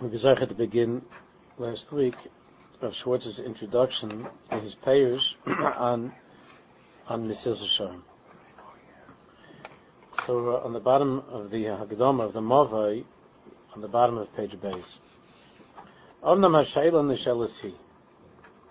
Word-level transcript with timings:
We 0.00 0.10
began 0.10 0.36
to 0.36 0.54
begin 0.54 1.02
last 1.58 1.90
week 1.90 2.14
of 2.80 2.94
Schwartz's 2.94 3.40
introduction 3.40 4.28
in 4.52 4.60
his 4.60 4.76
payers 4.76 5.34
on 5.46 6.12
on 7.08 7.28
Mesil 7.28 7.56
Shalom. 7.66 8.04
So 10.24 10.50
uh, 10.50 10.64
on 10.64 10.72
the 10.72 10.78
bottom 10.78 11.24
of 11.28 11.50
the 11.50 11.64
Haggadah 11.64 12.22
of 12.22 12.32
the 12.32 12.40
Mavai, 12.40 13.04
on 13.74 13.80
the 13.80 13.88
bottom 13.88 14.18
of 14.18 14.32
page 14.36 14.60
base, 14.60 14.98
Mashaylan 16.22 17.08
the 17.08 17.14
Shellisi, 17.14 17.74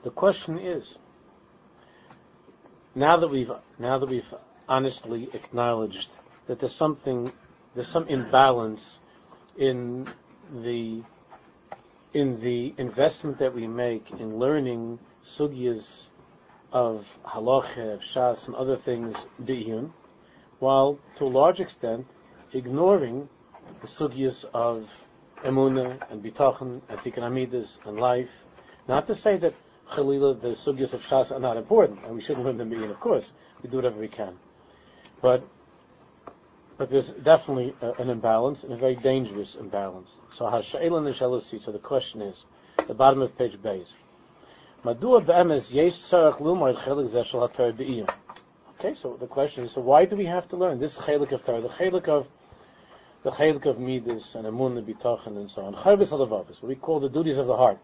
the 0.05 0.11
question 0.11 0.57
is, 0.57 0.97
now 2.95 3.17
that 3.17 3.27
we've 3.27 3.51
now 3.79 3.99
that 3.99 4.07
we've 4.07 4.33
honestly 4.69 5.27
acknowledged 5.33 6.07
that 6.47 6.61
there's 6.61 6.73
something, 6.73 7.33
there's 7.75 7.89
some 7.89 8.07
imbalance 8.07 8.99
in 9.57 10.07
the 10.63 11.03
in 12.13 12.39
the 12.39 12.73
investment 12.77 13.37
that 13.39 13.53
we 13.53 13.67
make 13.67 14.09
in 14.19 14.39
learning 14.39 14.99
sugyas 15.25 16.07
of 16.71 17.05
halacha, 17.25 17.95
of 17.95 18.01
shas, 18.01 18.47
and 18.47 18.55
other 18.55 18.77
things 18.77 19.15
biyun, 19.43 19.91
while 20.59 20.97
to 21.17 21.25
a 21.25 21.27
large 21.27 21.59
extent 21.59 22.05
ignoring 22.53 23.27
the 23.81 23.87
sugyas 23.87 24.45
of 24.53 24.89
emuna 25.43 25.99
and 26.11 26.23
bitachon 26.23 26.81
and 26.89 26.99
tikkun 26.99 27.77
and 27.85 27.99
life. 27.99 28.29
Not 28.87 29.07
to 29.07 29.15
say 29.15 29.37
that 29.37 29.53
chalila 29.91 30.39
the 30.41 30.49
sugyas 30.49 30.93
of 30.93 31.01
shas 31.01 31.31
are 31.31 31.39
not 31.39 31.57
important, 31.57 32.03
and 32.05 32.15
we 32.15 32.21
shouldn't 32.21 32.45
learn 32.45 32.57
them 32.57 32.71
biyun. 32.71 32.89
Of 32.89 32.99
course, 32.99 33.31
we 33.61 33.69
do 33.69 33.77
whatever 33.77 33.99
we 33.99 34.07
can, 34.07 34.37
but 35.21 35.45
but 36.77 36.89
there's 36.89 37.09
definitely 37.09 37.73
an 37.81 38.09
imbalance 38.09 38.63
and 38.63 38.71
a 38.73 38.77
very 38.77 38.95
dangerous 38.95 39.55
imbalance. 39.55 40.11
So 40.33 40.45
Hasha'il 40.45 40.97
and 40.97 41.07
the 41.07 41.13
so 41.13 41.71
the 41.71 41.79
question 41.79 42.21
is, 42.21 42.45
the 42.87 42.93
bottom 42.93 43.21
of 43.21 43.37
page 43.37 43.61
base. 43.61 43.93
Okay, 48.79 48.93
so 48.93 49.17
the 49.19 49.27
question 49.27 49.63
is, 49.63 49.71
so 49.71 49.81
why 49.81 50.05
do 50.05 50.15
we 50.15 50.25
have 50.25 50.47
to 50.49 50.55
learn 50.55 50.79
this 50.79 50.97
chelik 50.99 51.31
of 51.31 51.43
Torah, 51.43 51.61
the 51.61 51.67
chelik 51.67 52.07
of 52.07 52.27
the 53.23 53.31
chelik 53.31 53.65
of 53.65 53.79
midas 53.79 54.35
and 54.35 54.45
amun 54.45 54.77
and 54.77 54.87
bitachon 54.87 55.35
and 55.37 55.49
so 55.49 55.63
on, 55.65 55.73
chayvis 55.73 56.09
alavavus, 56.09 56.61
what 56.61 56.69
we 56.69 56.75
call 56.75 56.99
the 56.99 57.09
duties 57.09 57.37
of 57.37 57.47
the 57.47 57.57
heart. 57.57 57.79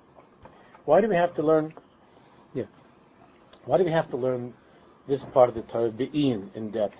Why 0.85 1.01
do 1.01 1.07
we 1.07 1.15
have 1.15 1.33
to 1.35 1.41
learn? 1.41 1.73
Yeah. 2.53 2.65
Why 3.65 3.79
do 3.79 3.85
we 3.85 3.91
have 3.91 4.11
to 4.11 4.17
learn 4.17 4.53
this 5.07 5.23
part 5.23 5.49
of 5.49 5.55
the 5.55 5.63
Torah 5.63 5.89
be'in 5.89 6.51
in 6.53 6.69
depth? 6.69 6.99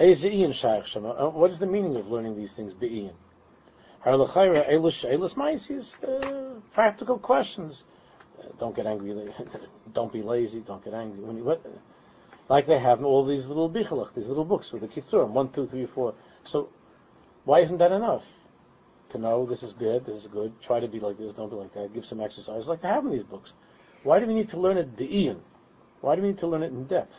Uh, 0.00 1.28
what 1.30 1.50
is 1.50 1.58
the 1.58 1.66
meaning 1.66 1.96
of 1.96 2.08
learning 2.08 2.36
these 2.36 2.52
things? 2.52 2.72
Uh, 6.04 6.60
practical 6.72 7.18
questions. 7.18 7.84
Uh, 8.38 8.46
don't 8.60 8.76
get 8.76 8.86
angry. 8.86 9.32
don't 9.94 10.12
be 10.12 10.22
lazy. 10.22 10.60
Don't 10.60 10.84
get 10.84 10.94
angry. 10.94 11.20
When 11.20 11.36
you, 11.36 11.42
what, 11.42 11.64
like 12.48 12.66
they 12.66 12.78
have 12.78 13.04
all 13.04 13.26
these 13.26 13.46
little 13.46 13.68
bichalach, 13.68 14.14
these 14.14 14.28
little 14.28 14.44
books 14.44 14.72
with 14.72 14.82
the 14.82 14.88
kitzurim, 14.88 15.30
one, 15.30 15.50
two, 15.50 15.66
three, 15.66 15.86
four. 15.86 16.14
So, 16.44 16.68
why 17.44 17.60
isn't 17.60 17.78
that 17.78 17.90
enough? 17.90 18.24
To 19.10 19.18
know 19.18 19.46
this 19.46 19.62
is 19.62 19.72
good, 19.72 20.04
this 20.06 20.16
is 20.16 20.26
good. 20.26 20.52
Try 20.60 20.80
to 20.80 20.86
be 20.86 21.00
like 21.00 21.18
this, 21.18 21.32
don't 21.34 21.50
be 21.50 21.56
like 21.56 21.72
that. 21.74 21.92
Give 21.94 22.04
some 22.04 22.20
exercise, 22.20 22.66
like 22.66 22.82
they 22.82 22.88
have 22.88 23.04
in 23.04 23.10
these 23.10 23.22
books. 23.22 23.52
Why 24.02 24.20
do 24.20 24.26
we 24.26 24.34
need 24.34 24.50
to 24.50 24.60
learn 24.60 24.76
it? 24.76 25.36
Why 26.02 26.14
do 26.14 26.22
we 26.22 26.28
need 26.28 26.38
to 26.38 26.46
learn 26.46 26.62
it 26.62 26.70
in 26.70 26.84
depth? 26.84 27.16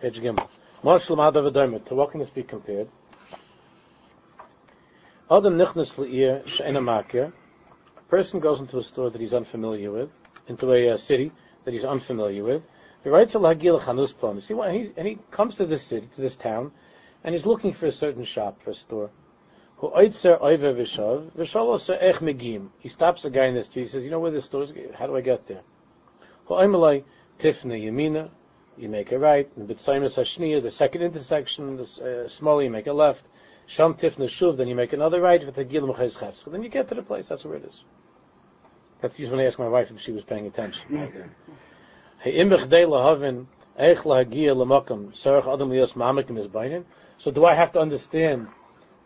Page 0.00 0.20
Gimel. 0.20 0.48
To 1.86 1.94
what 1.94 2.10
can 2.10 2.20
this 2.20 2.30
be 2.30 2.42
compared? 2.42 2.88
Adam 5.30 5.58
nichnas 5.58 5.94
le'ir. 5.96 7.32
A 7.96 8.02
person 8.08 8.40
goes 8.40 8.60
into 8.60 8.78
a 8.78 8.82
store 8.82 9.10
that 9.10 9.20
he's 9.20 9.34
unfamiliar 9.34 9.92
with, 9.92 10.10
into 10.48 10.72
a 10.72 10.90
uh, 10.94 10.96
city 10.96 11.30
that 11.64 11.72
he's 11.72 11.84
unfamiliar 11.84 12.42
with. 12.42 12.66
He 13.04 13.10
writes 13.10 13.34
a 13.34 13.38
lagil 13.38 13.80
chanus 13.80 14.12
plum. 14.12 14.40
See, 14.40 14.54
and 14.54 15.06
he 15.06 15.18
comes 15.30 15.56
to 15.56 15.66
this 15.66 15.82
city, 15.82 16.08
to 16.16 16.20
this 16.20 16.34
town, 16.34 16.72
and 17.22 17.34
he's 17.34 17.44
looking 17.46 17.72
for 17.72 17.86
a 17.86 17.92
certain 17.92 18.24
shop, 18.24 18.62
for 18.62 18.70
a 18.70 18.74
store. 18.74 19.10
He 19.80 20.10
stops 22.88 23.22
the 23.22 23.30
guy 23.30 23.46
in 23.46 23.54
the 23.54 23.62
street. 23.62 23.82
He 23.82 23.88
says, 23.88 24.04
"You 24.04 24.10
know 24.10 24.18
where 24.20 24.30
this 24.30 24.44
store 24.46 24.62
is? 24.62 24.72
How 24.98 25.06
do 25.06 25.16
I 25.16 25.20
get 25.20 25.46
there?" 25.46 25.62
Tifna 26.48 27.04
Yamina, 27.40 28.28
you 28.80 28.88
make 28.88 29.12
a 29.12 29.18
right. 29.18 29.50
In 29.56 29.66
B'tzaimus 29.66 30.14
Hashniya, 30.16 30.62
the 30.62 30.70
second 30.70 31.02
intersection, 31.02 31.76
the 31.76 32.24
uh, 32.24 32.28
small, 32.28 32.62
you 32.62 32.70
make 32.70 32.86
a 32.86 32.92
left. 32.92 33.22
Sham 33.66 33.94
Tifna 33.94 34.24
Shuv, 34.26 34.56
then 34.56 34.68
you 34.68 34.74
make 34.74 34.92
another 34.92 35.20
right. 35.20 35.40
V'tagil 35.40 35.94
Mechayz 35.94 36.18
Chefs. 36.18 36.44
Then 36.44 36.62
you 36.62 36.68
get 36.68 36.88
to 36.88 36.94
the 36.94 37.02
place. 37.02 37.28
That's 37.28 37.44
where 37.44 37.56
it 37.56 37.64
is. 37.64 37.84
That's 39.00 39.18
usually 39.18 39.38
when 39.38 39.44
I 39.44 39.48
ask 39.48 39.58
my 39.58 39.68
wife 39.68 39.90
if 39.90 40.00
she 40.00 40.12
was 40.12 40.24
paying 40.24 40.46
attention. 40.46 40.82
So 47.18 47.30
do 47.30 47.44
I 47.46 47.54
have 47.54 47.72
to 47.72 47.80
understand 47.80 48.48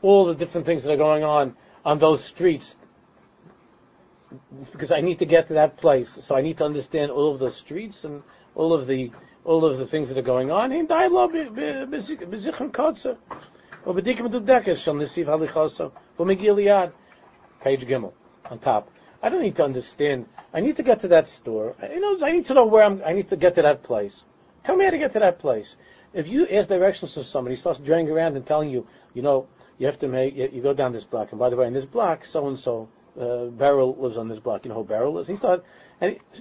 all 0.03 0.27
the 0.27 0.35
different 0.35 0.67
things 0.67 0.83
that 0.83 0.93
are 0.93 0.97
going 0.97 1.23
on 1.23 1.57
on 1.85 1.99
those 1.99 2.25
streets 2.25 2.77
because 4.73 4.91
I 4.91 5.01
need 5.01 5.21
to 5.21 5.27
get 5.27 5.49
to 5.49 5.55
that 5.55 5.77
place. 5.77 6.11
So 6.11 6.35
I 6.35 6.43
need 6.43 6.59
to 6.59 6.65
understand 6.65 7.11
all 7.11 7.33
of 7.33 7.41
those 7.41 7.57
streets 7.57 8.05
and 8.05 8.23
all 8.55 8.73
of 8.73 8.87
the 8.87 9.11
all 9.45 9.65
of 9.65 9.79
the 9.79 9.87
things 9.87 10.09
that 10.09 10.19
are 10.19 10.23
going 10.23 10.51
on. 10.51 10.73
In 10.73 10.87
dialogue, 10.87 11.33
bezichem 11.33 12.71
kotzer, 12.71 13.17
or 13.85 13.95
bedikim 13.95 14.31
dudekes 14.31 14.79
shal 14.79 14.95
nesiv 14.95 15.27
halichoso, 15.27 15.93
v'megil 16.19 16.93
page 17.61 17.87
gimel 17.87 18.13
on 18.51 18.59
top. 18.59 18.91
I 19.23 19.29
don't 19.29 19.43
need 19.43 19.57
to 19.57 19.65
understand. 19.65 20.27
I 20.53 20.61
need 20.61 20.77
to 20.77 20.83
get 20.83 21.01
to 21.01 21.09
that 21.09 21.29
store. 21.29 21.75
You 21.83 22.01
know, 22.01 22.27
I 22.27 22.33
need 22.33 22.47
to 22.47 22.55
know 22.55 22.67
where 22.67 22.83
I'm. 22.85 23.03
I 23.05 23.13
need 23.13 23.29
to 23.31 23.37
get 23.37 23.55
to 23.57 23.63
that 23.63 23.83
place. 23.83 24.23
Tell 24.65 24.77
me 24.77 24.85
how 24.85 24.91
to 24.91 24.99
get 24.99 25.13
to 25.15 25.19
that 25.21 25.39
place. 25.39 25.77
If 26.13 26.29
you 26.29 26.47
ask 26.47 26.69
directions 26.69 27.15
to 27.15 27.25
somebody, 27.25 27.57
he 27.57 27.61
starts 27.61 27.81
driving 27.81 28.09
around 28.09 28.37
and 28.37 28.47
telling 28.47 28.71
you, 28.71 28.87
you 29.15 29.23
know, 29.23 29.47
you 29.79 29.87
have 29.87 29.99
to 30.01 30.09
make. 30.09 30.37
You 30.37 30.63
go 30.63 30.75
down 30.75 30.93
this 30.93 31.05
block, 31.05 31.33
and 31.33 31.39
by 31.39 31.51
the 31.51 31.57
way, 31.57 31.67
in 31.67 31.73
this 31.73 31.85
block, 31.85 32.25
so 32.25 32.47
and 32.49 32.59
so, 32.59 32.89
Beryl 33.17 33.97
lives 33.99 34.17
on 34.17 34.29
this 34.29 34.39
block. 34.39 34.65
You 34.65 34.71
know 34.71 34.77
who 34.77 34.85
Beryl 34.85 35.19
is? 35.19 35.27
He 35.27 35.37
started, 35.37 35.65
and 36.01 36.19
he, 36.33 36.41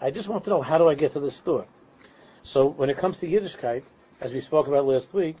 I 0.00 0.10
just 0.10 0.28
want 0.28 0.44
to 0.44 0.50
know 0.50 0.62
how 0.62 0.78
do 0.78 0.88
I 0.88 0.94
get 0.94 1.12
to 1.14 1.20
the 1.20 1.30
store. 1.30 1.66
So 2.42 2.66
when 2.66 2.90
it 2.90 2.98
comes 2.98 3.18
to 3.18 3.26
Yiddishkeit, 3.26 3.82
as 4.20 4.32
we 4.32 4.40
spoke 4.40 4.66
about 4.66 4.86
last 4.86 5.12
week, 5.12 5.36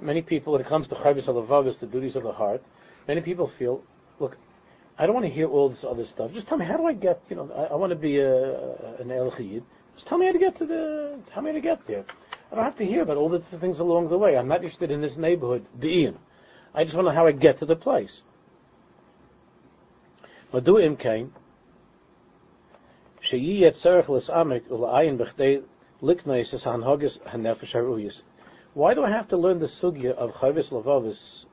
many 0.00 0.22
people, 0.22 0.52
when 0.52 0.62
it 0.62 0.66
comes 0.66 0.88
to 0.88 0.94
Chavis 0.94 1.24
Alavavas, 1.24 1.78
the 1.78 1.86
duties 1.86 2.16
of 2.16 2.22
the 2.22 2.32
heart, 2.32 2.62
many 3.06 3.20
people 3.20 3.46
feel, 3.46 3.82
look, 4.18 4.36
I 4.98 5.06
don't 5.06 5.14
want 5.14 5.26
to 5.26 5.32
hear 5.32 5.48
all 5.48 5.68
this 5.68 5.84
other 5.84 6.04
stuff. 6.04 6.32
Just 6.32 6.48
tell 6.48 6.58
me, 6.58 6.64
how 6.64 6.76
do 6.76 6.86
I 6.86 6.92
get, 6.92 7.20
you 7.28 7.36
know, 7.36 7.50
I, 7.54 7.72
I 7.72 7.76
want 7.76 7.90
to 7.90 7.96
be 7.96 8.18
a, 8.18 9.00
an 9.00 9.10
El. 9.10 9.30
Just 9.30 10.06
tell 10.06 10.18
me 10.18 10.26
how 10.26 10.32
to 10.32 10.38
get 10.38 10.56
to 10.58 10.66
the, 10.66 11.18
tell 11.32 11.42
me 11.42 11.50
how 11.50 11.54
to 11.54 11.60
get 11.60 11.86
there. 11.86 12.04
I 12.50 12.54
don't 12.54 12.64
have 12.64 12.76
to 12.76 12.86
hear 12.86 13.02
about 13.02 13.16
all 13.16 13.28
the 13.28 13.40
things 13.40 13.80
along 13.80 14.08
the 14.08 14.18
way. 14.18 14.36
I'm 14.36 14.48
not 14.48 14.58
interested 14.58 14.90
in 14.90 15.00
this 15.00 15.16
neighborhood, 15.16 15.66
the 15.78 15.88
Ian. 15.88 16.18
I 16.74 16.84
just 16.84 16.96
want 16.96 17.06
to 17.06 17.12
know 17.12 17.16
how 17.16 17.26
I 17.26 17.32
get 17.32 17.58
to 17.58 17.66
the 17.66 17.76
place. 17.76 18.22
Madu 20.52 20.74
imkain, 20.74 21.30
why 28.74 28.94
do 28.94 29.04
I 29.04 29.10
have 29.10 29.28
to 29.28 29.36
learn 29.38 29.58
the 29.58 29.66
sugya 29.66 30.10
of 30.12 30.34
chavis 30.34 30.68
lavavis, 30.68 31.46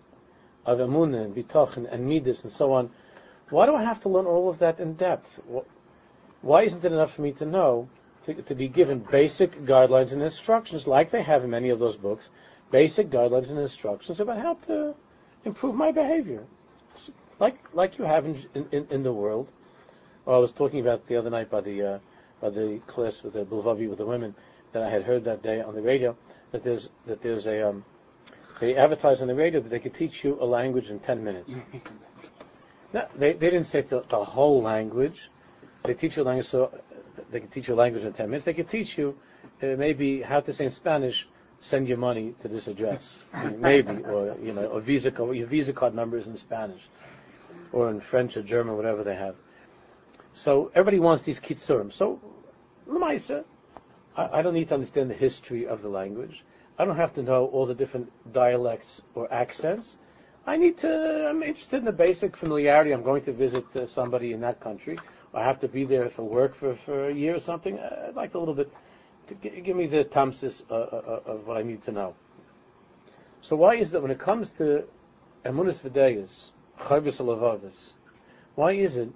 of 0.65 0.79
emunah 0.79 1.23
and 1.23 1.33
bitachon 1.33 1.87
and 1.89 2.05
midas 2.05 2.43
and 2.43 2.51
so 2.51 2.73
on? 2.73 2.89
Why 3.49 3.65
do 3.65 3.75
I 3.75 3.83
have 3.83 4.01
to 4.01 4.09
learn 4.09 4.25
all 4.25 4.49
of 4.49 4.59
that 4.59 4.81
in 4.81 4.95
depth? 4.95 5.39
Why 6.41 6.63
isn't 6.63 6.83
it 6.83 6.91
enough 6.91 7.13
for 7.13 7.21
me 7.21 7.31
to 7.33 7.45
know 7.45 7.87
to, 8.25 8.33
to 8.33 8.53
be 8.53 8.67
given 8.67 8.99
basic 8.99 9.63
guidelines 9.63 10.11
and 10.11 10.21
instructions, 10.21 10.85
like 10.85 11.11
they 11.11 11.23
have 11.23 11.45
in 11.45 11.49
many 11.49 11.69
of 11.69 11.79
those 11.79 11.95
books, 11.95 12.29
basic 12.71 13.09
guidelines 13.09 13.51
and 13.51 13.59
instructions 13.59 14.19
about 14.19 14.39
how 14.39 14.55
to 14.55 14.93
improve 15.45 15.75
my 15.75 15.93
behavior, 15.93 16.43
like 17.39 17.57
like 17.73 17.97
you 17.97 18.03
have 18.03 18.25
in 18.25 18.45
in, 18.53 18.87
in 18.89 19.03
the 19.03 19.13
world. 19.13 19.47
Well, 20.25 20.35
I 20.35 20.39
was 20.39 20.51
talking 20.51 20.81
about 20.81 21.07
the 21.07 21.15
other 21.15 21.29
night 21.29 21.49
by 21.49 21.61
the 21.61 21.81
uh, 21.81 21.99
by 22.41 22.49
the 22.49 22.81
class 22.87 23.23
with 23.23 23.33
the 23.33 23.45
Bulvavi 23.45 23.87
with 23.87 23.99
the 23.99 24.05
women 24.05 24.35
that 24.73 24.83
I 24.83 24.89
had 24.89 25.03
heard 25.03 25.23
that 25.25 25.43
day 25.43 25.61
on 25.61 25.75
the 25.75 25.81
radio 25.81 26.15
that 26.51 26.63
there's 26.63 26.89
that 27.05 27.21
there's 27.21 27.47
a 27.47 27.69
um, 27.69 27.85
they 28.59 28.75
advertise 28.75 29.21
on 29.21 29.27
the 29.27 29.35
radio 29.35 29.59
that 29.59 29.69
they 29.69 29.79
could 29.79 29.93
teach 29.93 30.23
you 30.23 30.37
a 30.41 30.45
language 30.45 30.89
in 30.89 30.99
ten 30.99 31.23
minutes. 31.23 31.51
no, 32.93 33.07
they 33.15 33.33
they 33.33 33.49
didn't 33.49 33.65
say 33.65 33.81
the, 33.81 34.01
the 34.09 34.23
whole 34.23 34.61
language. 34.61 35.29
They 35.83 35.93
teach 35.93 36.17
you 36.17 36.23
a 36.23 36.25
language 36.25 36.47
so 36.47 36.71
they 37.31 37.39
can 37.39 37.49
teach 37.49 37.67
you 37.67 37.73
a 37.73 37.75
language 37.75 38.03
in 38.03 38.13
ten 38.13 38.29
minutes. 38.29 38.45
They 38.45 38.53
could 38.53 38.69
teach 38.69 38.97
you 38.97 39.17
uh, 39.61 39.67
maybe 39.77 40.21
how 40.21 40.39
to 40.41 40.53
say 40.53 40.65
in 40.65 40.71
Spanish. 40.71 41.27
Send 41.63 41.87
your 41.87 41.97
money 41.99 42.33
to 42.41 42.47
this 42.47 42.65
address, 42.65 43.13
maybe, 43.59 44.03
or 44.05 44.35
you 44.41 44.51
know, 44.51 44.71
a 44.71 44.81
visa. 44.81 45.11
Your 45.11 45.45
visa 45.45 45.71
card 45.71 45.93
number 45.93 46.17
is 46.17 46.25
in 46.25 46.35
Spanish, 46.35 46.81
or 47.71 47.91
in 47.91 47.99
French 47.99 48.35
or 48.35 48.41
German, 48.41 48.75
whatever 48.75 49.03
they 49.03 49.15
have. 49.15 49.35
So 50.33 50.71
everybody 50.73 50.99
wants 50.99 51.23
these 51.23 51.39
kitzurim. 51.39 51.91
So 51.91 52.19
Lamaisa, 52.87 53.43
I, 54.15 54.41
don't 54.41 54.53
need 54.53 54.69
to 54.69 54.73
understand 54.73 55.09
the 55.09 55.15
history 55.15 55.67
of 55.67 55.81
the 55.81 55.89
language. 55.89 56.43
I 56.77 56.85
don't 56.85 56.95
have 56.95 57.13
to 57.15 57.23
know 57.23 57.47
all 57.47 57.65
the 57.65 57.75
different 57.75 58.11
dialects 58.33 59.01
or 59.15 59.31
accents. 59.31 59.97
I 60.45 60.57
need 60.57 60.79
to, 60.79 61.29
I'm 61.29 61.43
interested 61.43 61.77
in 61.77 61.85
the 61.85 61.91
basic 61.91 62.35
familiarity. 62.35 62.91
I'm 62.91 63.03
going 63.03 63.23
to 63.23 63.31
visit 63.31 63.65
uh, 63.75 63.85
somebody 63.85 64.33
in 64.33 64.41
that 64.41 64.59
country. 64.59 64.97
I 65.33 65.43
have 65.43 65.59
to 65.61 65.67
be 65.67 65.85
there 65.85 66.09
for 66.09 66.23
work 66.23 66.55
for, 66.55 66.75
for 66.75 67.09
a 67.09 67.13
year 67.13 67.35
or 67.35 67.39
something. 67.39 67.79
I'd 67.79 68.15
like 68.15 68.33
a 68.33 68.39
little 68.39 68.55
bit, 68.55 68.71
to 69.27 69.35
g- 69.35 69.61
give 69.61 69.77
me 69.77 69.85
the 69.85 70.03
tamsis 70.03 70.63
uh, 70.69 70.73
uh, 70.73 71.21
uh, 71.27 71.31
of 71.31 71.47
what 71.47 71.57
I 71.57 71.61
need 71.61 71.83
to 71.85 71.91
know. 71.91 72.15
So 73.41 73.55
why 73.55 73.75
is 73.75 73.91
that 73.91 74.01
when 74.01 74.11
it 74.11 74.19
comes 74.19 74.49
to 74.51 74.83
emunis 75.45 75.79
v'deis, 75.81 76.49
charbis 76.79 77.17
alavavis, 77.17 77.93
why 78.55 78.73
is 78.73 78.97
it 78.97 79.09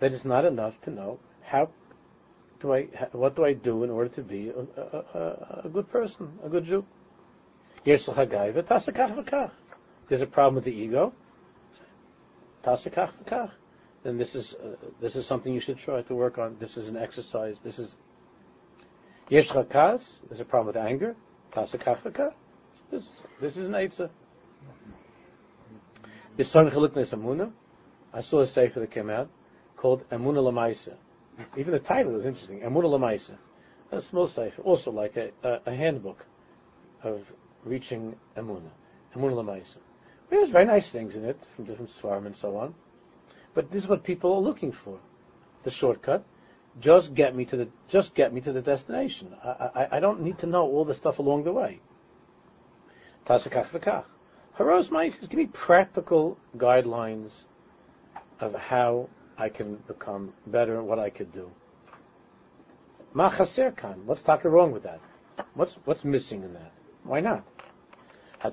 that 0.00 0.12
it's 0.12 0.24
not 0.24 0.44
enough 0.44 0.80
to 0.82 0.90
know 0.90 1.18
how 1.42 1.70
do 2.60 2.74
I, 2.74 2.82
what 3.12 3.36
do 3.36 3.44
I 3.44 3.54
do 3.54 3.84
in 3.84 3.90
order 3.90 4.10
to 4.10 4.22
be 4.22 4.48
a, 4.50 4.80
a, 4.80 4.98
a, 5.14 5.60
a 5.64 5.68
good 5.68 5.90
person, 5.90 6.28
a 6.44 6.48
good 6.48 6.64
Jew? 6.64 6.84
There's 10.08 10.20
a 10.20 10.26
problem 10.26 10.56
with 10.56 10.64
the 10.64 10.72
ego. 10.72 11.12
Then 14.02 14.18
this 14.18 14.34
is 14.34 14.54
uh, 14.54 14.76
this 15.00 15.16
is 15.16 15.26
something 15.26 15.52
you 15.54 15.60
should 15.60 15.78
try 15.78 16.02
to 16.02 16.14
work 16.14 16.38
on. 16.38 16.56
This 16.58 16.76
is 16.76 16.88
an 16.88 16.96
exercise. 16.96 17.58
This 17.62 17.78
is 17.78 17.94
There's 20.28 20.40
a 20.40 20.44
problem 20.44 20.66
with 20.66 20.76
anger. 20.76 21.16
This 22.90 23.08
this 23.40 23.56
is 23.56 23.66
an 23.66 23.72
eitzah. 23.72 24.10
I 28.12 28.20
saw 28.20 28.40
a 28.40 28.46
sefer 28.46 28.80
that 28.80 28.90
came 28.90 29.10
out 29.10 29.28
called 29.80 30.06
Emuna 30.10 30.42
Lamaisa. 30.42 30.94
Even 31.56 31.72
the 31.72 31.78
title 31.78 32.14
is 32.14 32.26
interesting. 32.26 32.60
Emuna 32.60 32.84
Lamaisa. 32.84 33.36
A 33.92 34.00
small 34.00 34.26
sefer, 34.26 34.60
also 34.62 34.90
like 34.90 35.16
a, 35.16 35.30
a, 35.42 35.60
a 35.66 35.74
handbook 35.74 36.26
of 37.02 37.24
reaching 37.64 38.14
Emuna, 38.36 38.70
Emuna 39.16 39.42
Lamaisa. 39.42 39.78
There's 40.28 40.50
very 40.50 40.66
nice 40.66 40.90
things 40.90 41.16
in 41.16 41.24
it 41.24 41.40
from 41.56 41.64
different 41.64 41.90
svarim 41.90 42.26
and 42.26 42.36
so 42.36 42.58
on, 42.58 42.74
but 43.54 43.70
this 43.72 43.82
is 43.82 43.88
what 43.88 44.04
people 44.04 44.34
are 44.34 44.40
looking 44.40 44.70
for: 44.70 44.98
the 45.64 45.70
shortcut. 45.70 46.24
Just 46.78 47.14
get 47.14 47.34
me 47.34 47.44
to 47.46 47.56
the 47.56 47.68
just 47.88 48.14
get 48.14 48.32
me 48.32 48.40
to 48.42 48.52
the 48.52 48.60
destination. 48.60 49.34
I, 49.42 49.48
I, 49.48 49.96
I 49.96 50.00
don't 50.00 50.20
need 50.20 50.38
to 50.40 50.46
know 50.46 50.66
all 50.66 50.84
the 50.84 50.94
stuff 50.94 51.18
along 51.18 51.44
the 51.44 51.52
way. 51.52 51.80
Tasakach 53.26 53.70
v'kach. 53.70 54.04
Haros 54.52 54.90
Maisis, 54.90 55.28
give 55.28 55.38
me 55.38 55.46
practical 55.46 56.38
guidelines 56.56 57.44
of 58.38 58.54
how 58.54 59.08
I 59.40 59.48
can 59.48 59.76
become 59.86 60.34
better 60.46 60.78
and 60.78 60.86
what 60.86 60.98
I 60.98 61.08
could 61.08 61.32
do. 61.32 61.50
Ma 63.14 63.30
chaser 63.30 63.70
kan. 63.70 64.04
What's 64.04 64.22
taka 64.22 64.50
wrong 64.50 64.70
with 64.70 64.82
that? 64.82 65.00
What's 65.54 65.78
what's 65.86 66.04
missing 66.04 66.42
in 66.42 66.52
that? 66.52 66.72
Why 67.04 67.20
not? 67.20 67.42
So 68.42 68.50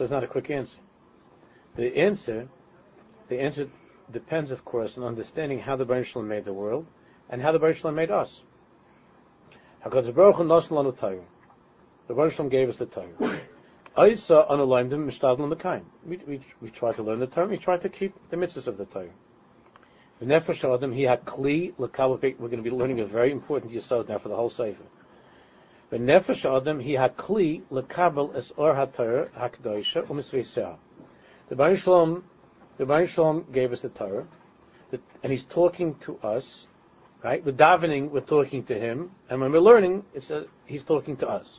it's 0.00 0.10
not 0.10 0.24
a 0.24 0.26
quick 0.26 0.50
answer. 0.50 0.78
The 1.76 1.96
answer, 1.96 2.48
the 3.28 3.40
answer 3.40 3.68
depends, 4.10 4.50
of 4.50 4.64
course, 4.64 4.98
on 4.98 5.04
understanding 5.04 5.60
how 5.60 5.76
the 5.76 5.84
Baruch 5.84 6.06
Shalom 6.06 6.26
made 6.26 6.44
the 6.44 6.52
world 6.52 6.86
and 7.28 7.40
how 7.40 7.52
the 7.52 7.60
Baruch 7.60 7.76
Shalom 7.76 7.94
made 7.94 8.10
us. 8.10 8.42
The 9.84 10.12
Baruch 12.08 12.32
Shalom 12.32 12.48
gave 12.48 12.68
us 12.68 12.78
the 12.78 12.86
Torah. 12.86 13.40
Isa 13.98 14.46
analyzed 14.50 14.92
mekayim. 14.92 15.82
We 16.06 16.20
we 16.26 16.40
we 16.62 16.70
try 16.70 16.92
to 16.92 17.02
learn 17.02 17.18
the 17.18 17.26
Torah. 17.26 17.48
We 17.48 17.58
try 17.58 17.76
to 17.76 17.88
keep 17.88 18.14
the 18.30 18.36
mitzvahs 18.36 18.66
of 18.66 18.78
the 18.78 18.84
Torah. 18.84 19.10
The 20.20 20.74
adam 20.74 20.92
he. 20.92 21.06
We're 21.06 21.88
going 21.88 22.50
to 22.50 22.62
be 22.62 22.70
learning 22.70 23.00
a 23.00 23.06
very 23.06 23.32
important 23.32 23.72
yisod 23.72 24.08
now 24.08 24.18
for 24.18 24.28
the 24.28 24.36
whole 24.36 24.50
sefer. 24.50 24.82
The 25.90 25.96
nefesh 25.96 26.44
adam 26.44 26.78
he 26.78 26.92
had 26.92 27.16
kli 27.16 27.62
lekabel 27.70 28.36
es 28.36 28.52
or 28.56 28.74
haTorah 28.74 29.30
hakdosha 29.30 30.06
umisveisah. 30.06 30.76
The 31.48 31.56
Baruch 31.56 31.80
Shalom, 31.80 32.24
the 32.76 32.86
Baruch 32.86 33.08
Shalom 33.08 33.46
gave 33.50 33.72
us 33.72 33.80
the 33.80 33.88
Torah, 33.88 34.26
and 35.22 35.32
he's 35.32 35.44
talking 35.44 35.96
to 36.02 36.16
us, 36.18 36.68
right? 37.24 37.44
We're 37.44 37.52
davening, 37.52 38.10
we're 38.10 38.20
talking 38.20 38.62
to 38.64 38.78
him, 38.78 39.10
and 39.28 39.40
when 39.40 39.50
we're 39.50 39.58
learning, 39.58 40.04
it's 40.14 40.30
a, 40.30 40.44
he's 40.66 40.84
talking 40.84 41.16
to 41.16 41.28
us. 41.28 41.58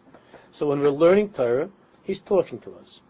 So 0.51 0.67
when 0.67 0.79
we're 0.79 0.91
learning 0.91 1.31
Torah, 1.31 1.69
he's 2.03 2.19
talking 2.19 2.59
to 2.59 2.75
us. 2.75 3.01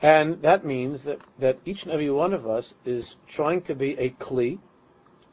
And 0.00 0.42
that 0.42 0.64
means 0.64 1.02
that, 1.04 1.18
that 1.38 1.58
each 1.64 1.82
and 1.84 1.92
every 1.92 2.10
one 2.10 2.32
of 2.32 2.46
us 2.46 2.74
is 2.84 3.16
trying 3.26 3.62
to 3.62 3.74
be 3.74 3.92
a 3.98 4.10
kli, 4.10 4.58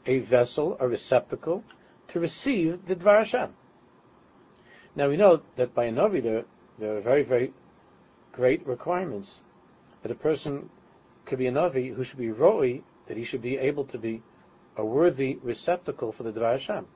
a 0.05 0.19
vessel, 0.19 0.75
a 0.79 0.87
receptacle, 0.87 1.63
to 2.07 2.19
receive 2.19 2.87
the 2.87 2.95
Dvar 2.95 3.19
Hashem. 3.19 3.53
Now 4.95 5.09
we 5.09 5.17
know 5.17 5.41
that 5.55 5.75
by 5.75 5.85
a 5.85 5.91
Navi 5.91 6.23
there, 6.23 6.45
there 6.79 6.97
are 6.97 7.01
very, 7.01 7.23
very 7.23 7.53
great 8.31 8.65
requirements 8.65 9.39
that 10.01 10.11
a 10.11 10.15
person 10.15 10.69
could 11.25 11.39
be 11.39 11.47
a 11.47 11.51
Navi 11.51 11.93
who 11.93 12.03
should 12.03 12.19
be 12.19 12.31
Roi, 12.31 12.81
that 13.07 13.17
he 13.17 13.23
should 13.23 13.41
be 13.41 13.57
able 13.57 13.85
to 13.85 13.97
be 13.97 14.21
a 14.77 14.85
worthy 14.85 15.37
receptacle 15.43 16.11
for 16.11 16.23
the 16.23 16.31
Dvar 16.31 16.53
Hashem. 16.53 16.87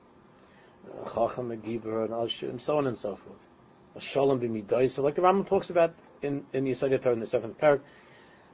Chacham, 1.14 1.50
a 1.50 1.54
and 1.54 2.60
so 2.60 2.78
on 2.78 2.86
and 2.86 2.98
so 2.98 3.16
forth. 3.16 3.49
Shalom 3.98 4.40
b'midai. 4.40 4.90
So 4.90 5.02
like 5.02 5.16
the 5.16 5.22
Rambam 5.22 5.46
talks 5.46 5.70
about 5.70 5.94
in, 6.22 6.44
in 6.52 6.64
Yesodei 6.64 7.02
Torah 7.02 7.14
in 7.14 7.20
the 7.20 7.26
seventh 7.26 7.58
parak, 7.58 7.80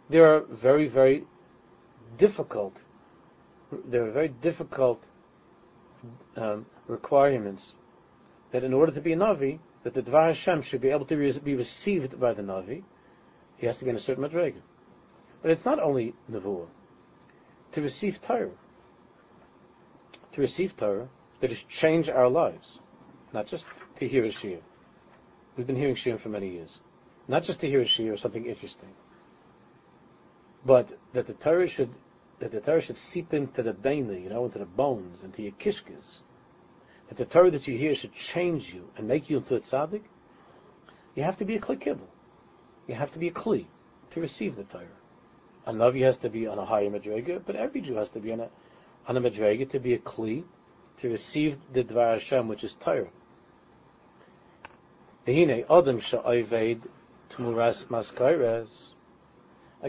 there 0.09 0.35
are 0.35 0.41
very, 0.41 0.89
very 0.89 1.25
difficult, 2.17 2.77
there 3.87 4.07
are 4.07 4.11
very 4.11 4.29
difficult 4.29 5.03
um, 6.37 6.67
requirements 6.87 7.75
that 8.53 8.65
in 8.65 8.73
order 8.73 8.93
to 8.93 9.01
be 9.01 9.13
a 9.13 9.17
Navi, 9.17 9.59
that 9.83 9.95
the 9.95 10.03
Dvar 10.03 10.29
Hashem 10.29 10.63
should 10.63 10.81
be 10.81 10.89
able 10.89 11.07
to 11.07 11.17
be 11.41 11.55
received 11.55 12.19
by 12.19 12.33
the 12.33 12.43
Navi, 12.43 12.83
he 13.57 13.67
has 13.67 13.79
to 13.79 13.85
be 13.85 13.91
in 13.91 13.97
a 13.97 14.01
certain 14.01 14.25
madrega. 14.25 14.61
But 15.43 15.51
it's 15.51 15.65
not 15.65 15.81
only 15.81 16.15
Nevuah. 16.31 16.67
To 17.73 17.83
receive 17.83 18.23
Torah, 18.23 18.51
to 20.33 20.41
receive 20.41 20.77
Torah, 20.77 21.09
that 21.41 21.51
is 21.51 21.63
change 21.65 22.09
our 22.09 22.29
lives, 22.29 22.79
not 23.33 23.47
just 23.47 23.65
to 23.99 24.09
hear 24.09 24.25
a 24.25 24.29
Shia. 24.29 24.61
We've 25.57 25.67
been 25.67 25.77
hearing 25.77 25.95
Shia 25.95 26.21
for 26.21 26.29
many 26.29 26.51
years. 26.51 26.79
Not 27.29 27.45
just 27.45 27.61
to 27.61 27.69
hear 27.69 27.81
a 27.81 27.85
Shia 27.85 28.13
or 28.13 28.17
something 28.17 28.45
interesting, 28.47 28.91
but 30.65 30.91
that 31.13 31.27
the 31.27 31.33
Torah 31.33 31.67
should 31.67 31.91
that 32.39 32.51
the 32.53 32.61
Torah 32.61 32.83
should 32.83 32.99
seep 32.99 33.33
into 33.33 33.63
the 33.63 33.73
baina, 33.73 34.23
you 34.23 34.29
know, 34.29 34.45
into 34.45 34.59
the 34.59 34.67
bones, 34.67 35.25
into 35.25 35.43
your 35.43 35.53
kishkas. 35.53 36.19
That 37.09 37.17
the 37.17 37.25
Torah 37.25 37.51
that 37.51 37.67
you 37.67 37.79
hear 37.79 37.95
should 37.95 38.15
change 38.15 38.75
you 38.75 38.91
and 38.97 39.09
make 39.09 39.31
you 39.31 39.39
into 39.39 39.57
a 39.57 39.61
tzaddik. 39.61 40.03
You 41.15 41.23
have 41.23 41.39
to 41.39 41.47
be 41.47 41.57
a 41.57 41.61
kli. 41.61 41.99
You 42.87 42.95
have 42.95 43.11
to 43.13 43.19
be 43.19 43.29
a 43.29 43.33
kli 43.33 43.65
to 44.11 44.21
receive 44.21 44.57
the 44.57 44.65
Torah. 44.65 44.87
A 45.65 45.73
Navi 45.73 46.03
has 46.03 46.19
to 46.19 46.29
be 46.29 46.47
on 46.47 46.59
a 46.59 46.67
higher 46.67 46.91
madrega, 46.91 47.43
but 47.45 47.57
every 47.57 47.81
Jew 47.81 47.95
has 47.95 48.11
to 48.11 48.21
be 48.21 48.33
on 48.33 48.41
a 48.41 48.49
on 49.09 49.17
a 49.17 49.21
madrega 49.21 49.71
to 49.71 49.79
be 49.79 49.95
a 49.95 49.99
kli 49.99 50.45
to 50.99 51.09
receive 51.09 51.57
the 51.73 51.83
Dvar 51.83 52.15
Hashem, 52.15 52.49
which 52.49 52.65
is 52.65 52.75
Torah. 52.75 53.09
A 55.27 55.33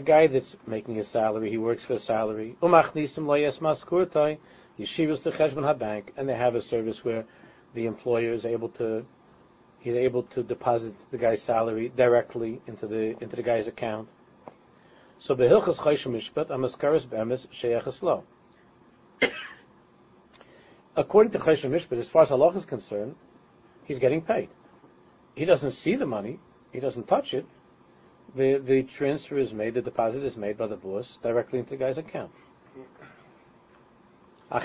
guy 0.02 0.26
that's 0.26 0.56
making 0.66 0.98
a 0.98 1.04
salary, 1.04 1.50
he 1.50 1.58
works 1.58 1.84
for 1.84 1.92
a 1.92 1.98
salary. 1.98 2.56
Umachnisim 2.60 3.24
loyes 3.24 3.60
maskurtai. 3.60 4.38
Yeshivas 4.80 5.22
to 5.22 5.30
cheshbon 5.30 5.78
bank, 5.78 6.12
and 6.16 6.28
they 6.28 6.34
have 6.34 6.56
a 6.56 6.60
service 6.60 7.04
where 7.04 7.24
the 7.74 7.86
employer 7.86 8.32
is 8.32 8.44
able 8.44 8.68
to 8.70 9.06
he's 9.78 9.94
able 9.94 10.24
to 10.24 10.42
deposit 10.42 10.92
the 11.12 11.18
guy's 11.18 11.40
salary 11.40 11.92
directly 11.96 12.60
into 12.66 12.88
the 12.88 13.16
into 13.22 13.36
the 13.36 13.42
guy's 13.42 13.68
account. 13.68 14.08
So 15.18 15.36
behilchas 15.36 15.76
mishpat. 15.76 16.50
According 20.96 21.32
to 21.32 21.38
chayshim 21.38 21.70
mishpat, 21.70 21.98
as 21.98 22.08
far 22.08 22.22
as 22.22 22.30
halach 22.30 22.56
is 22.56 22.64
concerned, 22.64 23.14
he's 23.84 24.00
getting 24.00 24.20
paid. 24.20 24.48
He 25.38 25.44
doesn't 25.44 25.70
see 25.70 25.94
the 25.94 26.04
money, 26.04 26.40
he 26.72 26.80
doesn't 26.80 27.06
touch 27.06 27.32
it, 27.32 27.46
the, 28.34 28.58
the 28.58 28.82
transfer 28.82 29.38
is 29.38 29.54
made, 29.54 29.74
the 29.74 29.82
deposit 29.82 30.24
is 30.24 30.36
made 30.36 30.58
by 30.58 30.66
the 30.66 30.74
boss 30.74 31.16
directly 31.22 31.60
into 31.60 31.70
the 31.70 31.76
guy's 31.76 31.96
account. 31.96 32.32
But 34.50 34.64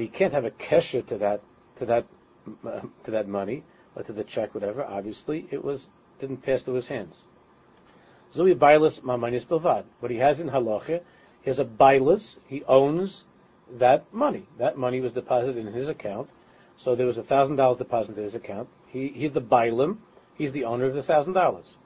he 0.00 0.08
can't 0.08 0.34
have 0.34 0.44
a 0.44 0.50
kesher 0.50 1.06
to 1.06 1.16
that, 1.16 1.40
to 1.78 1.86
that, 1.86 2.06
to 3.04 3.10
that 3.10 3.26
money, 3.26 3.64
or 3.96 4.02
to 4.02 4.12
the 4.12 4.24
check, 4.24 4.54
whatever. 4.54 4.84
Obviously, 4.84 5.48
it 5.50 5.64
was, 5.64 5.86
didn't 6.20 6.42
pass 6.42 6.62
through 6.62 6.74
his 6.74 6.88
hands. 6.88 7.16
Zui 8.34 8.54
bailas 8.54 9.00
mamanis 9.00 9.46
bilvad. 9.46 9.84
What 10.00 10.10
he 10.10 10.18
has 10.18 10.38
in 10.38 10.50
halacha, 10.50 11.00
he 11.40 11.48
has 11.48 11.58
a 11.58 11.64
bailas, 11.64 12.36
he 12.46 12.62
owns 12.64 13.24
that 13.78 14.12
money. 14.12 14.46
That 14.58 14.76
money 14.76 15.00
was 15.00 15.12
deposited 15.12 15.66
in 15.66 15.72
his 15.72 15.88
account, 15.88 16.28
so 16.80 16.94
there 16.94 17.04
was 17.04 17.18
a 17.18 17.22
thousand 17.22 17.56
dollars 17.56 17.76
deposited 17.76 18.16
in 18.16 18.24
his 18.24 18.34
account. 18.34 18.66
He, 18.86 19.08
he's 19.08 19.32
the 19.32 19.42
bailim. 19.42 19.98
He's 20.34 20.52
the 20.52 20.64
owner 20.64 20.86
of 20.86 20.94
the 20.94 21.02
thousand 21.02 21.34
dollars. 21.34 21.76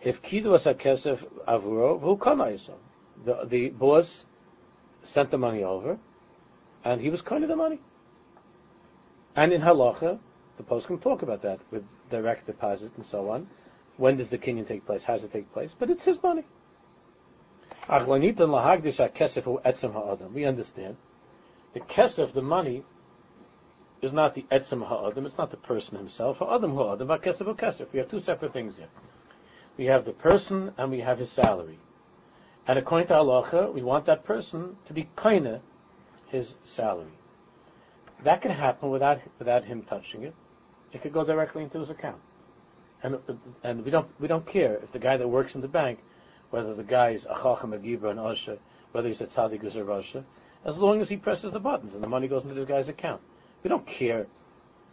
If 0.00 0.22
avuro? 0.22 2.00
The 3.24 3.44
the 3.44 3.70
boss 3.70 4.24
sent 5.02 5.32
the 5.32 5.38
money 5.38 5.64
over, 5.64 5.98
and 6.84 7.00
he 7.00 7.10
was 7.10 7.22
kind 7.22 7.42
of 7.42 7.48
the 7.48 7.56
money. 7.56 7.80
And 9.34 9.52
in 9.52 9.62
halacha, 9.62 10.20
the 10.56 10.62
post 10.62 10.86
can 10.86 11.00
talk 11.00 11.22
about 11.22 11.42
that 11.42 11.58
with 11.72 11.82
direct 12.08 12.46
deposit 12.46 12.92
and 12.96 13.04
so 13.04 13.30
on. 13.30 13.48
When 13.96 14.16
does 14.16 14.28
the 14.28 14.38
kinyan 14.38 14.68
take 14.68 14.86
place? 14.86 15.02
How 15.02 15.14
does 15.14 15.24
it 15.24 15.32
take 15.32 15.52
place? 15.52 15.74
But 15.76 15.90
it's 15.90 16.04
his 16.04 16.22
money. 16.22 16.44
We 17.88 17.96
understand. 20.44 20.96
The 21.74 21.80
kesef, 21.80 22.32
the 22.32 22.42
money, 22.42 22.84
is 24.02 24.12
not 24.12 24.34
the 24.34 24.44
etzem 24.50 24.86
ha'adam, 24.86 25.26
it's 25.26 25.38
not 25.38 25.50
the 25.50 25.56
person 25.56 25.96
himself. 25.96 26.38
Ha'adam 26.38 26.74
ha'adam, 26.74 27.08
ha'kesef 27.08 27.46
ha'kesef. 27.46 27.86
We 27.92 27.98
have 27.98 28.08
two 28.08 28.20
separate 28.20 28.52
things 28.52 28.76
here. 28.76 28.88
We 29.76 29.86
have 29.86 30.04
the 30.04 30.12
person 30.12 30.72
and 30.76 30.90
we 30.90 31.00
have 31.00 31.18
his 31.18 31.30
salary. 31.30 31.78
And 32.66 32.78
according 32.78 33.08
to 33.08 33.14
halacha, 33.14 33.72
we 33.72 33.82
want 33.82 34.06
that 34.06 34.24
person 34.24 34.76
to 34.86 34.92
be 34.92 35.08
kaina 35.16 35.60
his 36.28 36.54
salary. 36.62 37.12
That 38.24 38.42
can 38.42 38.50
happen 38.50 38.90
without 38.90 39.20
without 39.38 39.64
him 39.64 39.82
touching 39.82 40.24
it. 40.24 40.34
It 40.92 41.02
could 41.02 41.12
go 41.12 41.24
directly 41.24 41.62
into 41.62 41.78
his 41.78 41.90
account. 41.90 42.20
And 43.02 43.18
and 43.64 43.84
we 43.84 43.90
don't 43.90 44.08
we 44.20 44.28
don't 44.28 44.46
care 44.46 44.74
if 44.82 44.92
the 44.92 44.98
guy 44.98 45.16
that 45.16 45.26
works 45.26 45.54
in 45.54 45.62
the 45.62 45.68
bank, 45.68 46.00
whether 46.50 46.74
the 46.74 46.84
guy 46.84 47.10
is 47.10 47.24
achacham, 47.24 47.74
a 47.74 47.78
gibra, 47.78 48.10
an 48.10 48.18
osha, 48.18 48.58
whether 48.92 49.08
he's 49.08 49.20
a 49.20 49.26
tzaddik 49.26 49.64
or 49.64 49.84
rasha, 49.84 50.24
as 50.64 50.76
long 50.78 51.00
as 51.00 51.08
he 51.08 51.16
presses 51.16 51.52
the 51.52 51.60
buttons 51.60 51.94
and 51.94 52.04
the 52.04 52.08
money 52.08 52.28
goes 52.28 52.42
into 52.42 52.54
this 52.54 52.66
guy's 52.66 52.88
account. 52.88 53.20
We 53.62 53.68
don't 53.68 53.86
care 53.86 54.26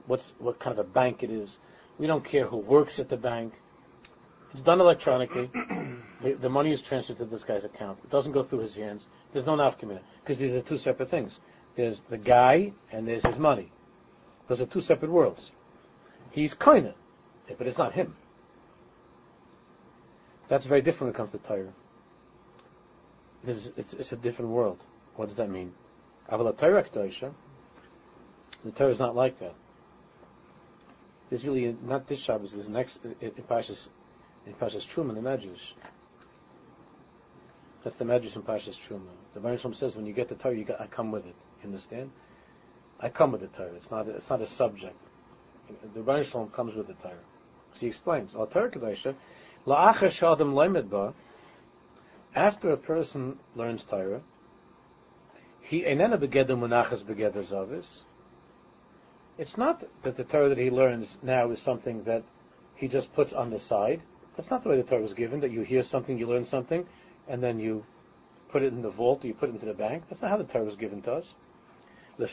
what's 0.08 0.34
what 0.40 0.60
kind 0.60 0.78
of 0.78 0.86
a 0.86 0.90
bank 0.90 1.24
it 1.24 1.32
is. 1.32 1.58
We 1.98 2.08
don't 2.08 2.24
care 2.24 2.46
who 2.46 2.58
works 2.58 3.00
at 3.00 3.10
the 3.10 3.18
bank. 3.18 3.54
It's 4.54 4.62
done 4.62 4.80
electronically. 4.80 5.50
the, 6.24 6.34
the, 6.34 6.50
money 6.50 6.72
is 6.72 6.82
transferred 6.82 7.18
to 7.18 7.26
this 7.26 7.44
guy's 7.44 7.66
account. 7.66 8.00
It 8.04 8.10
doesn't 8.10 8.32
go 8.32 8.44
through 8.44 8.60
his 8.60 8.76
hands. 8.76 9.06
There's 9.34 9.46
no 9.46 9.56
nafkamina 9.56 10.00
because 10.22 10.38
these 10.38 10.54
are 10.54 10.62
two 10.62 10.78
separate 10.78 11.10
things. 11.10 11.40
There's 11.76 12.02
the 12.10 12.18
guy 12.18 12.74
and 12.92 13.08
there's 13.08 13.26
his 13.26 13.38
money. 13.38 13.72
Those 14.48 14.62
are 14.62 14.66
two 14.66 14.82
separate 14.82 15.12
worlds. 15.12 15.52
He's 16.32 16.54
kinda, 16.54 16.94
but 17.58 17.68
it's 17.68 17.78
not 17.78 17.94
him. 17.94 18.16
That's 20.48 20.66
very 20.66 20.82
different 20.82 21.14
when 21.14 21.16
it 21.16 21.18
comes 21.18 21.32
to 21.32 21.48
Torah. 21.48 21.74
It's, 23.46 23.72
it's, 23.78 23.94
it's, 23.94 24.12
a 24.12 24.16
different 24.16 24.52
world. 24.52 24.82
What 25.16 25.28
does 25.28 25.38
that 25.38 25.50
mean? 25.50 25.74
Avala 26.32 26.58
Torah 26.58 26.84
the 28.66 28.72
Torah 28.72 28.92
is 28.92 29.00
not 29.00 29.16
like 29.16 29.40
that. 29.40 29.56
There's 31.30 31.46
really 31.46 31.76
not 31.84 32.08
this 32.08 32.20
Shabbos. 32.20 32.52
There's 32.52 32.70
next 32.70 33.00
in 33.22 33.32
Pashas 33.50 33.90
in 34.46 34.54
Pashas 34.54 34.86
Truma 34.88 35.14
the 35.14 35.22
Medrash. 35.22 35.74
That's 37.84 37.98
the 37.98 38.06
Medrash 38.06 38.36
in 38.36 38.42
Pashas 38.44 38.80
Truma. 38.80 39.10
The 39.34 39.40
Baruch 39.40 39.76
says 39.76 39.96
when 39.96 40.06
you 40.06 40.14
get 40.14 40.30
the 40.30 40.36
Torah, 40.36 40.56
you 40.56 40.64
got, 40.64 40.82
I 40.82 40.88
come 40.88 41.12
with 41.12 41.26
it. 41.26 41.36
You 41.62 41.68
understand? 41.68 42.12
I 43.00 43.10
come 43.10 43.32
with 43.34 43.42
the 43.42 43.48
Torah. 43.48 43.74
It's 43.76 43.92
not. 43.92 44.08
A, 44.08 44.12
it's 44.12 44.30
not 44.30 44.42
a 44.42 44.48
subject. 44.48 44.96
The 45.94 46.02
Baruch 46.02 46.54
comes 46.54 46.76
with 46.76 46.88
the 46.88 46.94
Torah. 46.94 47.14
So 47.74 47.82
he 47.82 47.88
explains. 47.88 48.36
After 52.36 52.72
a 52.72 52.78
person 52.78 53.40
learns 53.56 53.86
Torah, 53.86 54.22
he 55.62 55.82
enena 55.82 56.18
begeder 56.18 56.58
munachas 56.58 57.04
begeder 57.04 57.44
zavis. 57.44 58.00
It's 59.38 59.58
not 59.58 59.84
that 60.03 60.17
the 60.17 60.24
Torah 60.24 60.50
that 60.50 60.58
he 60.58 60.72
learns 60.72 61.17
now 61.22 61.51
is 61.51 61.62
something 61.62 62.03
that 62.03 62.24
he 62.75 62.88
just 62.88 63.13
puts 63.13 63.34
on 63.34 63.51
the 63.51 63.60
side. 63.60 64.01
That's 64.36 64.50
not 64.50 64.63
the 64.63 64.70
way 64.70 64.77
the 64.77 64.84
Torah 64.84 65.03
was 65.03 65.13
given, 65.13 65.39
that 65.41 65.51
you 65.51 65.62
hear 65.62 65.84
something, 65.84 66.17
you 66.17 66.27
learn 66.27 66.46
something, 66.46 66.88
and 67.27 67.41
then 67.41 67.60
you 67.60 67.86
put 68.50 68.63
it 68.63 68.74
in 68.74 68.82
the 68.82 68.89
vault, 68.89 69.24
or 69.24 69.27
you 69.27 69.36
put 69.36 69.50
it 69.50 69.53
into 69.53 69.65
the 69.67 69.74
bank. 69.74 70.03
That's 70.10 70.22
not 70.22 70.32
how 70.32 70.38
the 70.38 70.44
Torah 70.44 70.65
was 70.65 70.75
given 70.75 71.01
to 71.03 71.13
us. 71.13 71.36
The 72.17 72.27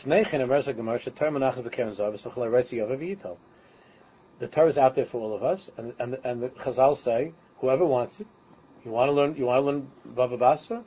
Torah 4.48 4.68
is 4.68 4.78
out 4.78 4.94
there 4.94 5.04
for 5.04 5.20
all 5.20 5.34
of 5.34 5.42
us, 5.42 5.70
and, 5.76 5.92
and, 5.98 6.18
and 6.24 6.42
the 6.42 6.48
Chazal 6.48 6.96
say, 6.96 7.32
whoever 7.58 7.84
wants 7.84 8.20
it, 8.20 8.26
you 8.84 8.90
want 8.90 9.08
to 9.08 9.12
learn, 9.12 9.36
you 9.36 9.44
want 9.44 9.58
to 9.58 9.66
learn 9.66 9.90
Bava 10.14 10.38
Basra? 10.38 10.82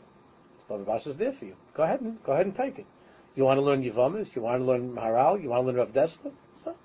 Bava 0.69 0.85
Basra 0.85 1.11
is 1.11 1.17
there 1.17 1.31
for 1.31 1.45
you. 1.45 1.55
Go 1.75 1.83
ahead 1.83 2.01
and, 2.01 2.21
go 2.23 2.31
ahead 2.31 2.47
and 2.47 2.55
take 2.55 2.79
it. 2.79 2.85
You 3.37 3.45
want 3.45 3.59
to 3.59 3.61
learn 3.61 3.83
Yivamis? 3.83 4.35
You 4.35 4.41
want 4.41 4.61
to 4.61 4.65
learn 4.65 4.93
Maharal? 4.93 5.41
You 5.41 5.49
want 5.49 5.61
to 5.61 5.67
learn 5.67 5.75
Rav 5.75 5.93
Dessler? 5.93 6.31
So, 6.63 6.75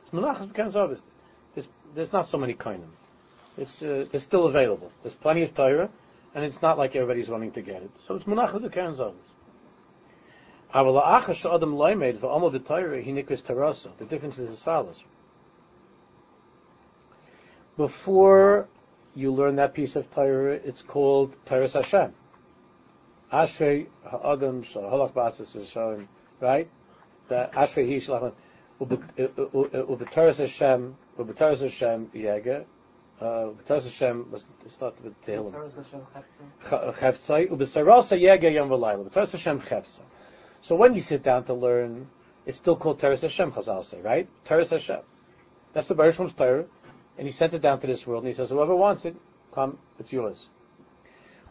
it's 0.00 0.10
Menachas 0.10 0.48
becomes 0.48 0.74
obvious. 0.74 1.02
There's, 1.54 1.68
there's 1.94 2.12
not 2.14 2.30
so 2.30 2.38
many 2.38 2.54
kainim. 2.54 2.88
It's, 3.58 3.82
uh, 3.82 4.06
it's 4.10 4.24
still 4.24 4.46
available. 4.46 4.90
There's 5.02 5.14
plenty 5.14 5.42
of 5.42 5.54
Torah, 5.54 5.90
and 6.34 6.46
it's 6.46 6.62
not 6.62 6.78
like 6.78 6.96
everybody's 6.96 7.28
running 7.28 7.52
to 7.52 7.60
get 7.60 7.82
it. 7.82 7.90
So 8.06 8.14
it's 8.14 8.24
Menachas 8.24 8.62
becomes 8.62 9.00
obvious. 9.00 9.26
The 13.98 14.04
difference 14.08 14.38
is 14.38 14.50
as 14.50 14.62
follows. 14.62 15.02
Before 17.76 18.66
you 19.14 19.30
learn 19.32 19.56
that 19.56 19.74
piece 19.74 19.94
of 19.94 20.10
Torah, 20.10 20.54
it's 20.54 20.80
called 20.80 21.36
Torah 21.44 21.68
Hashem. 21.68 22.14
Ashrei 23.32 23.86
ha'adam 24.04 24.62
halach 24.62 25.12
ba'atzis 25.12 25.56
Yisraelim, 25.56 26.06
right? 26.40 26.68
The 27.28 27.50
Ashrei 27.52 27.86
hi 27.88 27.98
shalach 27.98 28.32
ubetaras 28.80 30.38
Hashem 30.38 30.96
ubetaras 31.18 31.60
Hashem 31.60 32.06
yega 32.14 32.64
ubetaras 33.20 33.84
Hashem 33.84 34.30
was 34.30 34.46
started 34.68 35.04
with 35.04 35.20
Tehillim. 35.24 35.52
Cheftzai 36.64 37.48
ubesarasa 37.50 38.20
yega 38.20 38.52
yom 38.52 38.68
v'layla 38.68 39.08
ubetaras 39.08 39.32
Hashem 39.32 39.60
cheftzai. 39.60 40.00
So 40.60 40.74
when 40.74 40.94
you 40.94 41.00
sit 41.00 41.22
down 41.22 41.44
to 41.44 41.54
learn, 41.54 42.08
it's 42.46 42.58
still 42.58 42.76
called 42.76 42.98
Teres 42.98 43.20
Hashem. 43.20 43.52
Chazal 43.52 43.84
say, 43.84 44.00
right? 44.00 44.28
Teres 44.44 44.70
Hashem. 44.70 45.00
That's 45.74 45.86
the 45.86 45.94
Baruch 45.94 46.14
Shem's 46.14 46.32
Torah, 46.32 46.64
and 47.18 47.26
he 47.26 47.30
sent 47.30 47.52
it 47.52 47.60
down 47.60 47.78
to 47.80 47.86
this 47.86 48.06
world, 48.06 48.24
and 48.24 48.32
he 48.32 48.34
says, 48.34 48.48
whoever 48.48 48.74
wants 48.74 49.04
it, 49.04 49.14
come, 49.54 49.78
it's 49.98 50.12
yours. 50.12 50.48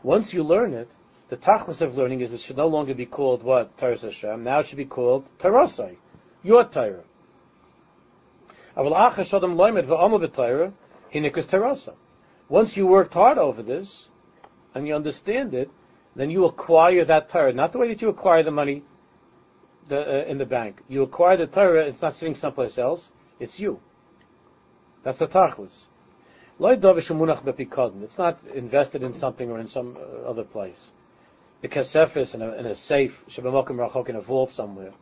Once 0.01 0.33
you 0.33 0.43
learn 0.43 0.73
it, 0.73 0.89
the 1.29 1.37
tachlis 1.37 1.81
of 1.81 1.97
learning 1.97 2.21
is 2.21 2.31
it 2.31 2.39
should 2.39 2.57
no 2.57 2.67
longer 2.67 2.93
be 2.93 3.05
called 3.05 3.43
what? 3.43 3.77
Torah 3.77 3.99
Hashem. 3.99 4.43
Now 4.43 4.59
it 4.59 4.67
should 4.67 4.77
be 4.77 4.85
called 4.85 5.25
Tarasai, 5.39 5.97
your 6.43 6.63
Torah. 6.63 7.03
Once 12.49 12.77
you 12.77 12.87
worked 12.87 13.13
hard 13.13 13.37
over 13.37 13.61
this, 13.61 14.07
and 14.73 14.87
you 14.87 14.95
understand 14.95 15.53
it, 15.53 15.69
then 16.15 16.29
you 16.29 16.45
acquire 16.45 17.03
that 17.03 17.29
Torah. 17.29 17.51
Not 17.51 17.73
the 17.73 17.79
way 17.79 17.89
that 17.89 18.01
you 18.01 18.09
acquire 18.09 18.43
the 18.43 18.51
money 18.51 18.83
the, 19.89 19.99
uh, 19.99 20.25
in 20.25 20.37
the 20.37 20.45
bank. 20.45 20.81
You 20.87 21.03
acquire 21.03 21.35
the 21.35 21.47
Torah, 21.47 21.87
it's 21.87 22.01
not 22.01 22.15
sitting 22.15 22.35
someplace 22.35 22.77
else, 22.77 23.09
it's 23.39 23.59
you. 23.59 23.81
That's 25.03 25.17
the 25.17 25.27
tachlis. 25.27 25.87
It's 26.59 28.17
not 28.17 28.39
invested 28.55 29.03
in 29.03 29.13
something 29.13 29.51
or 29.51 29.59
in 29.59 29.67
some 29.67 29.97
uh, 29.97 30.29
other 30.29 30.43
place 30.43 30.79
the 31.61 31.67
kasefis 31.67 32.33
in 32.35 32.41
a, 32.41 32.51
in 32.53 32.65
a 32.65 32.75
safe, 32.75 33.23
shabamokim 33.29 33.77
rachok 33.77 34.09
in 34.09 34.15
a 34.15 34.21
vault 34.21 34.51
somewhere. 34.51 34.93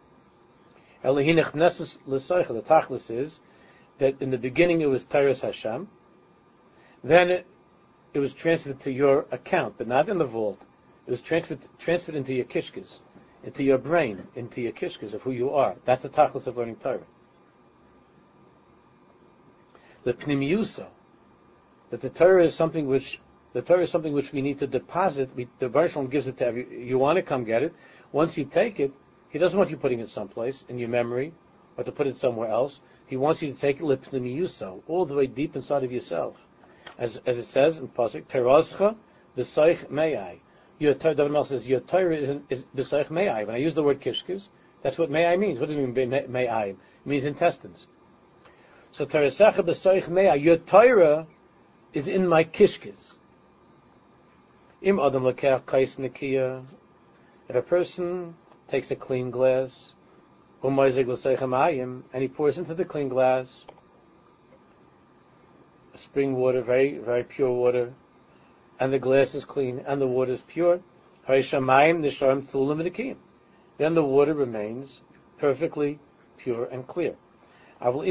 Elihinech 1.03 1.51
neses 1.51 2.00
l'soicha, 2.05 2.47
the 2.47 2.62
tachlis 2.62 3.12
is 3.12 3.39
that 4.00 4.21
in 4.21 4.31
the 4.31 4.38
beginning 4.38 4.81
it 4.81 4.88
was 4.88 5.03
Teres 5.03 5.41
Hashem, 5.41 5.88
then 7.03 7.29
it, 7.29 7.47
it, 8.13 8.19
was 8.19 8.33
transferred 8.33 8.79
to 8.81 8.91
your 8.91 9.25
account, 9.31 9.75
but 9.77 9.88
not 9.88 10.09
in 10.09 10.17
the 10.17 10.25
vault. 10.25 10.59
It 11.05 11.12
was 11.12 11.21
transferred 11.21 11.59
transferred 11.77 12.15
into 12.15 12.33
your 12.33 12.45
kishkas, 12.45 13.00
into 13.43 13.63
your 13.63 13.77
brain, 13.77 14.27
into 14.35 14.62
your 14.62 14.71
kishkas 14.71 15.13
of 15.13 15.21
who 15.21 15.31
you 15.31 15.51
are. 15.51 15.75
That's 15.85 16.01
the 16.01 16.09
tachlis 16.09 16.47
of 16.47 16.57
learning 16.57 16.77
Torah. 16.77 17.05
The 20.03 20.13
pnimiusa, 20.13 20.88
that 21.91 22.01
the 22.01 22.09
Torah 22.09 22.45
is 22.45 22.55
something 22.55 22.88
which 22.88 23.19
the 23.55 23.62
Torah 23.62 23.83
is 23.83 23.89
something 23.89 24.12
which 24.12 24.33
we 24.33 24.41
need 24.41 24.59
to 24.59 24.67
deposit. 24.67 25.29
We, 25.33 25.47
the 25.59 25.69
Baruch 25.69 26.12
gives 26.12 26.27
it 26.27 26.39
to 26.39 26.45
every. 26.45 26.85
You 26.85 26.97
want 26.97 27.15
to 27.15 27.21
come 27.21 27.45
get 27.45 27.63
it. 27.63 27.74
Once 28.12 28.38
you 28.38 28.43
take 28.43 28.81
it, 28.81 28.91
he 29.29 29.39
doesn't 29.39 29.57
want 29.57 29.69
you 29.69 29.77
putting 29.77 30.01
it 30.01 30.09
someplace 30.09 30.65
in 30.67 30.77
your 30.77 30.89
memory 30.89 31.31
or 31.77 31.85
to 31.85 31.91
put 31.93 32.05
it 32.05 32.17
somewhere 32.17 32.50
else. 32.50 32.81
He 33.07 33.15
wants 33.15 33.41
you 33.41 33.53
to 33.53 33.57
take 33.57 33.77
it 33.77 33.83
lipnimiyuso, 33.83 34.81
all 34.89 35.05
the 35.05 35.13
way 35.13 35.27
deep 35.27 35.55
inside 35.55 35.85
of 35.85 35.93
yourself. 35.93 36.35
As, 37.00 37.21
as 37.25 37.38
it 37.38 37.45
says 37.45 37.77
in 37.77 37.88
Pasuk, 37.88 38.25
Teroscha 38.25 38.97
b'soich 39.38 39.89
mei'ai. 39.89 40.39
Your 40.77 40.93
Torah, 40.93 41.45
says, 41.45 41.65
your 41.65 41.79
Torah 41.79 42.17
is, 42.17 42.38
is 42.50 42.65
b'soich 42.75 43.07
mei'ai. 43.07 43.47
When 43.47 43.55
I 43.55 43.59
use 43.59 43.74
the 43.74 43.83
word 43.83 44.01
kishkis, 44.01 44.50
that's 44.83 44.97
what 44.97 45.09
mei'ai 45.09 45.39
means. 45.39 45.59
What 45.59 45.69
does 45.69 45.77
it 45.77 45.79
mean, 45.79 46.09
mei'ai? 46.09 46.71
It 46.71 46.77
means 47.05 47.24
intestines. 47.24 47.88
So 48.91 49.05
Teresecha 49.05 49.59
b'soich 49.59 50.09
mei'ai. 50.09 50.43
Your 50.43 50.57
Torah 50.57 51.25
is 51.93 52.09
in 52.09 52.27
my 52.27 52.43
kishkis. 52.43 53.13
Im 54.85 54.99
adam 54.99 55.33
kais 55.33 55.97
nikia. 55.97 56.63
If 57.49 57.55
a 57.55 57.61
person 57.63 58.35
takes 58.67 58.91
a 58.91 58.95
clean 58.95 59.31
glass, 59.31 59.95
and 60.61 60.77
he 62.13 62.27
pours 62.27 62.59
into 62.59 62.75
the 62.75 62.85
clean 62.85 63.09
glass 63.09 63.65
spring 65.95 66.35
water, 66.35 66.61
very 66.61 66.99
very 66.99 67.23
pure 67.23 67.51
water, 67.51 67.95
and 68.79 68.93
the 68.93 68.99
glass 68.99 69.33
is 69.33 69.43
clean 69.43 69.79
and 69.87 69.99
the 69.99 70.05
water 70.05 70.33
is 70.33 70.43
pure, 70.43 70.79
then 71.27 71.41
the 73.95 74.03
water 74.03 74.35
remains 74.35 75.01
perfectly 75.39 75.97
pure 76.37 76.65
and 76.65 76.85
clear. 76.85 77.15
So 77.81 78.03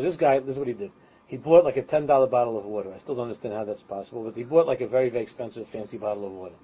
this 0.00 0.16
guy, 0.16 0.38
this 0.38 0.52
is 0.52 0.58
what 0.58 0.68
he 0.68 0.74
did. 0.74 0.92
He 1.30 1.36
bought 1.36 1.64
like 1.64 1.76
a 1.76 1.82
ten 1.82 2.06
dollar 2.06 2.26
bottle 2.26 2.58
of 2.58 2.64
water. 2.64 2.92
I 2.92 2.98
still 2.98 3.14
don't 3.14 3.26
understand 3.26 3.54
how 3.54 3.62
that's 3.62 3.84
possible, 3.84 4.24
but 4.24 4.34
he 4.34 4.42
bought 4.42 4.66
like 4.66 4.80
a 4.80 4.88
very 4.88 5.10
very 5.10 5.22
expensive 5.22 5.68
fancy 5.68 5.96
bottle 5.96 6.26
of 6.26 6.32
water, 6.32 6.56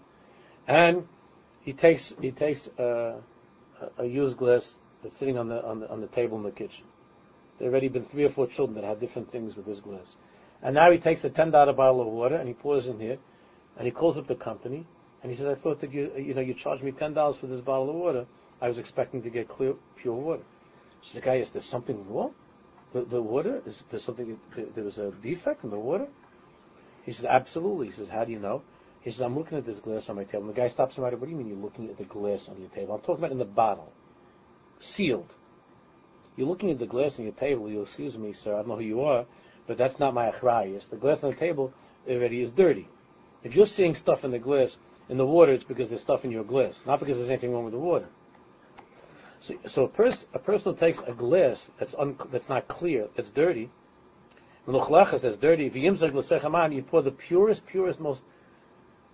and 0.67 1.07
he 1.61 1.73
takes 1.73 2.13
he 2.21 2.33
takes 2.33 2.67
uh, 2.77 3.21
a, 3.81 4.03
a 4.03 4.05
used 4.05 4.37
glass 4.37 4.75
that's 5.05 5.17
sitting 5.17 5.39
on 5.39 5.49
the 5.49 5.65
on 5.65 5.79
the 5.79 5.89
on 5.89 6.01
the 6.01 6.09
table 6.09 6.37
in 6.37 6.43
the 6.43 6.51
kitchen. 6.51 6.85
There 7.59 7.67
have 7.67 7.75
already 7.75 7.87
been 7.87 8.07
three 8.07 8.25
or 8.25 8.29
four 8.29 8.49
children 8.49 8.75
that 8.75 8.85
had 8.85 8.99
different 8.99 9.31
things 9.31 9.55
with 9.55 9.67
this 9.67 9.79
glass, 9.79 10.17
and 10.65 10.75
now 10.75 10.91
he 10.91 10.99
takes 10.99 11.21
the 11.21 11.31
ten 11.31 11.53
dollar 11.53 11.73
bottle 11.73 12.01
of 12.01 12.09
water 12.09 12.35
and 12.35 12.49
he 12.49 12.55
pours 12.55 12.89
in 12.89 12.99
here, 12.99 13.19
and 13.77 13.87
he 13.87 13.93
calls 13.93 14.19
up 14.19 14.27
the 14.27 14.35
company 14.35 14.85
and 15.23 15.31
he 15.31 15.39
says, 15.39 15.47
"I 15.47 15.55
thought 15.55 15.81
that 15.83 15.93
you 15.93 16.11
you 16.17 16.35
know 16.35 16.41
you 16.41 16.55
charged 16.55 16.83
me 16.83 16.91
ten 16.91 17.15
dollars 17.15 17.37
for 17.37 17.47
this 17.47 17.61
bottle 17.61 17.89
of 17.91 17.95
water. 17.95 18.27
I 18.61 18.67
was 18.67 18.79
expecting 18.79 19.23
to 19.23 19.31
get 19.31 19.49
clear 19.49 19.75
pure 19.95 20.17
water." 20.17 20.43
So 21.03 21.15
the 21.15 21.21
guy 21.21 21.39
says, 21.39 21.53
"There's 21.53 21.65
something 21.65 22.05
wrong." 22.13 22.35
The, 22.97 23.05
the 23.05 23.21
water 23.21 23.61
is 23.67 23.83
there 23.91 24.01
something 24.01 24.39
there 24.75 24.85
was 24.85 24.97
a 24.97 25.11
defect 25.11 25.65
in 25.65 25.71
the 25.71 25.79
water? 25.79 26.07
He 27.05 27.13
says 27.13 27.27
absolutely. 27.27 27.89
He 27.89 27.93
says 27.93 28.09
how 28.09 28.25
do 28.25 28.33
you 28.33 28.39
know? 28.39 28.63
He 29.03 29.11
says 29.11 29.21
I'm 29.21 29.37
looking 29.37 29.59
at 29.59 29.67
this 29.67 29.81
glass 29.81 30.09
on 30.09 30.17
my 30.17 30.25
table. 30.25 30.45
And 30.47 30.49
the 30.49 30.59
guy 30.59 30.69
stops 30.69 30.97
him 30.97 31.05
right. 31.05 31.13
What 31.13 31.27
do 31.27 31.31
you 31.31 31.37
mean 31.37 31.47
you're 31.47 31.59
looking 31.59 31.91
at 31.91 31.99
the 31.99 32.05
glass 32.05 32.49
on 32.49 32.59
your 32.59 32.71
table? 32.71 32.95
I'm 32.95 33.01
talking 33.01 33.17
about 33.17 33.33
in 33.33 33.39
the 33.39 33.45
bottle, 33.45 33.93
sealed. 34.81 35.31
You're 36.37 36.49
looking 36.49 36.71
at 36.71 36.79
the 36.79 36.87
glass 36.87 37.19
on 37.19 37.27
your 37.27 37.35
table. 37.35 37.69
You'll 37.69 37.83
excuse 37.83 38.17
me, 38.17 38.33
sir. 38.33 38.55
I 38.55 38.57
don't 38.61 38.69
know 38.69 38.77
who 38.77 38.85
you 38.85 39.03
are, 39.03 39.27
but 39.67 39.77
that's 39.77 39.99
not 39.99 40.15
my 40.15 40.31
achrayas. 40.31 40.89
The 40.89 40.97
glass 40.97 41.23
on 41.23 41.33
the 41.33 41.37
table 41.37 41.75
already 42.09 42.41
is 42.41 42.51
dirty. 42.51 42.89
If 43.45 43.55
you're 43.55 43.67
seeing 43.67 43.95
stuff 43.95 44.25
in 44.25 44.31
the 44.31 44.39
glass 44.39 44.79
in 45.11 45.19
the 45.19 45.27
water, 45.27 45.53
it's 45.53 45.65
because 45.65 45.91
there's 45.91 46.01
stuff 46.01 46.25
in 46.25 46.31
your 46.31 46.45
glass, 46.45 46.81
not 46.87 47.01
because 47.01 47.17
there's 47.17 47.29
anything 47.29 47.53
wrong 47.53 47.65
with 47.65 47.75
the 47.75 47.79
water. 47.79 48.09
So, 49.47 49.55
so 49.67 49.85
a, 49.85 49.89
pers- 49.89 50.27
a 50.35 50.41
person 50.41 50.73
who 50.73 50.79
takes 50.79 50.99
a 51.07 51.13
glass 51.13 51.71
that's 51.79 51.95
un- 51.95 52.19
that's 52.33 52.49
not 52.49 52.67
clear, 52.67 53.07
that's 53.15 53.31
dirty, 53.31 53.71
that's 54.67 55.37
dirty. 55.37 55.65
You 55.65 56.83
pour 56.83 57.03
the 57.03 57.13
purest, 57.13 57.65
purest, 57.67 58.01
most 58.01 58.25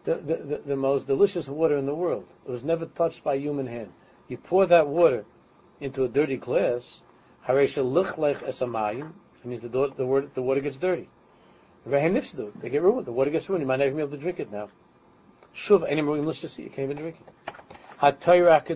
the, 0.04 0.14
the, 0.14 0.62
the, 0.66 0.76
most 0.76 1.06
delicious 1.06 1.48
water 1.48 1.76
in 1.76 1.84
the 1.84 1.94
world. 1.94 2.24
It 2.46 2.50
was 2.50 2.64
never 2.64 2.86
touched 2.86 3.22
by 3.22 3.34
human 3.34 3.66
hand. 3.66 3.92
You 4.26 4.38
pour 4.38 4.64
that 4.64 4.88
water 4.88 5.26
into 5.80 6.04
a 6.04 6.08
dirty 6.08 6.38
glass, 6.38 7.02
it 7.46 7.54
means 9.44 9.62
the, 9.62 9.68
the, 9.68 10.06
water, 10.06 10.30
the 10.34 10.42
water 10.42 10.60
gets 10.60 10.78
dirty. 10.78 11.10
They 11.84 12.70
get 12.70 12.82
ruined. 12.82 13.06
The 13.06 13.12
water 13.12 13.30
gets 13.30 13.50
ruined. 13.50 13.62
You 13.62 13.66
might 13.66 13.80
not 13.80 13.86
even 13.86 13.96
be 13.96 14.02
able 14.02 14.12
to 14.12 14.16
drink 14.16 14.40
it 14.40 14.50
now. 14.50 14.70
Shuv, 15.54 15.84
any 15.86 16.00
more 16.00 16.16
English 16.16 16.40
to 16.40 16.48
see, 16.48 16.62
you 16.62 16.70
can't 16.70 16.90
even 16.90 16.96
drink 16.96 17.16
it. 17.20 17.54
We 18.02 18.08
know 18.08 18.16
that 18.16 18.66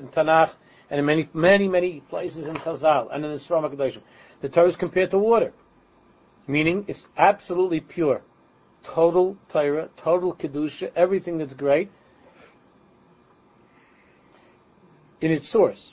in 0.00 0.08
Tanakh 0.08 0.50
and 0.90 0.98
in 0.98 1.06
many, 1.06 1.28
many, 1.32 1.68
many 1.68 2.00
places 2.00 2.48
in 2.48 2.56
Chazal 2.56 3.14
and 3.14 3.24
in 3.24 3.30
the 3.30 3.38
Sram 3.38 4.02
the 4.40 4.48
Torah 4.48 4.66
is 4.66 4.74
compared 4.74 5.12
to 5.12 5.18
water, 5.18 5.52
meaning 6.48 6.84
it's 6.88 7.06
absolutely 7.16 7.78
pure, 7.78 8.22
total 8.82 9.36
Torah, 9.48 9.88
total 9.96 10.34
kedusha, 10.34 10.90
everything 10.96 11.38
that's 11.38 11.54
great 11.54 11.92
in 15.20 15.30
its 15.30 15.48
source. 15.48 15.92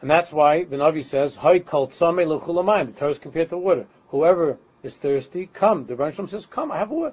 And 0.00 0.10
that's 0.10 0.32
why 0.32 0.64
the 0.64 0.76
Navi 0.76 1.04
says, 1.04 1.36
"Hay 1.36 1.60
kol 1.60 1.88
The 1.88 2.94
Torah 2.96 3.10
is 3.10 3.18
compared 3.18 3.50
to 3.50 3.58
water. 3.58 3.86
Whoever 4.08 4.56
is 4.82 4.96
thirsty, 4.96 5.50
come. 5.52 5.84
The 5.84 5.94
Ran 5.94 6.14
says, 6.28 6.46
"Come, 6.46 6.72
I 6.72 6.78
have 6.78 6.88
water." 6.88 7.12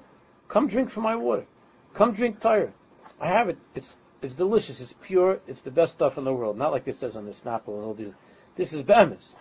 Come 0.54 0.68
drink 0.68 0.92
from 0.92 1.02
my 1.02 1.16
water. 1.16 1.48
Come 1.96 2.14
drink 2.14 2.40
Torah. 2.40 2.72
I 3.20 3.28
have 3.28 3.50
it. 3.50 3.58
It's 3.74 3.96
it's 4.22 4.36
delicious. 4.36 4.82
It's 4.82 4.94
pure. 5.02 5.40
It's 5.48 5.62
the 5.62 5.72
best 5.72 5.94
stuff 5.94 6.20
in 6.20 6.26
the 6.26 6.32
world. 6.32 6.60
Not 6.60 6.72
like 6.72 6.88
it 6.88 6.96
says 6.96 7.16
on 7.16 7.26
the 7.26 7.32
Snapple 7.32 7.76
and 7.76 7.84
all 7.84 7.96
these. 7.96 8.12
This 8.56 8.72
is 8.72 8.84
Bemis. 8.84 9.36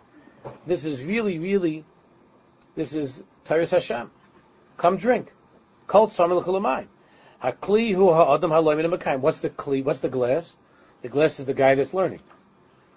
This 0.66 0.86
is 0.86 1.04
really, 1.04 1.38
really. 1.38 1.84
This 2.74 2.94
is 2.94 3.22
Torah 3.44 3.66
Hashem. 3.66 4.10
Come 4.78 4.96
drink. 4.96 5.30
Kol 5.86 6.08
tzamar 6.08 6.42
l'chulamai. 6.42 6.86
Hakli 7.44 7.94
hu 7.94 8.10
ha'adam 8.10 8.50
ha'loimin 8.50 9.20
What's 9.20 9.40
the 9.40 9.50
kli? 9.50 9.84
What's 9.84 9.98
the 9.98 10.08
glass? 10.08 10.56
The 11.02 11.10
glass 11.10 11.38
is 11.38 11.44
the 11.44 11.52
guy 11.52 11.74
that's 11.74 11.92
learning. 11.92 12.20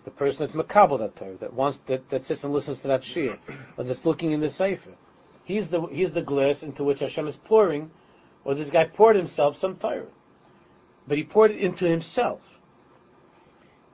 The 0.05 0.11
person 0.11 0.47
that's 0.47 0.55
makabel 0.55 0.99
that 0.99 1.17
Torah, 1.17 1.35
that 1.39 1.53
wants 1.53 1.79
that, 1.87 2.09
that 2.11 2.23
sits 2.23 2.45
and 2.45 2.53
listens 2.53 2.79
to 2.79 2.87
that 2.87 3.03
shir, 3.03 3.37
or 3.75 3.83
that's 3.83 4.05
looking 4.05 4.31
in 4.31 4.39
the 4.39 4.49
sefer. 4.49 4.91
He's 5.43 5.67
the 5.67 5.81
he's 5.87 6.13
the 6.13 6.21
glass 6.21 6.63
into 6.63 6.85
which 6.85 7.01
Hashem 7.01 7.27
is 7.27 7.35
pouring 7.35 7.91
or 8.45 8.53
this 8.55 8.69
guy 8.69 8.85
poured 8.85 9.15
himself 9.15 9.57
some 9.57 9.75
Torah. 9.75 10.05
But 11.07 11.17
he 11.17 11.23
poured 11.23 11.51
it 11.51 11.59
into 11.59 11.85
himself. 11.85 12.39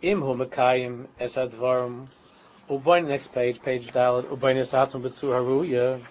Imhu 0.04 0.46
Makayim 0.46 1.08
Es 1.20 1.36
Advarim 1.36 2.08
next 2.70 3.34
page, 3.34 3.62
page 3.62 3.92
Esatzum 3.92 5.02
B'tzur 5.02 5.32
Haruya. 5.34 6.02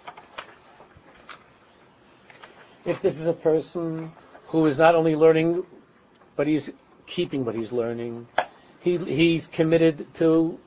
If 2.84 3.00
this 3.00 3.18
is 3.18 3.26
a 3.26 3.32
person 3.32 4.12
who 4.48 4.66
is 4.66 4.78
not 4.78 4.94
only 4.94 5.16
learning, 5.16 5.64
but 6.36 6.46
he's 6.46 6.70
keeping 7.06 7.44
what 7.44 7.54
he's 7.54 7.72
learning, 7.72 8.26
he, 8.80 8.96
he's 8.98 9.46
committed 9.46 10.12
to 10.14 10.58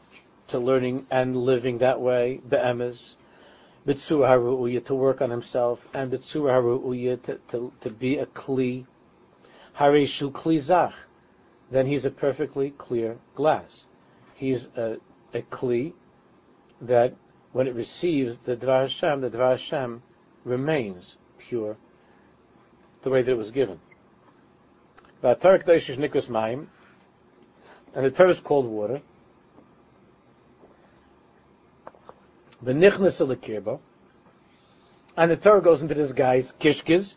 to 0.50 0.60
learning 0.60 1.06
and 1.10 1.36
living 1.36 1.80
that 1.80 2.00
way, 2.00 2.40
be'emes, 2.48 3.16
Bitsur 3.86 4.28
Haru'uya 4.28 4.86
to 4.86 4.96
work 4.96 5.22
on 5.22 5.30
himself, 5.30 5.88
and 5.94 6.12
Bitsur 6.12 6.50
Haru'uya 6.50 7.22
to, 7.24 7.40
to, 7.50 7.74
to 7.82 7.90
be 7.90 8.18
a 8.18 8.26
Kli, 8.26 8.86
Hareshu 9.78 10.32
Kli 10.32 10.60
Zach. 10.60 10.94
Then 11.70 11.88
he's 11.88 12.06
a 12.06 12.12
perfectly 12.12 12.72
clear 12.72 13.18
glass. 13.36 13.86
He's 14.36 14.68
a, 14.78 14.98
a 15.34 15.42
Kli 15.42 15.94
that 16.82 17.16
when 17.52 17.68
it 17.68 17.76
receives 17.76 18.38
the 18.40 18.56
Dvar 18.56 18.84
Hashem, 18.84 19.22
the 19.22 19.30
Dvar 19.30 19.52
Hashem 19.52 20.02
remains 20.46 21.18
pure 21.38 21.78
the 23.04 23.10
way 23.10 23.22
that 23.22 23.32
it 23.32 23.38
was 23.38 23.52
given. 23.52 23.80
And 25.22 25.38
the 28.06 28.12
Torah 28.12 28.32
is 28.32 28.40
called 28.40 28.66
water. 28.66 29.02
The 32.64 32.72
nichnas 32.74 33.20
of 33.20 33.28
the 33.28 33.36
kirba, 33.36 33.80
and 35.18 35.30
the 35.30 35.38
Torah 35.38 35.62
goes 35.62 35.82
into 35.82 35.94
this 35.94 36.12
guy's 36.12 36.54
kishkiz. 36.54 37.16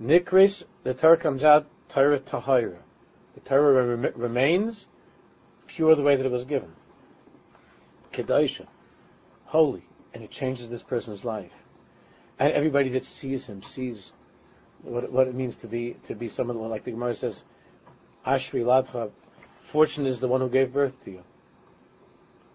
Nikris, 0.00 0.64
the 0.82 0.94
Torah 0.94 1.18
comes 1.18 1.44
out 1.44 1.66
Torah 1.88 2.18
tahira. 2.18 2.78
The 3.34 3.40
Torah 3.40 3.96
rem- 3.96 4.12
remains 4.16 4.86
pure 5.66 5.94
the 5.94 6.02
way 6.02 6.16
that 6.16 6.24
it 6.24 6.32
was 6.32 6.44
given. 6.44 6.72
Kedusha, 8.12 8.66
holy, 9.44 9.84
and 10.14 10.24
it 10.24 10.30
changes 10.30 10.68
this 10.68 10.82
person's 10.82 11.24
life. 11.24 11.52
And 12.38 12.52
everybody 12.52 12.88
that 12.90 13.04
sees 13.04 13.46
him 13.46 13.62
sees 13.62 14.12
what, 14.82 15.12
what 15.12 15.28
it 15.28 15.34
means 15.34 15.56
to 15.56 15.68
be 15.68 15.96
to 16.04 16.14
be 16.14 16.28
someone 16.28 16.58
like 16.58 16.84
the 16.84 16.90
Gemara 16.90 17.14
says, 17.14 17.44
Ashri 18.26 18.64
Ladcha, 18.64 19.10
fortune 19.62 20.06
is 20.06 20.18
the 20.18 20.28
one 20.28 20.40
who 20.40 20.48
gave 20.48 20.72
birth 20.72 20.92
to 21.04 21.10
you. 21.10 21.22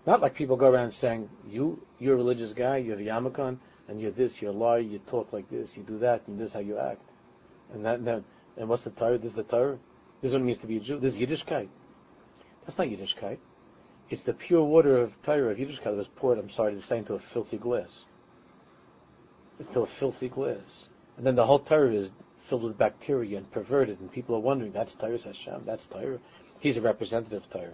Not 0.07 0.21
like 0.21 0.35
people 0.35 0.55
go 0.55 0.69
around 0.69 0.93
saying, 0.93 1.29
you, 1.45 1.85
you're 1.99 2.13
a 2.13 2.17
religious 2.17 2.53
guy, 2.53 2.77
you're 2.77 2.97
a 2.97 3.01
Yamakon, 3.01 3.57
and 3.89 3.99
you're 3.99 4.11
this, 4.11 4.41
you're 4.41 4.51
a 4.51 4.55
liar, 4.55 4.79
you 4.79 4.99
talk 4.99 5.33
like 5.33 5.49
this, 5.49 5.75
you 5.75 5.83
do 5.83 5.99
that, 5.99 6.25
and 6.27 6.39
this 6.39 6.47
is 6.47 6.53
how 6.53 6.61
you 6.61 6.79
act. 6.79 7.01
And 7.73 7.85
that, 7.85 8.05
that, 8.05 8.23
and 8.55 8.69
what's 8.69 8.83
the 8.83 8.89
Torah? 8.91 9.17
This 9.17 9.31
is 9.31 9.35
the 9.35 9.43
Torah? 9.43 9.77
This 10.21 10.29
is 10.29 10.33
what 10.33 10.41
it 10.41 10.45
means 10.45 10.59
to 10.59 10.67
be 10.67 10.77
a 10.77 10.79
Jew. 10.79 10.97
This 10.97 11.15
is 11.15 11.19
Yiddishkeit. 11.19 11.67
That's 12.65 12.77
not 12.77 12.87
Yiddishkeit. 12.87 13.37
It's 14.09 14.23
the 14.23 14.31
pure 14.31 14.63
water 14.63 14.97
of 14.97 15.11
Torah, 15.23 15.51
of 15.51 15.57
Yiddishkeit 15.57 15.83
that 15.83 15.95
was 15.97 16.07
poured, 16.07 16.39
I'm 16.39 16.49
sorry 16.49 16.73
to 16.73 16.81
say, 16.81 16.99
into 16.99 17.13
a 17.15 17.19
filthy 17.19 17.57
glass. 17.57 18.05
It's 19.59 19.75
a 19.75 19.85
filthy 19.85 20.29
glass. 20.29 20.87
And 21.17 21.27
then 21.27 21.35
the 21.35 21.45
whole 21.45 21.59
Torah 21.59 21.93
is 21.93 22.11
filled 22.47 22.63
with 22.63 22.77
bacteria 22.77 23.39
and 23.39 23.51
perverted, 23.51 23.99
and 23.99 24.09
people 24.09 24.37
are 24.37 24.39
wondering, 24.39 24.71
that's 24.71 24.95
Torah 24.95 25.21
Hashem, 25.21 25.63
that's 25.65 25.85
Torah. 25.85 26.19
He's 26.61 26.77
a 26.77 26.81
representative 26.81 27.43
of 27.43 27.49
Torah 27.49 27.73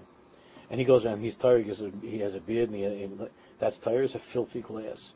and 0.74 0.80
he 0.80 0.86
goes 0.88 1.06
around, 1.06 1.22
he's 1.22 1.36
tired 1.36 1.68
because 1.68 1.84
he 2.02 2.18
has 2.18 2.34
a 2.34 2.40
beard, 2.40 2.72
and, 2.72 2.78
he, 2.80 2.84
and 2.84 3.30
that's 3.60 3.78
Torah 3.78 4.06
is 4.06 4.16
a 4.16 4.20
filthy 4.20 4.62
glass. 4.62 5.12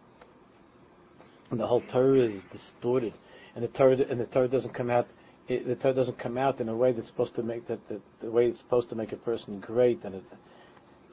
And 1.50 1.60
the 1.60 1.65
whole 1.65 1.82
Torah 1.82 2.20
is 2.20 2.43
distorted, 2.52 3.13
and 3.56 3.63
the 3.63 3.67
Torah 3.67 3.98
and 4.08 4.20
the 4.20 4.28
Torah 4.28 4.48
doesn't 4.48 4.76
come 4.76 4.91
out. 4.91 5.08
It, 5.48 5.65
the 5.65 5.74
Torah 5.74 5.96
doesn't 5.96 6.20
come 6.20 6.38
out 6.38 6.62
in 6.62 6.70
a 6.70 6.76
way 6.76 6.91
that's 6.91 7.08
supposed 7.08 7.34
to 7.38 7.41
make 7.41 7.65
that 7.70 7.80
the, 7.88 8.00
the 8.20 8.30
way 8.30 8.46
it's 8.46 8.60
supposed 8.60 8.89
to 8.89 8.96
make 8.96 9.13
a 9.13 9.15
person 9.17 9.60
great 9.60 10.04
and 10.04 10.13
it, 10.13 10.24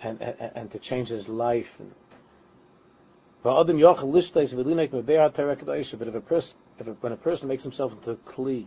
and, 0.03 0.21
and 0.21 0.53
and 0.55 0.71
to 0.73 0.79
change 0.79 1.09
his 1.09 1.27
life. 1.27 1.81
But 3.43 3.67
if 3.67 3.69
a 6.15 6.21
person, 6.21 6.57
if 6.79 6.87
a, 6.87 6.91
when 7.01 7.13
a 7.13 7.17
person 7.17 7.49
makes 7.49 7.63
himself 7.63 7.93
into 7.93 8.11
a 8.11 8.17
kli, 8.17 8.67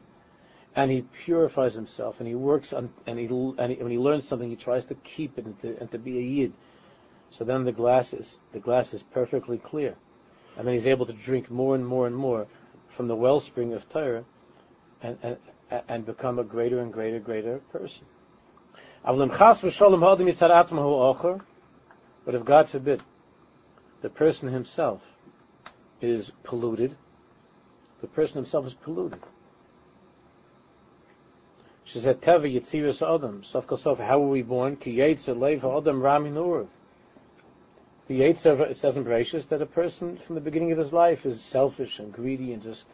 and 0.77 0.89
he 0.91 1.01
purifies 1.25 1.73
himself, 1.73 2.19
and 2.19 2.27
he 2.27 2.35
works 2.35 2.71
on, 2.71 2.93
and 3.07 3.17
he, 3.17 3.25
and 3.25 3.71
he, 3.71 3.81
when 3.81 3.91
he 3.91 3.97
learns 3.97 4.27
something, 4.27 4.47
he 4.47 4.55
tries 4.55 4.85
to 4.85 4.93
keep 5.03 5.39
it 5.39 5.45
and 5.45 5.59
to, 5.59 5.75
and 5.79 5.89
to 5.91 5.97
be 5.97 6.19
a 6.19 6.21
yid. 6.21 6.53
So 7.31 7.43
then 7.43 7.65
the 7.65 7.71
glass 7.71 8.13
is 8.13 8.37
the 8.53 8.59
glass 8.59 8.93
is 8.93 9.01
perfectly 9.01 9.57
clear, 9.57 9.95
and 10.55 10.67
then 10.67 10.75
he's 10.75 10.85
able 10.85 11.07
to 11.07 11.13
drink 11.13 11.49
more 11.49 11.73
and 11.73 11.85
more 11.85 12.05
and 12.05 12.15
more 12.15 12.45
from 12.89 13.07
the 13.07 13.15
wellspring 13.15 13.73
of 13.73 13.89
Torah, 13.89 14.23
and 15.01 15.17
and, 15.23 15.37
and 15.89 16.05
become 16.05 16.37
a 16.37 16.43
greater 16.43 16.79
and 16.79 16.93
greater, 16.93 17.19
greater 17.19 17.57
person. 17.71 18.05
But 19.03 19.15
if 22.35 22.45
God 22.45 22.69
forbid, 22.69 23.01
the 24.01 24.09
person 24.09 24.49
himself 24.49 25.01
is 26.01 26.31
polluted, 26.43 26.95
the 28.01 28.07
person 28.07 28.35
himself 28.35 28.67
is 28.67 28.75
polluted. 28.75 29.19
She 31.87 32.01
said, 32.01 32.21
Teva 32.21 32.53
Yitzirus 32.53 33.01
Adam. 33.01 33.45
Sof 33.45 33.65
Kosof, 33.65 33.97
how 33.97 34.19
were 34.19 34.27
we 34.27 34.41
born? 34.41 34.75
Ki 34.75 34.97
Yetzer 34.97 35.77
Adam 35.77 36.01
Rami 36.01 36.31
Nurav. 36.31 36.67
The 38.07 38.19
Yetzer, 38.19 38.59
it 38.59 38.77
says 38.77 38.97
in 38.97 39.05
Bereshis, 39.05 39.47
that 39.47 39.61
a 39.61 39.65
person 39.65 40.17
from 40.17 40.35
the 40.35 40.41
beginning 40.41 40.73
of 40.73 40.77
his 40.77 40.91
life 40.91 41.25
is 41.25 41.41
selfish 41.41 41.99
and 41.99 42.11
greedy 42.11 42.51
and 42.51 42.61
just 42.61 42.87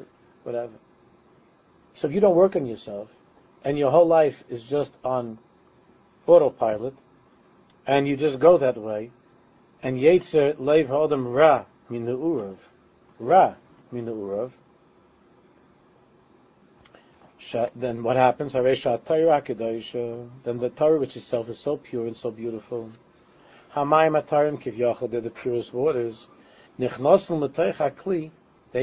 whatever. 0.43 0.73
So 1.95 2.08
if 2.08 2.13
you 2.13 2.19
don't 2.19 2.36
work 2.36 2.56
on 2.56 2.67
yourself, 2.67 3.10
and 3.63 3.79
your 3.79 3.89
whole 3.89 4.08
life 4.08 4.43
is 4.47 4.62
just 4.62 4.93
on 5.03 5.39
autopilot, 6.27 6.93
and 7.88 8.08
you 8.08 8.15
just 8.15 8.39
go 8.39 8.60
that 8.60 8.77
way, 8.77 9.10
and 9.82 9.99
Yetzer 9.99 10.56
Lev 10.60 10.91
Adam 10.91 11.27
Ra 11.27 11.65
Min 11.89 12.06
Urav. 12.06 12.58
Ra 13.17 13.56
Min 13.91 14.06
Urav 14.06 14.51
then 17.75 18.03
what 18.03 18.15
happens? 18.15 18.53
Then 18.53 18.67
the 20.60 20.71
Torah, 20.75 20.99
which 20.99 21.17
itself 21.17 21.49
is 21.49 21.60
so 21.60 21.77
pure 21.77 22.08
and 22.08 22.15
so 22.15 22.32
beautiful, 22.32 22.89
they're 23.75 25.21
the 25.21 25.32
purest 25.41 25.73
waters. 25.73 26.27
They 26.77 26.88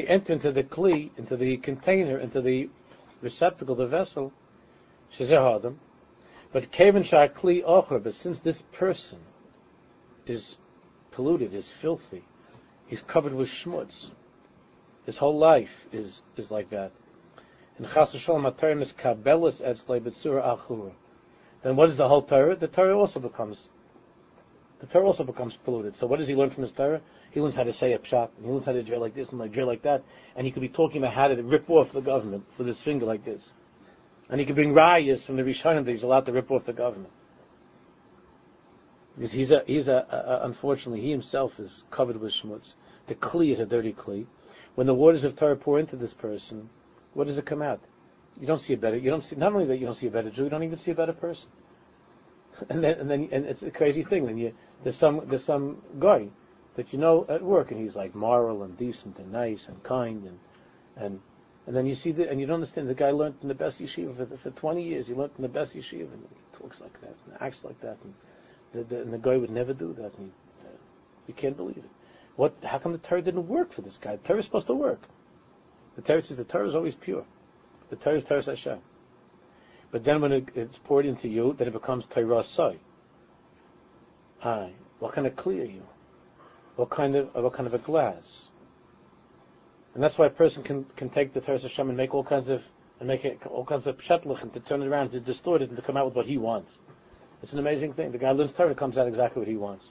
enter 0.03 0.33
into 0.33 0.53
the 0.53 0.63
Kli, 0.63 1.11
into 1.17 1.37
the 1.37 1.57
container, 1.57 2.19
into 2.19 2.41
the 2.41 2.69
receptacle, 3.23 3.75
the 3.75 3.87
vessel, 3.87 4.33
But 6.53 6.73
but 8.03 8.15
since 8.15 8.41
this 8.41 8.63
person 8.73 9.19
is 10.27 10.57
polluted, 11.13 11.55
is 11.55 11.71
filthy, 11.71 12.25
he's 12.87 13.03
covered 13.03 13.35
with 13.35 13.49
schmutz, 13.49 14.11
his 15.07 15.17
whole 15.17 15.39
life 15.39 15.87
is, 15.93 16.23
is 16.37 16.51
like 16.51 16.69
that 16.71 16.93
and 17.81 17.89
Chas 17.89 18.15
Shalom 18.15 18.43
HaTorah 18.43 18.83
is 18.83 18.93
Kabbalas 18.93 19.63
Etzlei 19.63 20.03
B'tzura 20.03 20.45
Achura. 20.45 20.93
Then 21.63 21.77
what 21.77 21.89
is 21.89 21.97
the 21.97 22.07
whole 22.07 22.21
Torah? 22.21 22.55
The 22.55 22.69
Torah 22.69 22.99
also 22.99 23.21
becomes 23.21 23.69
the 24.81 24.87
Torah 24.87 25.07
also 25.07 25.25
becomes 25.25 25.57
polluted. 25.57 25.97
So 25.97 26.07
what 26.07 26.19
does 26.19 26.29
he 26.29 26.35
learn 26.35 26.51
from 26.51 26.65
his 26.65 26.73
Torah? 26.73 27.01
He 27.31 27.41
learns 27.41 27.55
how 27.55 27.63
to 27.63 27.73
say 27.73 27.95
a 27.95 27.99
pshat, 27.99 28.29
and 28.37 28.45
he 28.45 28.53
learns 28.53 28.67
how 28.67 28.73
to 28.73 28.83
drill 28.83 29.01
like 29.01 29.15
this 29.15 29.31
and 29.31 29.39
like 29.39 29.53
drill 29.53 29.67
like 29.67 29.81
that, 29.83 30.03
and 30.37 30.47
he 30.47 30.53
could 30.53 30.61
be 30.61 30.69
talking 30.69 31.03
about 31.03 31.15
how 31.15 31.29
to 31.29 31.43
rip 31.43 31.71
off 31.71 31.93
the 31.93 32.03
government 32.03 32.45
with 32.59 32.67
his 32.67 32.79
finger 32.79 33.07
like 33.07 33.25
this. 33.25 33.51
And 34.29 34.41
he 34.41 34.45
could 34.45 34.57
bring 34.57 34.75
rayas 34.75 35.25
from 35.25 35.37
the 35.37 35.43
Rishonim 35.43 35.87
that 35.87 35.91
he's 35.91 36.03
allowed 36.03 36.27
to 36.27 36.33
rip 36.33 36.51
off 36.51 36.67
the 36.67 36.75
government. 36.75 37.13
Because 39.17 39.33
he's 39.33 39.53
a, 39.53 39.63
he's 39.67 39.89
a, 39.89 40.07
a, 40.11 40.47
unfortunately, 40.47 41.01
he 41.01 41.11
himself 41.11 41.59
is 41.59 41.85
covered 41.91 42.21
with 42.21 42.33
schmutz. 42.33 42.75
The 43.07 43.15
kli 43.15 43.51
is 43.51 43.61
a 43.61 43.67
dirty 43.67 43.95
kli. 43.95 44.27
When 44.75 44.87
the 44.87 44.95
waters 44.95 45.25
of 45.25 45.35
Torah 45.35 45.57
pour 45.57 45.79
into 45.79 45.97
this 45.97 46.13
person, 46.13 46.69
what 47.15 47.27
does 47.27 47.39
it 47.39 47.47
come 47.47 47.63
out? 47.63 47.81
You 48.41 48.47
don't 48.47 48.63
see 48.63 48.75
a 48.75 48.77
better. 48.77 48.97
You 48.97 49.11
don't 49.11 49.25
see 49.25 49.37
not 49.37 49.53
only 49.53 49.67
that 49.67 49.79
you 49.79 49.87
don't 49.87 49.95
see 49.95 50.07
a 50.07 50.11
better 50.11 50.31
Jew, 50.31 50.45
you 50.45 50.51
don't 50.51 50.63
even 50.63 50.79
see 50.79 50.91
a 50.91 50.95
better 50.95 51.13
person. 51.13 51.49
And 52.69 52.85
then 52.85 52.99
and 53.01 53.11
then 53.11 53.29
and 53.33 53.47
it's 53.47 53.63
a 53.63 53.71
crazy 53.71 54.03
thing. 54.03 54.27
Then 54.27 54.37
you 54.37 54.53
there's 54.83 54.97
some 54.97 55.23
there's 55.29 55.45
some 55.45 55.83
guy 55.99 56.29
that 56.77 56.93
you 56.93 56.99
know 56.99 57.27
at 57.29 57.43
work, 57.43 57.71
and 57.71 57.81
he's 57.81 57.97
like 57.97 58.15
moral 58.15 58.63
and 58.63 58.77
decent 58.77 59.19
and 59.19 59.33
nice 59.33 59.69
and 59.69 59.83
kind 59.83 60.25
and 60.25 60.39
and 60.97 61.21
and 61.67 61.77
then 61.77 61.87
you 61.87 61.95
see 61.95 62.13
the 62.13 62.29
and 62.29 62.41
you 62.41 62.47
don't 62.47 62.57
understand 62.57 62.89
the 62.89 62.95
guy 62.95 63.11
learned 63.11 63.37
in 63.43 63.49
the 63.49 63.55
best 63.55 63.81
yeshiva 63.81 64.17
for, 64.17 64.37
for 64.37 64.51
20 64.51 64.83
years. 64.83 65.07
He 65.07 65.15
learned 65.15 65.33
in 65.39 65.43
the 65.43 65.49
best 65.49 65.75
yeshiva 65.75 66.13
and 66.13 66.27
he 66.29 66.59
talks 66.59 66.81
like 66.81 67.01
that 67.01 67.15
and 67.27 67.37
acts 67.41 67.65
like 67.65 67.81
that, 67.81 67.97
and 68.05 68.15
the, 68.73 68.95
the, 68.95 69.03
and 69.03 69.13
the 69.13 69.19
guy 69.19 69.37
would 69.37 69.51
never 69.51 69.73
do 69.73 69.93
that. 69.95 70.13
And 70.19 70.27
he, 70.27 70.33
uh, 70.67 70.77
you 71.29 71.35
can't 71.35 71.57
believe 71.57 71.79
it. 71.79 71.91
What? 72.37 72.55
How 72.65 72.79
come 72.79 72.93
the 72.93 72.99
Torah 72.99 73.23
didn't 73.23 73.49
work 73.49 73.73
for 73.73 73.83
this 73.83 73.99
guy? 73.99 74.17
The 74.17 74.29
Torah 74.29 74.39
is 74.39 74.45
supposed 74.45 74.67
to 74.69 74.75
work. 74.75 75.03
The 76.01 76.07
Torah 76.07 76.23
says 76.23 76.39
the 76.39 76.45
Torah 76.45 76.67
is 76.67 76.75
always 76.75 76.95
pure. 76.95 77.27
The 77.91 77.97
Torah 77.97 78.17
is 78.17 78.25
Torah 78.25 78.43
Hashem. 78.43 78.79
But 79.91 80.03
then 80.03 80.23
when 80.23 80.33
it, 80.33 80.49
it's 80.55 80.79
poured 80.79 81.05
into 81.05 81.29
you, 81.29 81.55
then 81.59 81.69
it 81.69 81.73
becomes 81.73 82.07
Torah 82.07 82.43
Sai. 82.43 82.77
Aye. 84.43 84.73
What 84.99 85.13
kind 85.13 85.27
of 85.27 85.37
clear 85.37 85.65
you? 85.65 85.83
What 86.77 86.89
kind 86.89 87.17
of 87.17 87.35
what 87.35 87.53
kind 87.53 87.67
of 87.67 87.75
a 87.75 87.79
glass? 87.79 88.47
And 89.93 90.03
that's 90.03 90.17
why 90.17 90.27
a 90.27 90.31
person 90.31 90.63
can, 90.63 90.87
can 90.97 91.11
take 91.11 91.35
the 91.35 91.41
Torah 91.43 91.61
Hashem 91.61 91.89
and 91.89 91.99
make 91.99 92.15
all 92.15 92.25
kinds 92.25 92.49
of 92.49 92.63
and 92.99 93.07
make 93.07 93.27
it 93.27 93.39
all 93.47 93.67
kinds 93.67 93.87
of 93.87 93.99
pshatlich 93.99 94.41
and 94.41 94.55
to 94.55 94.61
turn 94.61 94.81
it 94.81 94.87
around, 94.87 95.11
to 95.11 95.21
distort 95.21 95.61
it, 95.61 95.69
and 95.69 95.77
to 95.77 95.83
come 95.83 95.99
out 95.99 96.07
with 96.07 96.15
what 96.15 96.27
he 96.27 96.39
wants. 96.39 96.79
It's 97.43 97.53
an 97.53 97.59
amazing 97.59 97.93
thing. 97.93 98.11
The 98.11 98.19
guy 98.19 98.31
learns 98.31 98.55
Torah, 98.55 98.75
comes 98.75 98.97
out 98.97 99.07
exactly 99.07 99.41
what 99.41 99.49
he 99.49 99.57
wants. 99.57 99.85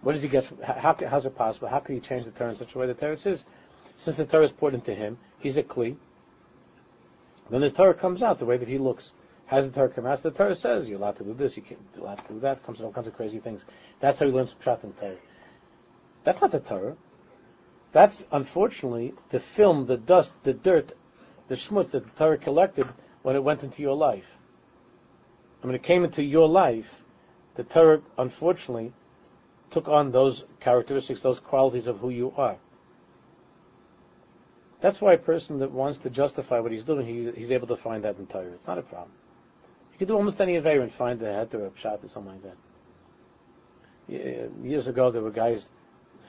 What 0.00 0.12
does 0.12 0.22
he 0.22 0.28
get? 0.28 0.44
From, 0.44 0.62
how, 0.62 0.96
how's 1.06 1.26
it 1.26 1.36
possible? 1.36 1.68
How 1.68 1.80
can 1.80 1.96
he 1.96 2.00
change 2.00 2.24
the 2.24 2.30
Torah 2.30 2.52
in 2.52 2.56
such 2.56 2.74
a 2.74 2.78
way? 2.78 2.86
The 2.86 2.94
Torah 2.94 3.18
says 3.18 3.44
since 4.00 4.16
the 4.16 4.24
Torah 4.24 4.44
is 4.44 4.52
poured 4.52 4.72
into 4.72 4.94
him, 4.94 5.18
he's 5.40 5.58
a 5.58 5.62
kli. 5.62 5.94
Then 7.50 7.60
the 7.60 7.68
Torah 7.68 7.92
comes 7.92 8.22
out 8.22 8.38
the 8.38 8.46
way 8.46 8.56
that 8.56 8.66
he 8.66 8.78
looks. 8.78 9.12
Has 9.44 9.66
the 9.66 9.72
Torah 9.72 9.90
come 9.90 10.06
out? 10.06 10.22
The 10.22 10.30
Torah 10.30 10.56
says 10.56 10.88
you're 10.88 10.98
allowed 10.98 11.18
to 11.18 11.24
do 11.24 11.34
this, 11.34 11.54
you 11.54 11.62
can't 11.62 11.80
you're 11.94 12.04
allowed 12.04 12.26
to 12.26 12.32
do 12.32 12.40
that. 12.40 12.64
Comes 12.64 12.78
in 12.78 12.86
all 12.86 12.92
kinds 12.92 13.08
of 13.08 13.14
crazy 13.14 13.40
things. 13.40 13.66
That's 14.00 14.18
how 14.18 14.24
he 14.24 14.32
learns 14.32 14.54
pshat 14.54 14.84
and 14.84 14.98
Torah. 14.98 15.16
That's 16.24 16.40
not 16.40 16.50
the 16.50 16.60
Torah. 16.60 16.96
That's 17.92 18.24
unfortunately 18.32 19.12
the 19.28 19.40
film 19.40 19.84
the 19.84 19.98
dust, 19.98 20.32
the 20.44 20.54
dirt, 20.54 20.92
the 21.48 21.56
schmutz 21.56 21.90
that 21.90 22.04
the 22.04 22.10
Torah 22.16 22.38
collected 22.38 22.88
when 23.20 23.36
it 23.36 23.44
went 23.44 23.64
into 23.64 23.82
your 23.82 23.96
life. 23.96 24.38
And 25.60 25.68
when 25.68 25.74
it 25.74 25.82
came 25.82 26.04
into 26.04 26.22
your 26.22 26.48
life, 26.48 26.88
the 27.56 27.64
Torah 27.64 28.00
unfortunately 28.16 28.94
took 29.70 29.88
on 29.88 30.10
those 30.10 30.44
characteristics, 30.58 31.20
those 31.20 31.38
qualities 31.38 31.86
of 31.86 31.98
who 31.98 32.08
you 32.08 32.32
are. 32.38 32.56
That's 34.80 35.00
why 35.00 35.12
a 35.12 35.18
person 35.18 35.58
that 35.58 35.70
wants 35.70 35.98
to 36.00 36.10
justify 36.10 36.58
what 36.60 36.72
he's 36.72 36.84
doing, 36.84 37.06
he, 37.06 37.30
he's 37.38 37.50
able 37.50 37.66
to 37.68 37.76
find 37.76 38.04
that 38.04 38.16
in 38.18 38.26
Torah. 38.26 38.46
It's 38.46 38.66
not 38.66 38.78
a 38.78 38.82
problem. 38.82 39.12
You 39.92 39.98
can 39.98 40.08
do 40.08 40.16
almost 40.16 40.40
any 40.40 40.54
Aveir 40.54 40.82
and 40.82 40.90
find 40.90 41.20
the 41.20 41.26
head 41.26 41.54
or 41.54 41.66
a 41.66 41.70
pshat 41.70 42.02
or 42.02 42.08
something 42.08 42.32
like 42.32 42.42
that. 42.42 42.56
Years 44.64 44.86
ago, 44.86 45.10
there 45.10 45.22
were 45.22 45.30
guys 45.30 45.68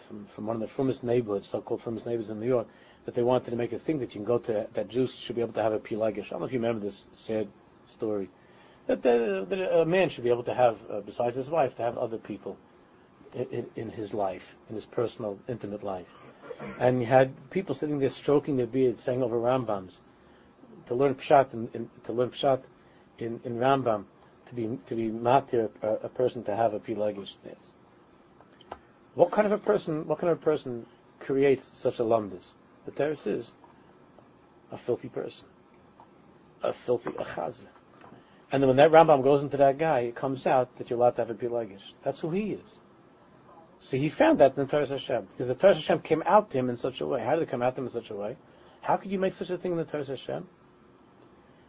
from, 0.08 0.26
from 0.26 0.46
one 0.48 0.58
of 0.58 0.62
the 0.62 0.68
frumest 0.68 1.04
neighborhoods, 1.04 1.48
so-called 1.48 1.82
frumest 1.82 2.06
neighborhoods 2.06 2.30
in 2.30 2.40
New 2.40 2.48
York, 2.48 2.68
that 3.06 3.16
they 3.16 3.24
wanted 3.24 3.50
to 3.50 3.56
make 3.56 3.72
a 3.72 3.80
thing 3.80 4.00
that 4.00 4.14
you 4.14 4.20
can 4.20 4.26
go 4.26 4.38
to, 4.38 4.68
that 4.74 4.90
Jews 4.90 5.16
should 5.16 5.38
be 5.38 5.42
able 5.42 5.54
to 5.54 5.64
have 5.64 5.74
a 5.74 5.80
pilagish. 5.80 6.26
I 6.26 6.30
don't 6.32 6.42
know 6.42 6.46
if 6.46 6.52
you 6.52 6.60
remember 6.60 6.86
this 6.86 7.08
sad 7.14 7.48
story. 7.88 8.30
That, 8.88 9.02
that, 9.04 9.50
that 9.50 9.80
a 9.80 9.86
man 9.86 10.10
should 10.10 10.26
be 10.26 10.30
able 10.30 10.44
to 10.44 10.54
have, 10.54 10.78
uh, 10.92 11.00
besides 11.00 11.38
his 11.38 11.50
wife, 11.50 11.76
to 11.78 11.84
have 11.84 11.98
other 11.98 12.18
people 12.18 12.58
in, 13.34 13.48
in, 13.52 13.66
in 13.78 13.90
his 13.90 14.14
life, 14.14 14.58
in 14.70 14.76
his 14.76 14.86
personal, 14.86 15.40
intimate 15.48 15.84
life 15.84 16.14
and 16.80 17.00
you 17.00 17.06
had 17.06 17.50
people 17.50 17.76
sitting 17.76 18.00
there 18.00 18.10
stroking 18.10 18.58
their 18.58 18.68
beards, 18.68 19.02
saying 19.02 19.24
over 19.24 19.38
Rambams, 19.38 19.98
to 20.88 20.96
learn 20.96 21.16
pshat 21.16 21.54
in, 21.54 21.70
in 21.74 21.90
to 22.06 22.14
learn 22.14 22.30
pshat 22.30 22.62
in, 23.20 23.40
in 23.44 23.58
Rambam, 23.58 24.06
to 24.48 24.56
be 24.56 24.80
to 24.88 24.96
be 24.96 25.10
matir 25.10 25.70
a, 25.82 26.06
a 26.06 26.10
person 26.10 26.44
to 26.44 26.56
have 26.56 26.74
a 26.74 26.80
pilagish 26.80 27.36
What 29.16 29.32
kind 29.32 29.46
of 29.46 29.54
a 29.54 29.58
person? 29.58 30.08
What 30.08 30.20
kind 30.20 30.32
of 30.32 30.40
a 30.40 30.42
person 30.42 30.86
creates 31.20 31.66
such 31.74 32.00
a 32.00 32.04
lumdis? 32.04 32.54
The 32.86 32.92
teretz 32.92 33.28
is 33.28 33.52
a 34.72 34.78
filthy 34.78 35.10
person, 35.10 35.48
a 36.64 36.74
filthy 36.74 37.12
achazer. 37.12 37.68
And 38.52 38.62
then 38.62 38.68
when 38.68 38.78
that 38.78 38.92
Rambam 38.92 39.24
goes 39.24 39.44
into 39.44 39.58
that 39.58 39.78
guy, 39.78 40.00
it 40.00 40.16
comes 40.16 40.46
out 40.46 40.76
that 40.78 40.90
you're 40.90 41.00
allowed 41.00 41.16
to 41.16 41.22
have 41.22 41.30
a 41.30 41.34
pilagish. 41.34 41.94
That's 42.04 42.20
who 42.20 42.32
he 42.32 42.52
is. 42.52 42.80
So 43.84 43.98
he 43.98 44.10
found 44.10 44.40
that 44.40 44.56
in 44.56 44.64
the 44.64 44.72
Torah 44.72 44.88
Hashem, 44.88 45.28
because 45.32 45.48
the 45.48 45.56
Torah 45.56 45.74
Hashem 45.74 46.02
came 46.02 46.22
out 46.28 46.52
to 46.52 46.60
him 46.60 46.70
in 46.70 46.78
such 46.78 47.02
a 47.02 47.06
way. 47.08 47.24
How 47.24 47.34
did 47.34 47.42
it 47.42 47.50
come 47.50 47.64
out 47.64 47.76
to 47.76 47.82
him 47.82 47.88
in 47.88 47.92
such 47.92 48.12
a 48.12 48.16
way? 48.16 48.38
How 48.80 48.96
could 48.96 49.12
you 49.12 49.18
make 49.18 49.34
such 49.34 49.50
a 49.50 49.58
thing 49.58 49.72
in 49.72 49.78
the 49.80 49.86
Torah 49.86 50.06
Hashem? 50.06 50.48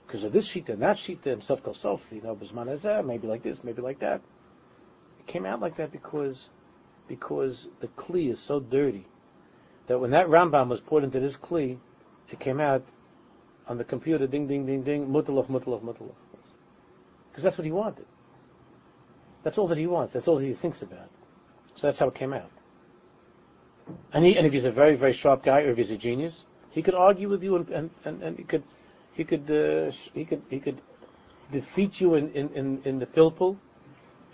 Because 0.07 0.22
of 0.22 0.31
this 0.31 0.46
sheet 0.46 0.68
and 0.68 0.83
that 0.83 0.98
sheet 0.98 1.25
and 1.25 1.42
stuff 1.42 1.62
called 1.62 1.77
self, 1.77 2.07
you 2.12 2.20
know, 2.20 2.37
maybe 3.03 3.27
like 3.27 3.42
this, 3.42 3.64
maybe 3.64 3.81
like 3.81 4.01
that. 4.01 4.20
It 5.20 5.27
came 5.27 5.46
out 5.46 5.61
like 5.61 5.79
that 5.79 5.90
because 5.90 6.51
because 7.09 7.68
the 7.81 7.88
kli 7.88 8.31
is 8.31 8.40
so 8.40 8.61
dirty 8.61 9.07
that 9.87 9.98
when 9.98 10.11
that 10.11 10.27
Rambam 10.27 10.68
was 10.68 10.81
poured 10.81 11.05
into 11.05 11.18
this 11.18 11.38
kli, 11.38 11.79
it 12.31 12.38
came 12.38 12.61
out 12.61 12.85
on 13.66 13.79
the 13.79 13.85
computer, 13.85 14.27
ding, 14.27 14.46
ding, 14.46 14.66
ding, 14.66 14.83
ding, 14.83 15.07
mutalov, 15.07 15.46
mutalov, 15.46 15.83
mutalov. 15.83 16.14
Because 17.31 17.42
that's 17.42 17.57
what 17.57 17.64
he 17.64 17.72
wanted. 17.72 18.05
That's 19.44 19.57
all 19.57 19.66
that 19.68 19.79
he 19.79 19.87
wants. 19.87 20.12
That's 20.12 20.29
all 20.29 20.38
that 20.38 20.44
he 20.44 20.53
thinks 20.53 20.83
about. 20.83 21.09
So 21.74 21.87
that's 21.87 21.98
how 21.98 22.08
it 22.08 22.14
came 22.14 22.32
out. 22.32 22.50
And 24.12 24.24
he, 24.24 24.37
and 24.37 24.46
if 24.46 24.52
he's 24.52 24.64
a 24.64 24.70
very, 24.70 24.96
very 24.96 25.12
sharp 25.12 25.42
guy, 25.42 25.62
or 25.62 25.70
if 25.70 25.76
he's 25.76 25.90
a 25.90 25.96
genius, 25.96 26.44
he 26.70 26.82
could 26.82 26.94
argue 26.94 27.28
with 27.28 27.42
you, 27.42 27.56
and 27.56 27.68
and, 27.70 27.90
and, 28.04 28.22
and 28.22 28.38
he 28.38 28.44
could, 28.44 28.62
he 29.12 29.24
could, 29.24 29.50
uh, 29.50 29.90
he 30.14 30.24
could, 30.24 30.42
he 30.48 30.61
could 30.61 30.80
defeat 31.50 32.00
you 32.00 32.14
in, 32.14 32.30
in, 32.32 32.48
in, 32.54 32.82
in 32.85 32.98
the 32.98 33.06
pilpul, 33.06 33.56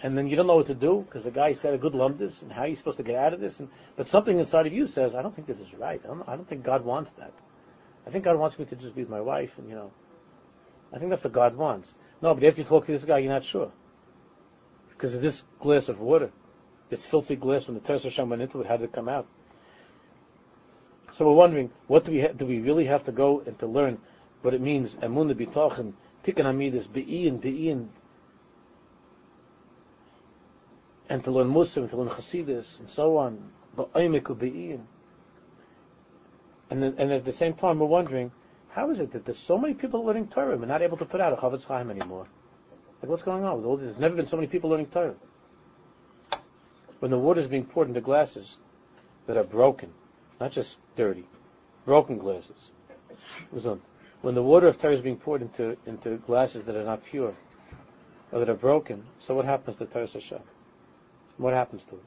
and 0.03 0.17
then 0.17 0.29
you 0.29 0.37
don't 0.37 0.47
know 0.47 0.57
what 0.57 0.67
to 0.67 0.75
do 0.75 1.05
because 1.07 1.25
the 1.25 1.31
guy 1.31 1.53
said 1.53 1.75
a 1.75 1.79
good 1.79 1.95
lumdis, 1.95 2.43
and 2.43 2.53
how 2.53 2.63
are 2.63 2.67
you 2.69 2.77
supposed 2.77 2.99
to 2.99 3.03
get 3.03 3.17
out 3.17 3.33
of 3.33 3.41
this? 3.41 3.59
And 3.59 3.69
but 3.97 4.07
something 4.07 4.39
inside 4.39 4.67
of 4.67 4.73
you 4.73 4.87
says, 4.87 5.15
I 5.15 5.23
don't 5.23 5.35
think 5.35 5.49
this 5.49 5.61
is 5.61 5.75
right. 5.75 6.01
I 6.05 6.07
don't, 6.07 6.29
I 6.29 6.37
don't 6.37 6.49
think 6.49 6.63
God 6.63 6.85
wants 6.85 7.11
that. 7.13 7.33
I 8.07 8.11
think 8.11 8.25
God 8.25 8.39
wants 8.39 8.59
me 8.59 8.65
to 8.67 8.77
just 8.77 8.95
be 8.95 9.03
with 9.03 9.11
my 9.11 9.21
wife, 9.21 9.59
and 9.59 9.69
you 9.69 9.75
know, 9.75 9.91
I 10.93 10.99
think 10.99 11.11
that's 11.11 11.25
what 11.25 11.33
God 11.33 11.57
wants. 11.57 11.95
No, 12.23 12.35
but 12.35 12.45
after 12.45 12.61
you 12.61 12.67
talk 12.67 12.87
to 12.87 12.93
this 12.93 13.05
guy, 13.05 13.19
you're 13.19 13.33
not 13.33 13.45
sure. 13.45 13.71
Because 14.91 15.15
of 15.15 15.23
this 15.23 15.45
glass 15.61 15.89
of 15.89 16.01
water, 16.01 16.31
this 16.91 17.05
filthy 17.05 17.37
glass, 17.37 17.67
when 17.67 17.75
the 17.75 17.81
Teres 17.81 18.05
Hashem 18.05 18.29
went 18.29 18.43
into 18.43 18.61
it, 18.61 18.67
how 18.67 18.77
did 18.77 18.85
it 18.85 18.93
come 18.93 19.09
out? 19.09 19.27
So 21.13 21.27
we're 21.27 21.35
wondering, 21.35 21.71
what 21.87 22.05
do 22.05 22.13
we 22.13 22.21
ha- 22.21 22.33
do? 22.37 22.47
We 22.47 22.61
really 22.61 22.85
have 22.85 23.05
to 23.05 23.13
go 23.13 23.41
and 23.41 23.59
to 23.59 23.67
learn 23.67 23.99
what 24.43 24.55
it 24.55 24.61
means? 24.61 24.95
Emunah 24.97 25.35
b'tochen, 25.35 25.95
tikkun 26.25 26.45
hamidus, 26.45 26.91
be'iyin, 26.91 27.41
be'iyin, 27.41 27.89
and 31.09 31.25
to 31.25 31.31
learn 31.31 31.49
Mussar, 31.49 31.89
to 31.89 31.97
learn 31.97 32.09
Hasidus, 32.09 32.79
and 32.79 32.89
so 32.89 33.17
on. 33.17 33.51
Ba'omek 33.77 34.39
be'iyin. 34.39 34.81
And 36.71 36.83
then, 36.83 36.95
and 36.99 37.13
at 37.13 37.25
the 37.25 37.33
same 37.33 37.55
time, 37.55 37.79
we're 37.79 37.87
wondering, 37.87 38.31
how 38.71 38.91
is 38.91 39.01
it 39.01 39.13
that 39.13 39.25
there's 39.25 39.39
so 39.39 39.59
many 39.59 39.75
people 39.75 40.05
learning 40.05 40.29
Torah 40.29 40.53
and 40.53 40.69
not 40.69 40.83
able 40.83 40.99
to 40.99 41.07
put 41.07 41.21
out 41.21 41.33
a 41.33 41.37
Chofetz 41.37 41.65
Chaim 41.65 41.91
anymore? 41.91 42.27
Like, 43.03 43.11
what's 43.11 43.23
going 43.23 43.45
on 43.45 43.57
with 43.57 43.65
all 43.65 43.77
this? 43.77 43.87
There's 43.87 43.99
never 43.99 44.15
been 44.15 44.27
so 44.27 44.37
many 44.37 44.49
people 44.49 44.71
learning 44.71 44.87
Torah. 44.87 45.15
When 47.01 47.11
the 47.11 47.19
water 47.19 47.41
is 47.41 47.47
being 47.47 47.65
poured 47.65 47.89
into 47.89 48.01
glasses 48.01 48.57
that 49.27 49.37
are 49.37 49.45
broken, 49.45 49.93
not 50.41 50.53
just 50.53 50.79
dirty, 50.97 51.27
broken 51.85 52.19
glasses. 52.19 52.71
When 54.21 54.35
the 54.35 54.43
water 54.43 54.67
of 54.67 54.79
Torah 54.79 54.95
is 54.95 55.01
being 55.01 55.17
poured 55.17 55.43
into, 55.43 55.77
into 55.87 56.17
glasses 56.17 56.65
that 56.65 56.75
are 56.75 56.85
not 56.85 57.05
pure, 57.05 57.35
or 58.33 58.41
that 58.41 58.49
are 58.49 58.55
broken, 58.55 59.05
so 59.21 59.35
what 59.35 59.45
happens 59.45 59.77
to 59.77 59.87
Torah 59.87 60.09
Hashem? 60.09 60.41
What 61.37 61.55
happens 61.55 61.85
to 61.85 61.95
it? 61.95 62.05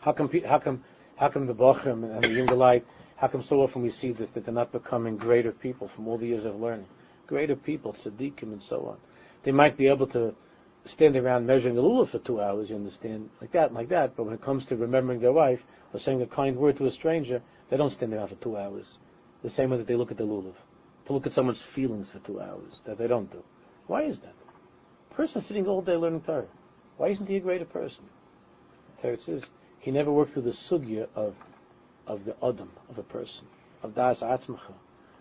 How 0.00 0.12
come, 0.12 0.30
how 0.46 0.58
come, 0.58 0.84
how 1.16 1.28
come 1.28 1.46
the 1.46 1.54
Bochum 1.54 2.04
and 2.04 2.48
the 2.48 2.54
light 2.54 2.84
how 3.18 3.26
come 3.26 3.42
so 3.42 3.62
often 3.62 3.82
we 3.82 3.90
see 3.90 4.12
this, 4.12 4.30
that 4.30 4.44
they're 4.44 4.54
not 4.54 4.70
becoming 4.70 5.16
greater 5.16 5.50
people 5.50 5.88
from 5.88 6.06
all 6.06 6.18
the 6.18 6.26
years 6.26 6.44
of 6.44 6.60
learning? 6.60 6.86
Greater 7.26 7.56
people, 7.56 7.92
tzaddikim 7.92 8.52
and 8.52 8.62
so 8.62 8.86
on. 8.86 8.96
They 9.42 9.50
might 9.50 9.76
be 9.76 9.88
able 9.88 10.06
to 10.08 10.36
stand 10.84 11.16
around 11.16 11.46
measuring 11.46 11.74
the 11.74 11.82
lulav 11.82 12.08
for 12.08 12.18
two 12.18 12.40
hours, 12.40 12.70
you 12.70 12.76
understand, 12.76 13.30
like 13.40 13.52
that, 13.52 13.72
like 13.72 13.88
that, 13.88 14.16
but 14.16 14.24
when 14.24 14.34
it 14.34 14.42
comes 14.42 14.66
to 14.66 14.76
remembering 14.76 15.20
their 15.20 15.32
wife 15.32 15.64
or 15.92 16.00
saying 16.00 16.22
a 16.22 16.26
kind 16.26 16.56
word 16.56 16.76
to 16.76 16.86
a 16.86 16.90
stranger, 16.90 17.42
they 17.70 17.76
don't 17.76 17.92
stand 17.92 18.14
around 18.14 18.28
for 18.28 18.36
two 18.36 18.56
hours. 18.56 18.98
The 19.42 19.50
same 19.50 19.70
way 19.70 19.76
that 19.76 19.86
they 19.86 19.96
look 19.96 20.10
at 20.10 20.16
the 20.16 20.24
lulav. 20.24 20.54
To 21.06 21.12
look 21.12 21.26
at 21.26 21.32
someone's 21.32 21.62
feelings 21.62 22.10
for 22.10 22.18
two 22.20 22.40
hours, 22.40 22.80
that 22.84 22.98
they 22.98 23.06
don't 23.06 23.30
do. 23.30 23.42
Why 23.86 24.02
is 24.02 24.20
that? 24.20 24.34
A 25.10 25.14
person 25.14 25.40
sitting 25.40 25.66
all 25.66 25.82
day 25.82 25.96
learning 25.96 26.22
Torah. 26.22 26.46
Why 26.96 27.08
isn't 27.08 27.28
he 27.28 27.36
a 27.36 27.40
greater 27.40 27.64
person? 27.64 28.04
Torah 29.00 29.20
says 29.20 29.44
he 29.78 29.90
never 29.90 30.10
worked 30.10 30.32
through 30.32 30.42
the 30.42 30.50
sugya 30.50 31.08
of 31.14 31.34
of 32.08 32.24
the 32.24 32.34
Adam, 32.42 32.70
of 32.88 32.98
a 32.98 33.02
person, 33.02 33.46
of 33.82 33.94
Das 33.94 34.20
Atzmacha, 34.20 34.72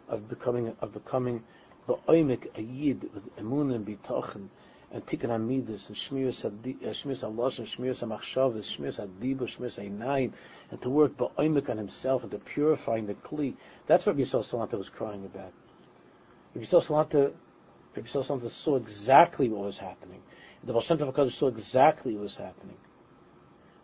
of 0.08 0.30
becoming, 0.30 0.76
of 0.80 0.94
becoming 0.94 1.44
Ba'oimik, 1.88 2.48
a 2.58 2.62
Yid, 2.62 3.10
with 3.14 3.36
Emun 3.36 3.76
and 3.76 3.86
Bitochen, 3.86 4.48
and 4.92 5.06
Tikkun 5.06 5.30
Hamidus, 5.30 5.86
uh, 5.86 6.48
and 6.48 6.96
Shmiras 6.96 7.24
HaLosh, 7.24 7.60
and 7.60 7.68
Shmiras 7.68 8.08
HaMachshavas, 8.08 8.78
Shmiras 8.78 9.06
HaDibu, 9.06 9.42
Shmiras 9.42 9.78
HaInayim, 9.84 10.32
and 10.72 10.82
to 10.82 10.90
work 10.90 11.18
Ba'oimik 11.18 11.70
on 11.70 11.78
himself, 11.78 12.24
and 12.24 12.32
to 12.32 12.40
purifying 12.40 13.06
the 13.06 13.14
Kli. 13.14 13.56
That's 13.88 14.06
what 14.06 14.18
Yisrael 14.18 14.44
Salanter 14.44 14.78
was 14.78 14.90
crying 14.90 15.26
about. 15.26 15.52
Yisrael 16.56 16.86
Salanter, 16.86 17.34
Yisrael 17.96 18.26
Salanter 18.26 18.50
saw 18.50 18.76
exactly 18.76 19.50
what 19.50 19.66
was 19.66 19.78
happening. 19.78 20.22
The 20.64 20.74
Baal 20.74 20.82
Shem 20.82 20.98
Tov 20.98 21.32
saw 21.32 21.48
exactly 21.48 22.14
what 22.14 22.24
was 22.24 22.36
happening. 22.36 22.78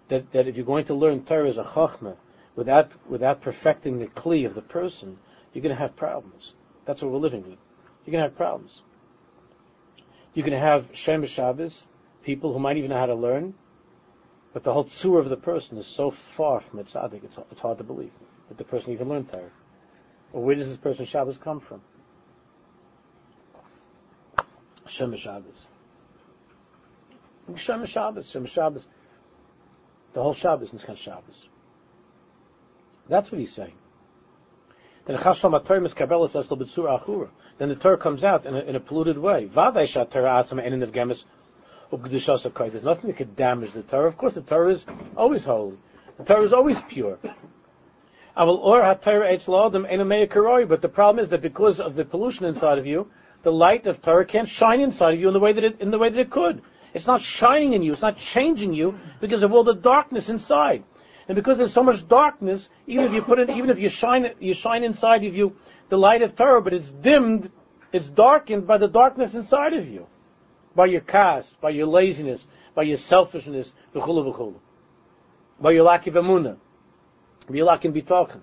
That, 0.10 0.32
that 0.32 0.48
if 0.48 0.58
you're 0.58 0.66
going 0.66 0.86
to 0.86 0.94
learn 0.94 1.24
Torah 1.24 1.48
as 1.48 1.58
a 1.58 1.64
Chachma, 1.64 2.18
without 2.56 2.92
without 3.10 3.42
perfecting 3.42 4.00
the 4.00 4.08
kli 4.08 4.46
of 4.46 4.54
the 4.54 4.62
person, 4.62 5.18
you're 5.54 5.62
going 5.62 5.76
to 5.76 5.82
have 5.82 5.96
problems. 5.96 6.54
That's 6.86 7.02
what 7.02 7.12
we're 7.12 7.20
living 7.20 7.44
with. 7.44 7.60
You're 8.06 8.12
going 8.12 8.24
to 8.24 8.30
have 8.30 8.38
problems. 8.38 8.82
Going 10.36 10.52
to 10.52 10.60
have 10.60 10.90
Shem 10.94 11.26
Shabbos, 11.26 11.86
people 12.24 12.54
who 12.54 12.60
might 12.60 12.78
even 12.78 12.90
know 12.90 12.98
how 12.98 13.06
to 13.06 13.16
learn, 13.16 13.54
but 14.52 14.64
the 14.64 14.74
whole 14.74 14.86
tzur 14.86 15.20
of 15.20 15.30
the 15.30 15.38
person 15.38 15.78
is 15.78 15.88
so 15.88 16.12
far 16.12 16.60
from 16.60 16.80
a 16.80 16.84
tzaddik, 16.84 17.24
it's, 17.24 17.38
it's 17.52 17.62
hard 17.62 17.78
to 17.78 17.84
believe 17.84 18.12
that 18.50 18.58
the 18.58 18.64
person 18.64 18.94
even 18.94 19.10
learned 19.10 19.32
Torah. 19.32 19.52
Or 20.32 20.44
where 20.44 20.56
does 20.56 20.68
this 20.68 20.78
person 20.78 21.06
Shabbos 21.06 21.38
come 21.38 21.60
from? 21.60 21.82
Shem 24.88 25.16
Shabbos. 25.16 25.56
Shem 27.56 27.86
Shabbos, 27.86 28.30
Shem 28.30 28.46
Shabbos. 28.46 28.88
The 30.14 30.22
whole 30.22 30.34
Shabbos 30.34 30.74
is 30.74 31.00
Shabbos. 31.00 31.48
That's 33.08 33.32
what 33.32 33.40
he's 33.40 33.54
saying. 33.54 33.74
Then 35.06 35.18
the 35.18 35.24
Torah 37.76 37.98
comes 37.98 38.24
out 38.24 38.46
in 38.46 38.56
a, 38.56 38.60
in 38.62 38.76
a 38.76 38.80
polluted 38.80 39.18
way. 39.18 39.46
There's 39.46 39.96
nothing 42.84 43.08
that 43.08 43.18
could 43.18 43.36
damage 43.36 43.74
the 43.74 43.84
Torah. 43.84 44.08
Of 44.08 44.18
course, 44.18 44.36
the 44.36 44.42
Torah 44.42 44.72
is 44.72 44.86
always 45.16 45.44
holy. 45.44 45.78
The 46.18 46.24
Torah 46.24 46.44
is 46.44 46.54
always 46.54 46.82
pure. 46.84 47.20
But 48.36 48.56
the 50.82 50.92
problem 50.92 51.24
is 51.24 51.30
that 51.30 51.42
because 51.42 51.80
of 51.80 51.96
the 51.96 52.06
pollution 52.06 52.46
inside 52.46 52.78
of 52.78 52.86
you, 52.88 53.08
the 53.44 53.52
light 53.52 53.88
of 53.88 54.02
Torah 54.02 54.26
can't 54.26 54.48
shine 54.48 54.80
inside 54.80 55.16
of 55.16 55.20
you 55.20 55.28
in 55.28 55.34
the 55.34 55.40
way 55.40 55.52
that 55.54 55.64
it, 55.64 55.82
in 55.82 55.92
the 55.92 56.00
way 56.00 56.10
that 56.10 56.20
it 56.20 56.32
could. 56.32 56.62
It's 56.94 57.08
not 57.08 57.22
shining 57.22 57.74
in 57.74 57.84
you. 57.84 57.92
It's 57.92 58.02
not 58.02 58.18
changing 58.18 58.74
you 58.74 58.98
because 59.20 59.44
of 59.44 59.52
all 59.52 59.64
the 59.64 59.76
darkness 59.76 60.30
inside. 60.30 60.84
And 61.28 61.36
because 61.36 61.58
there's 61.58 61.74
so 61.74 61.84
much 61.84 62.08
darkness, 62.08 62.70
even 62.88 63.06
if 63.06 63.14
you 63.14 63.22
put 63.22 63.40
it, 63.40 63.50
even 63.50 63.70
if 63.70 63.80
you 63.80 63.90
shine 63.90 64.34
you 64.40 64.54
shine 64.54 64.84
inside 64.84 65.24
of 65.24 65.36
you 65.36 65.56
the 65.90 65.98
light 65.98 66.22
of 66.22 66.36
Torah, 66.36 66.62
but 66.62 66.74
it's 66.74 66.92
dimmed, 66.92 67.52
it's 67.92 68.10
darkened 68.10 68.68
by 68.68 68.78
the 68.78 68.88
darkness 68.88 69.34
inside 69.34 69.74
of 69.74 69.88
you, 69.88 70.08
by 70.76 70.86
your 70.86 71.02
cast, 71.02 71.60
by 71.62 71.70
your 71.70 71.88
laziness, 71.88 72.48
by 72.76 72.84
your 72.84 72.98
selfishness, 72.98 73.74
v'chulu 73.94 74.34
v'chulu, 74.34 74.56
by 75.60 75.72
your 75.72 75.84
lack 75.84 76.08
of 76.08 76.16
emunah, 76.16 76.58
by 77.48 77.56
your 77.56 77.66
lack 77.66 77.86
of 77.86 77.94
bitachon. 77.94 78.42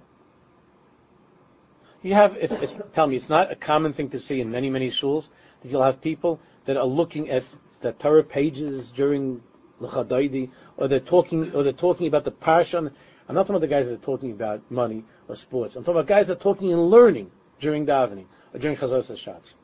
You 2.03 2.15
have, 2.15 2.37
it's, 2.37 2.53
it's, 2.53 2.79
tell 2.95 3.07
me, 3.07 3.17
it's 3.17 3.29
not 3.29 3.53
a 3.53 3.57
common 3.57 3.93
thing 3.93 4.09
to 4.11 4.21
see 4.21 4.41
in 4.41 4.51
many, 4.51 4.71
many 4.71 4.91
schools 4.91 5.29
that 5.63 5.71
you'll 5.71 5.83
have 5.83 6.01
people 6.01 6.41
that 6.65 6.79
are 6.79 6.87
looking 6.87 7.29
at 7.29 7.45
the 7.83 7.93
Torah 7.93 8.25
pages 8.25 8.89
during 8.89 9.43
Or 9.81 10.89
they're 10.89 11.01
talking, 11.01 11.53
or 11.53 11.63
they're 11.63 11.73
talking 11.73 12.07
about 12.07 12.25
the 12.25 12.33
parsha. 12.33 12.91
I'm 13.29 13.35
not 13.35 13.43
talking 13.43 13.57
about 13.57 13.61
the 13.61 13.67
guys 13.69 13.87
that 13.87 13.95
are 13.95 13.97
talking 13.99 14.33
about 14.33 14.71
money 14.71 15.05
or 15.29 15.37
sports. 15.37 15.77
I'm 15.77 15.85
talking 15.85 16.01
about 16.01 16.09
guys 16.09 16.27
that 16.27 16.39
are 16.39 16.43
talking 16.43 16.73
and 16.73 16.91
learning 16.91 17.31
during 17.61 17.87
davening 17.87 18.27
or 18.53 18.59
during 18.61 18.77
chazos 18.77 19.17
shots. 19.17 19.55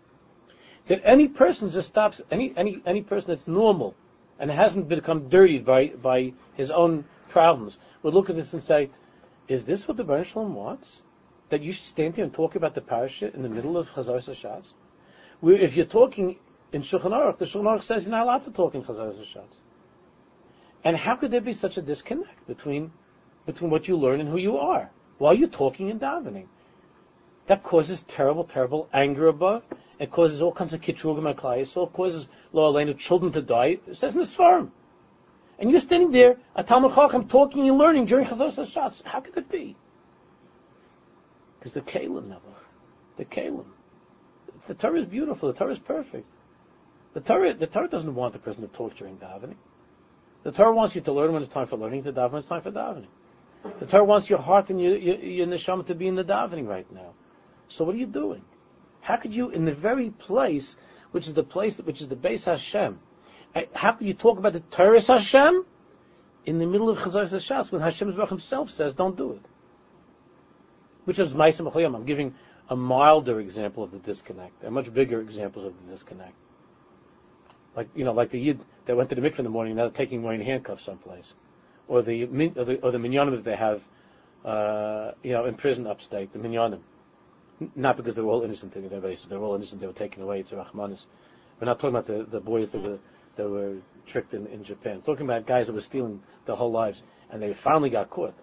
That 0.86 1.02
any 1.04 1.28
person 1.28 1.70
just 1.70 1.88
stops, 1.88 2.20
any, 2.30 2.54
any, 2.56 2.80
any 2.86 3.02
person 3.02 3.30
that's 3.30 3.48
normal 3.48 3.94
and 4.38 4.50
hasn't 4.50 4.88
become 4.88 5.28
dirtied 5.28 5.64
by, 5.64 5.88
by 5.88 6.32
his 6.54 6.70
own 6.70 7.04
problems 7.28 7.78
would 8.02 8.14
look 8.14 8.30
at 8.30 8.36
this 8.36 8.52
and 8.52 8.62
say, 8.62 8.90
is 9.48 9.64
this 9.64 9.88
what 9.88 9.96
the 9.96 10.04
Baruch 10.04 10.28
Shalom 10.28 10.54
wants? 10.54 11.02
That 11.48 11.62
you 11.62 11.72
should 11.72 11.86
stand 11.86 12.14
here 12.14 12.24
and 12.24 12.32
talk 12.32 12.54
about 12.54 12.74
the 12.74 12.80
parasha 12.80 13.32
in 13.34 13.42
the 13.42 13.48
middle 13.48 13.76
of 13.76 13.88
Chazar 13.90 14.22
Sashatz? 14.24 14.68
Where 15.40 15.54
if 15.54 15.76
you're 15.76 15.86
talking 15.86 16.36
in 16.72 16.82
Shulchan 16.82 17.12
Aruch, 17.12 17.38
the 17.38 17.44
Shulchan 17.44 17.64
Aruch 17.64 17.82
says 17.82 18.04
you're 18.04 18.10
not 18.10 18.24
allowed 18.24 18.44
to 18.44 18.50
talk 18.50 18.74
in 18.74 18.82
Chazar 18.82 19.12
Sashatz. 19.14 19.56
And 20.84 20.96
how 20.96 21.16
could 21.16 21.30
there 21.30 21.40
be 21.40 21.52
such 21.52 21.76
a 21.76 21.82
disconnect 21.82 22.46
between 22.46 22.92
between 23.44 23.70
what 23.70 23.86
you 23.86 23.96
learn 23.96 24.20
and 24.20 24.28
who 24.28 24.38
you 24.38 24.58
are 24.58 24.90
while 25.18 25.34
you're 25.34 25.48
talking 25.48 25.90
and 25.90 26.00
davening? 26.00 26.46
That 27.46 27.62
causes 27.62 28.02
terrible, 28.08 28.44
terrible 28.44 28.88
anger 28.92 29.28
above. 29.28 29.62
It 29.98 30.10
causes 30.10 30.42
all 30.42 30.52
kinds 30.52 30.72
of 30.72 30.80
kitrugim 30.80 31.28
and 31.28 31.68
So 31.68 31.84
it 31.84 31.92
causes 31.92 32.28
aleinu 32.52 32.98
children 32.98 33.32
to 33.32 33.42
die. 33.42 33.78
It 33.86 33.96
says 33.96 34.14
in 34.14 34.20
the 34.20 34.26
Sfarim. 34.26 34.70
And 35.58 35.70
you're 35.70 35.80
standing 35.80 36.10
there, 36.10 36.36
a 36.54 36.62
Talmud 36.62 36.94
Chacham, 36.94 37.28
talking 37.28 37.66
and 37.68 37.78
learning 37.78 38.06
during 38.06 38.26
Chazos 38.26 38.70
shots. 38.70 39.02
How 39.04 39.20
could 39.20 39.36
it 39.38 39.50
be? 39.50 39.74
Because 41.58 41.72
the 41.72 41.80
Kalim 41.80 42.28
never. 42.28 42.42
The 43.16 43.24
Kalim. 43.24 43.64
The 44.66 44.74
Torah 44.74 45.00
is 45.00 45.06
beautiful. 45.06 45.50
The 45.52 45.58
Torah 45.58 45.72
is 45.72 45.78
perfect. 45.78 46.26
The 47.14 47.20
Torah, 47.20 47.54
the 47.54 47.66
Torah 47.66 47.88
doesn't 47.88 48.14
want 48.14 48.34
the 48.34 48.38
person 48.38 48.62
to 48.62 48.68
talk 48.68 48.94
during 48.96 49.16
davening. 49.16 49.56
The 50.46 50.52
Torah 50.52 50.72
wants 50.72 50.94
you 50.94 51.00
to 51.00 51.12
learn 51.12 51.32
when 51.32 51.42
it's 51.42 51.52
time 51.52 51.66
for 51.66 51.76
learning, 51.76 52.04
to 52.04 52.12
daven 52.12 52.30
when 52.30 52.38
it's 52.38 52.48
time 52.48 52.62
for 52.62 52.70
davening. 52.70 53.08
The 53.80 53.86
Torah 53.86 54.04
wants 54.04 54.30
your 54.30 54.38
heart 54.38 54.70
and 54.70 54.80
your, 54.80 54.96
your, 54.96 55.16
your 55.16 55.46
neshama 55.48 55.84
to 55.88 55.94
be 55.96 56.06
in 56.06 56.14
the 56.14 56.22
davening 56.22 56.68
right 56.68 56.86
now. 56.92 57.14
So 57.66 57.84
what 57.84 57.96
are 57.96 57.98
you 57.98 58.06
doing? 58.06 58.42
How 59.00 59.16
could 59.16 59.34
you, 59.34 59.50
in 59.50 59.64
the 59.64 59.74
very 59.74 60.10
place, 60.10 60.76
which 61.10 61.26
is 61.26 61.34
the 61.34 61.42
place 61.42 61.78
which 61.78 62.00
is 62.00 62.06
the 62.06 62.14
base 62.14 62.44
Hashem, 62.44 63.00
eh, 63.56 63.64
how 63.72 63.90
could 63.94 64.06
you 64.06 64.14
talk 64.14 64.38
about 64.38 64.52
the 64.52 64.60
Torah 64.60 65.02
Hashem 65.02 65.66
in 66.44 66.60
the 66.60 66.66
middle 66.66 66.90
of 66.90 66.98
Chazar 66.98 67.28
Hashatz 67.28 67.72
when 67.72 67.82
Hashem 67.82 68.12
himself 68.12 68.70
says, 68.70 68.94
don't 68.94 69.16
do 69.16 69.32
it? 69.32 69.42
Which 71.06 71.18
is 71.18 71.34
Ma'asim 71.34 71.94
I'm 71.96 72.06
giving 72.06 72.36
a 72.70 72.76
milder 72.76 73.40
example 73.40 73.82
of 73.82 73.90
the 73.90 73.98
disconnect, 73.98 74.62
a 74.62 74.70
much 74.70 74.94
bigger 74.94 75.20
examples 75.20 75.66
of 75.66 75.74
the 75.84 75.90
disconnect. 75.90 76.34
Like, 77.76 77.88
you 77.94 78.04
know, 78.04 78.12
like 78.12 78.30
the 78.30 78.40
Yid 78.40 78.60
that 78.86 78.96
went 78.96 79.10
to 79.10 79.14
the 79.14 79.20
mikveh 79.20 79.38
in 79.38 79.44
the 79.44 79.50
morning, 79.50 79.76
now 79.76 79.88
taking 79.90 80.24
away 80.24 80.34
in 80.34 80.40
handcuffs 80.40 80.84
someplace. 80.84 81.34
Or 81.88 82.02
the, 82.02 82.24
or 82.24 82.64
the, 82.64 82.80
or 82.80 82.90
the 82.90 82.98
minyanim 82.98 83.36
that 83.36 83.44
they 83.44 83.54
have, 83.54 83.82
uh, 84.44 85.12
you 85.22 85.32
know, 85.32 85.44
in 85.44 85.54
prison 85.54 85.86
upstate, 85.86 86.32
the 86.32 86.38
minyanim. 86.38 86.80
Not 87.74 87.96
because 87.96 88.14
they 88.16 88.22
were 88.22 88.32
all 88.32 88.42
innocent. 88.42 88.72
they- 88.74 88.80
were 88.80 89.44
all 89.44 89.54
innocent. 89.54 89.80
They 89.80 89.86
were 89.86 89.92
taken 89.92 90.22
away. 90.22 90.40
A 90.40 90.44
Rahmanis. 90.44 91.04
We're 91.60 91.66
not 91.66 91.78
talking 91.78 91.96
about 91.96 92.06
the, 92.06 92.26
the 92.30 92.40
boys 92.40 92.70
that 92.70 92.82
were 92.82 92.98
that 93.36 93.48
were 93.48 93.76
tricked 94.06 94.34
in, 94.34 94.46
in 94.46 94.64
Japan. 94.64 94.96
We're 94.96 95.14
talking 95.14 95.26
about 95.26 95.46
guys 95.46 95.66
that 95.66 95.74
were 95.74 95.80
stealing 95.80 96.22
their 96.46 96.56
whole 96.56 96.70
lives, 96.70 97.02
and 97.30 97.40
they 97.40 97.52
finally 97.52 97.90
got 97.90 98.10
caught. 98.10 98.34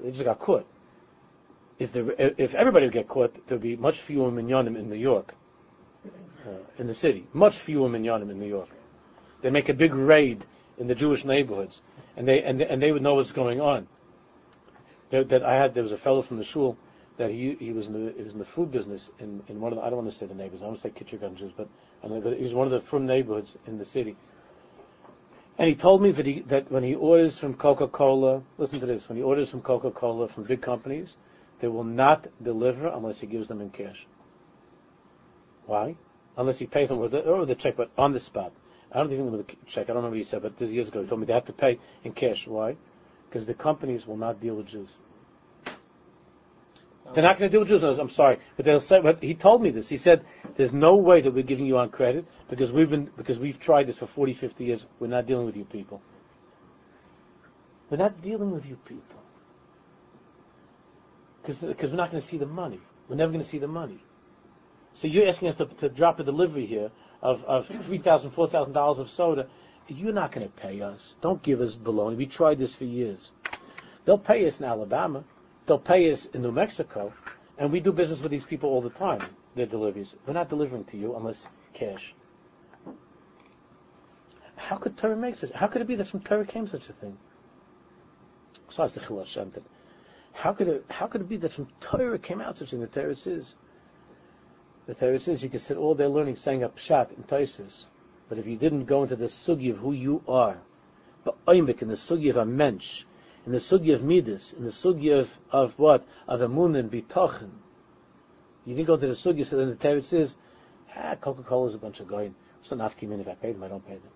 They 0.00 0.10
just 0.10 0.24
got 0.24 0.38
caught. 0.38 0.66
If 1.78 1.92
there, 1.92 2.10
if 2.18 2.54
everybody 2.54 2.86
would 2.86 2.94
get 2.94 3.08
caught, 3.08 3.46
there'd 3.46 3.60
be 3.60 3.76
much 3.76 4.00
fewer 4.00 4.30
minyanim 4.30 4.76
in 4.76 4.88
New 4.88 4.96
York, 4.96 5.34
uh, 6.46 6.50
in 6.78 6.86
the 6.86 6.94
city. 6.94 7.26
Much 7.32 7.56
fewer 7.56 7.88
minyanim 7.88 8.30
in 8.30 8.38
New 8.38 8.48
York. 8.48 8.68
They 9.42 9.50
make 9.50 9.68
a 9.68 9.74
big 9.74 9.94
raid 9.94 10.44
in 10.78 10.86
the 10.86 10.94
Jewish 10.94 11.24
neighborhoods, 11.24 11.80
and 12.16 12.26
they 12.26 12.42
and, 12.42 12.60
and 12.60 12.82
they 12.82 12.92
would 12.92 13.02
know 13.02 13.14
what's 13.14 13.32
going 13.32 13.60
on. 13.60 13.86
That, 15.10 15.28
that 15.28 15.42
I 15.42 15.54
had 15.54 15.74
there 15.74 15.82
was 15.82 15.92
a 15.92 15.98
fellow 15.98 16.22
from 16.22 16.38
the 16.38 16.44
shul 16.44 16.76
that 17.16 17.30
he 17.30 17.56
he 17.58 17.72
was 17.72 17.86
in 17.86 17.92
the 17.92 18.12
he 18.16 18.22
was 18.22 18.32
in 18.32 18.38
the 18.38 18.44
food 18.44 18.70
business 18.70 19.10
in, 19.18 19.42
in 19.48 19.60
one 19.60 19.72
of 19.72 19.78
the, 19.78 19.84
I 19.84 19.90
don't 19.90 19.98
want 19.98 20.10
to 20.10 20.16
say 20.16 20.26
the 20.26 20.34
neighbors 20.34 20.62
I 20.62 20.66
want 20.66 20.76
to 20.76 20.82
say 20.82 20.90
Kitchegan 20.90 21.36
Jews 21.36 21.52
but 21.56 21.68
I 22.02 22.08
mean, 22.08 22.20
but 22.20 22.36
he 22.36 22.44
was 22.44 22.54
one 22.54 22.66
of 22.66 22.72
the 22.72 22.80
from 22.80 23.06
neighborhoods 23.06 23.56
in 23.66 23.78
the 23.78 23.84
city. 23.84 24.16
And 25.58 25.68
he 25.68 25.74
told 25.74 26.02
me 26.02 26.12
that 26.12 26.26
he 26.26 26.40
that 26.48 26.70
when 26.70 26.82
he 26.82 26.94
orders 26.94 27.38
from 27.38 27.54
Coca 27.54 27.88
Cola, 27.88 28.42
listen 28.58 28.80
to 28.80 28.86
this, 28.86 29.08
when 29.08 29.16
he 29.16 29.22
orders 29.22 29.50
from 29.50 29.62
Coca 29.62 29.90
Cola 29.90 30.28
from 30.28 30.44
big 30.44 30.60
companies, 30.60 31.16
they 31.60 31.68
will 31.68 31.84
not 31.84 32.26
deliver 32.42 32.88
unless 32.88 33.20
he 33.20 33.26
gives 33.26 33.48
them 33.48 33.60
in 33.60 33.70
cash. 33.70 34.06
Why? 35.66 35.96
Unless 36.36 36.58
he 36.58 36.66
pays 36.66 36.88
them 36.88 36.98
with 36.98 37.12
the, 37.12 37.20
or 37.20 37.40
with 37.40 37.48
the 37.48 37.54
check, 37.54 37.76
but 37.76 37.90
on 37.96 38.12
the 38.12 38.20
spot. 38.20 38.52
I 38.92 38.98
don't 38.98 39.08
think 39.08 39.30
with 39.30 39.46
the 39.46 39.56
check. 39.66 39.84
I 39.84 39.86
don't 39.88 39.96
remember 39.96 40.16
what 40.16 40.18
he 40.18 40.24
said, 40.24 40.42
but 40.42 40.56
this 40.58 40.70
years 40.70 40.88
ago 40.88 41.02
he 41.02 41.08
told 41.08 41.20
me 41.20 41.26
they 41.26 41.32
have 41.32 41.46
to 41.46 41.52
pay 41.52 41.78
in 42.04 42.12
cash. 42.12 42.46
Why? 42.46 42.76
Because 43.28 43.46
the 43.46 43.54
companies 43.54 44.06
will 44.06 44.16
not 44.16 44.40
deal 44.40 44.54
with 44.54 44.66
Jews. 44.66 44.90
They're 47.14 47.22
not 47.22 47.38
going 47.38 47.50
to 47.50 47.52
deal 47.52 47.60
with 47.60 47.68
Jews. 47.68 47.82
I'm 47.82 48.10
sorry, 48.10 48.38
but 48.56 48.64
they'll 48.64 48.80
say. 48.80 49.00
But 49.00 49.22
he 49.22 49.34
told 49.34 49.62
me 49.62 49.70
this. 49.70 49.88
He 49.88 49.96
said, 49.96 50.24
"There's 50.56 50.72
no 50.72 50.96
way 50.96 51.20
that 51.20 51.32
we're 51.32 51.44
giving 51.44 51.66
you 51.66 51.78
on 51.78 51.90
credit 51.90 52.26
because 52.48 52.72
we've 52.72 52.90
been 52.90 53.10
because 53.16 53.38
we've 53.38 53.60
tried 53.60 53.86
this 53.86 53.98
for 53.98 54.06
40, 54.06 54.34
50 54.34 54.64
years. 54.64 54.86
We're 54.98 55.06
not 55.06 55.26
dealing 55.26 55.46
with 55.46 55.56
you 55.56 55.64
people. 55.64 56.02
We're 57.90 57.98
not 57.98 58.20
dealing 58.22 58.50
with 58.50 58.66
you 58.66 58.76
people 58.84 59.20
because 61.42 61.90
we're 61.90 61.96
not 61.96 62.10
going 62.10 62.20
to 62.20 62.26
see 62.26 62.38
the 62.38 62.46
money. 62.46 62.80
We're 63.08 63.16
never 63.16 63.30
going 63.30 63.42
to 63.42 63.48
see 63.48 63.58
the 63.58 63.68
money. 63.68 64.02
So 64.96 65.08
you're 65.08 65.28
asking 65.28 65.48
us 65.48 65.56
to, 65.56 65.66
to 65.66 65.90
drop 65.90 66.20
a 66.20 66.24
delivery 66.24 66.64
here 66.64 66.90
of 67.20 67.44
of 67.44 67.66
three 67.66 67.98
thousand, 67.98 68.30
four 68.30 68.48
thousand 68.48 68.72
dollars 68.72 68.98
of 68.98 69.10
soda. 69.10 69.46
You're 69.88 70.14
not 70.14 70.32
going 70.32 70.46
to 70.46 70.52
pay 70.52 70.80
us. 70.80 71.16
Don't 71.20 71.42
give 71.42 71.60
us 71.60 71.76
baloney. 71.76 72.16
We 72.16 72.24
tried 72.24 72.58
this 72.58 72.74
for 72.74 72.84
years. 72.84 73.30
They'll 74.04 74.16
pay 74.16 74.46
us 74.46 74.58
in 74.58 74.64
Alabama. 74.64 75.22
They'll 75.66 75.78
pay 75.78 76.10
us 76.10 76.24
in 76.26 76.40
New 76.40 76.50
Mexico, 76.50 77.12
and 77.58 77.70
we 77.70 77.78
do 77.78 77.92
business 77.92 78.20
with 78.20 78.30
these 78.30 78.44
people 78.44 78.70
all 78.70 78.80
the 78.80 78.90
time. 78.90 79.20
Their 79.54 79.66
deliveries. 79.66 80.14
We're 80.26 80.32
not 80.32 80.48
delivering 80.48 80.84
to 80.84 80.96
you 80.96 81.14
unless 81.14 81.46
cash. 81.74 82.14
How 84.56 84.76
could 84.76 84.96
Torah 84.96 85.14
make 85.14 85.34
such? 85.34 85.52
How 85.52 85.66
could 85.66 85.82
it 85.82 85.88
be 85.88 85.96
that 85.96 86.08
from 86.08 86.20
Torah 86.20 86.46
came 86.46 86.66
such 86.66 86.88
a 86.88 86.94
thing? 86.94 87.18
Besides 88.66 88.94
the 88.94 89.00
that 89.00 89.62
how 90.32 90.52
could 90.54 90.68
it? 90.68 90.86
How 90.88 91.06
could 91.06 91.20
it 91.20 91.28
be 91.28 91.36
that 91.36 91.52
from 91.52 91.68
Torah 91.80 92.18
came 92.18 92.40
out 92.40 92.56
such 92.56 92.68
a 92.68 92.70
thing? 92.70 92.80
The 92.80 92.86
Torah 92.86 93.16
says. 93.16 93.54
The 94.86 94.94
Torah 94.94 95.18
says 95.18 95.42
you 95.42 95.50
can 95.50 95.58
sit 95.58 95.76
all 95.76 95.94
day 95.94 96.06
learning, 96.06 96.36
saying 96.36 96.62
a 96.62 96.68
pshat 96.68 97.16
in 97.16 97.24
Taisus, 97.24 97.86
but 98.28 98.38
if 98.38 98.46
you 98.46 98.56
didn't 98.56 98.84
go 98.84 99.02
into 99.02 99.16
the 99.16 99.26
sugi 99.26 99.70
of 99.70 99.78
who 99.78 99.92
you 99.92 100.22
are, 100.28 100.58
but 101.24 101.44
oimik 101.46 101.82
in 101.82 101.88
the 101.88 101.94
sugi 101.94 102.30
of 102.30 102.36
a 102.36 102.44
mensch, 102.44 103.04
in 103.44 103.52
the 103.52 103.58
sugi 103.58 103.94
of 103.94 104.02
midas, 104.02 104.52
in 104.56 104.64
the 104.64 104.70
sugi 104.70 105.18
of, 105.18 105.30
of 105.50 105.78
what? 105.78 106.06
Of 106.28 106.40
emun 106.40 106.78
and 106.78 106.90
bitachon. 106.90 107.50
You 108.64 108.74
didn't 108.74 108.86
go 108.86 108.96
to 108.96 109.06
the 109.06 109.14
sugi, 109.14 109.44
so 109.44 109.56
then 109.56 109.70
the 109.70 109.74
Torah 109.76 110.02
says, 110.02 110.34
ah, 110.96 111.14
Coca-Cola 111.20 111.68
is 111.68 111.74
a 111.74 111.78
bunch 111.78 112.00
of 112.00 112.08
goyim. 112.08 112.34
It's 112.60 112.70
not 112.70 112.78
nafkim 112.92 113.18
if 113.20 113.28
I 113.28 113.34
pay 113.34 113.52
them, 113.52 113.62
I 113.62 113.68
don't 113.68 113.86
pay 113.86 113.94
them. 113.94 114.10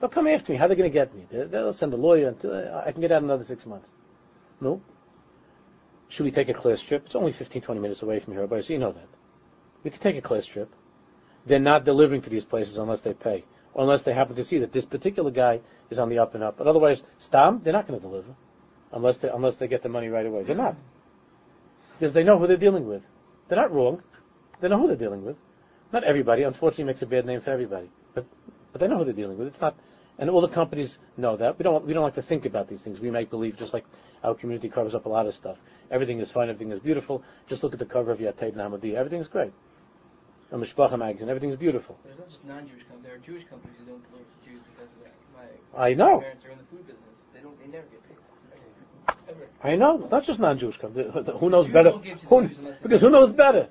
They'll 0.00 0.10
come 0.10 0.26
after 0.26 0.52
me. 0.52 0.58
How 0.58 0.64
are 0.64 0.68
they 0.68 0.74
going 0.74 0.90
to 0.90 0.92
get 0.92 1.14
me? 1.14 1.26
They- 1.30 1.44
They'll 1.44 1.72
send 1.72 1.92
a 1.92 1.96
lawyer 1.96 2.28
until 2.28 2.52
I 2.54 2.90
can 2.90 3.00
get 3.00 3.12
out 3.12 3.22
another 3.22 3.44
six 3.44 3.64
months. 3.66 3.88
No. 4.60 4.80
Should 6.08 6.24
we 6.24 6.32
take 6.32 6.48
a 6.48 6.54
class 6.54 6.82
trip? 6.82 7.06
It's 7.06 7.14
only 7.14 7.32
15, 7.32 7.62
20 7.62 7.80
minutes 7.80 8.02
away 8.02 8.18
from 8.18 8.34
here, 8.34 8.46
but 8.46 8.64
so 8.64 8.72
you 8.72 8.80
know 8.80 8.92
that. 8.92 9.06
We 9.84 9.90
could 9.90 10.00
take 10.00 10.16
a 10.16 10.20
class 10.20 10.46
trip. 10.46 10.72
They're 11.46 11.58
not 11.58 11.84
delivering 11.84 12.22
to 12.22 12.30
these 12.30 12.44
places 12.44 12.76
unless 12.78 13.00
they 13.00 13.14
pay, 13.14 13.44
or 13.74 13.82
unless 13.82 14.02
they 14.02 14.12
happen 14.12 14.36
to 14.36 14.44
see 14.44 14.58
that 14.58 14.72
this 14.72 14.84
particular 14.84 15.30
guy 15.30 15.60
is 15.90 15.98
on 15.98 16.08
the 16.08 16.18
up 16.18 16.34
and 16.34 16.44
up. 16.44 16.56
But 16.56 16.68
otherwise, 16.68 17.02
Stam, 17.18 17.60
they're 17.64 17.72
not 17.72 17.88
going 17.88 17.98
to 17.98 18.06
deliver 18.06 18.34
unless 18.92 19.18
they 19.18 19.28
unless 19.28 19.56
they 19.56 19.66
get 19.66 19.82
the 19.82 19.88
money 19.88 20.08
right 20.08 20.26
away. 20.26 20.44
They're 20.44 20.54
not 20.56 20.76
because 21.98 22.12
they 22.12 22.24
know 22.24 22.38
who 22.38 22.46
they're 22.46 22.56
dealing 22.56 22.86
with. 22.86 23.02
They're 23.48 23.58
not 23.58 23.72
wrong. 23.72 24.02
They 24.60 24.68
know 24.68 24.78
who 24.78 24.86
they're 24.86 24.96
dealing 24.96 25.24
with. 25.24 25.36
Not 25.92 26.04
everybody, 26.04 26.42
unfortunately, 26.42 26.84
makes 26.84 27.02
a 27.02 27.06
bad 27.06 27.26
name 27.26 27.40
for 27.40 27.50
everybody, 27.50 27.90
but 28.14 28.24
but 28.72 28.80
they 28.80 28.88
know 28.88 28.98
who 28.98 29.04
they're 29.04 29.12
dealing 29.12 29.36
with. 29.36 29.48
It's 29.48 29.60
not, 29.60 29.76
and 30.18 30.30
all 30.30 30.40
the 30.40 30.48
companies 30.48 30.98
know 31.16 31.36
that. 31.36 31.58
We 31.58 31.64
don't 31.64 31.84
we 31.84 31.92
don't 31.92 32.04
like 32.04 32.14
to 32.14 32.22
think 32.22 32.46
about 32.46 32.68
these 32.68 32.80
things. 32.80 33.00
We 33.00 33.10
make 33.10 33.30
believe, 33.30 33.58
just 33.58 33.72
like 33.72 33.84
our 34.22 34.34
community 34.34 34.68
covers 34.68 34.94
up 34.94 35.06
a 35.06 35.08
lot 35.08 35.26
of 35.26 35.34
stuff. 35.34 35.58
Everything 35.90 36.20
is 36.20 36.30
fine. 36.30 36.48
Everything 36.48 36.72
is 36.72 36.78
beautiful. 36.78 37.22
Just 37.48 37.62
look 37.62 37.72
at 37.72 37.78
the 37.78 37.84
cover 37.84 38.12
of 38.12 38.18
Nahamadi. 38.18 38.94
Everything 38.94 39.20
is 39.20 39.28
great. 39.28 39.52
A 40.52 40.56
Mishpacha 40.56 40.98
magazine. 40.98 41.30
Everything 41.30 41.50
is 41.50 41.56
beautiful. 41.56 41.98
There's 42.04 42.18
not 42.18 42.28
just 42.28 42.44
non-Jewish 42.44 42.82
companies. 42.82 43.02
There 43.04 43.14
are 43.14 43.18
Jewish 43.18 43.48
companies 43.48 43.76
who 43.78 43.86
don't 43.86 44.04
deliver 44.10 44.24
to 44.24 44.50
Jews 44.50 44.60
because 44.70 44.92
of 44.92 45.02
that. 45.02 45.14
My 45.74 45.88
I 45.88 45.94
know. 45.94 46.20
parents 46.20 46.44
are 46.44 46.50
in 46.50 46.58
the 46.58 46.64
food 46.64 46.86
business. 46.86 47.08
They 47.32 47.40
don't. 47.40 47.58
They 47.58 47.68
never 47.68 47.86
get 47.86 48.02
paid. 48.06 48.18
Ever. 49.30 49.48
I 49.64 49.76
know. 49.76 50.08
Not 50.10 50.24
just 50.24 50.38
non-Jewish 50.38 50.76
companies. 50.76 51.10
Who 51.40 51.48
knows 51.48 51.66
Jews 51.66 51.72
better? 51.72 51.90
don't 51.90 52.04
give 52.04 52.20
to 52.20 52.26
the 52.26 52.28
Who, 52.28 52.48
because 52.82 53.00
who 53.00 53.08
knows 53.08 53.32
better? 53.32 53.68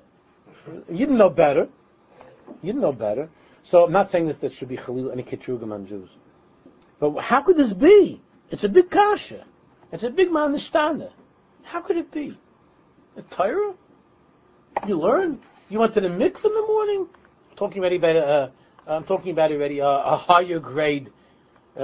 You 0.90 0.98
didn't 0.98 1.18
know 1.18 1.30
better. 1.30 1.68
You 2.62 2.72
didn't 2.72 2.82
know 2.82 2.92
better. 2.92 3.28
So 3.62 3.84
I'm 3.84 3.92
not 3.92 4.10
saying 4.10 4.26
this 4.26 4.38
that 4.38 4.52
should 4.52 4.68
be 4.68 4.76
Khalil 4.76 5.12
any 5.12 5.22
Kitrugam 5.22 5.72
on 5.72 5.86
Jews. 5.86 6.10
But 6.98 7.20
how 7.20 7.42
could 7.42 7.56
this 7.56 7.72
be? 7.72 8.20
It's 8.50 8.64
a 8.64 8.68
big 8.68 8.90
kasha. 8.90 9.44
It's 9.92 10.02
a 10.02 10.10
big 10.10 10.30
manishtana. 10.30 11.10
How 11.62 11.80
could 11.80 11.96
it 11.96 12.10
be? 12.10 12.36
A 13.16 13.22
Torah? 13.22 13.74
You 14.86 14.98
learn? 14.98 15.40
You 15.72 15.78
went 15.78 15.94
to 15.94 16.02
the 16.02 16.08
mikveh 16.08 16.44
in 16.44 16.52
the 16.52 16.66
morning? 16.66 17.06
I'm 17.50 17.56
talking 17.56 17.80
already 17.80 17.96
about 17.96 18.16
uh, 18.16 18.48
I'm 18.86 19.04
talking 19.04 19.32
about 19.32 19.50
already 19.52 19.80
uh, 19.80 19.88
a 19.88 20.18
higher 20.18 20.58
grade 20.58 21.10
uh, 21.78 21.80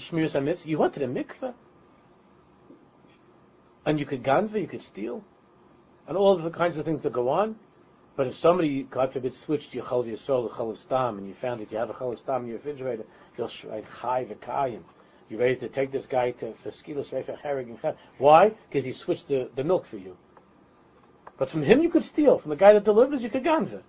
Shmiras 0.00 0.32
HaMitzvah. 0.32 0.64
You 0.64 0.78
went 0.78 0.94
to 0.94 1.00
the 1.00 1.06
mikveh? 1.06 1.52
And 3.84 4.00
you 4.00 4.06
could 4.06 4.22
ganva, 4.22 4.58
you 4.58 4.66
could 4.66 4.82
steal, 4.82 5.22
and 6.08 6.16
all 6.16 6.38
the 6.38 6.48
kinds 6.48 6.78
of 6.78 6.86
things 6.86 7.02
that 7.02 7.12
go 7.12 7.28
on. 7.28 7.56
But 8.16 8.26
if 8.26 8.38
somebody, 8.38 8.84
God 8.84 9.12
forbid, 9.12 9.34
switched 9.34 9.74
your 9.74 9.84
chalav 9.84 10.06
yisrael 10.06 10.48
to 10.48 10.54
chalav 10.54 10.78
stam, 10.78 11.18
and 11.18 11.28
you 11.28 11.34
found 11.34 11.60
that 11.60 11.70
you 11.70 11.76
have 11.76 11.90
a 11.90 11.92
chalav 11.92 12.18
stam 12.18 12.44
in 12.44 12.48
your 12.48 12.56
refrigerator, 12.56 13.04
you'll 13.36 13.50
write 13.68 13.84
chai 14.00 14.24
v'kayim. 14.24 14.80
You're 15.28 15.40
ready 15.40 15.56
to 15.56 15.68
take 15.68 15.92
this 15.92 16.06
guy 16.06 16.30
to 16.30 16.54
for 16.54 16.70
skilas 16.70 17.10
herring 17.42 17.78
and. 17.82 17.96
Why? 18.16 18.54
Because 18.70 18.86
he 18.86 18.92
switched 18.92 19.28
the, 19.28 19.50
the 19.54 19.62
milk 19.62 19.84
for 19.84 19.98
you. 19.98 20.16
But 21.38 21.50
from 21.50 21.62
him 21.62 21.82
you 21.82 21.90
could 21.90 22.04
steal. 22.04 22.38
From 22.38 22.50
the 22.50 22.56
guy 22.56 22.72
that 22.72 22.84
delivers, 22.84 23.22
you 23.22 23.30
could 23.30 23.44
ganva. 23.44 23.82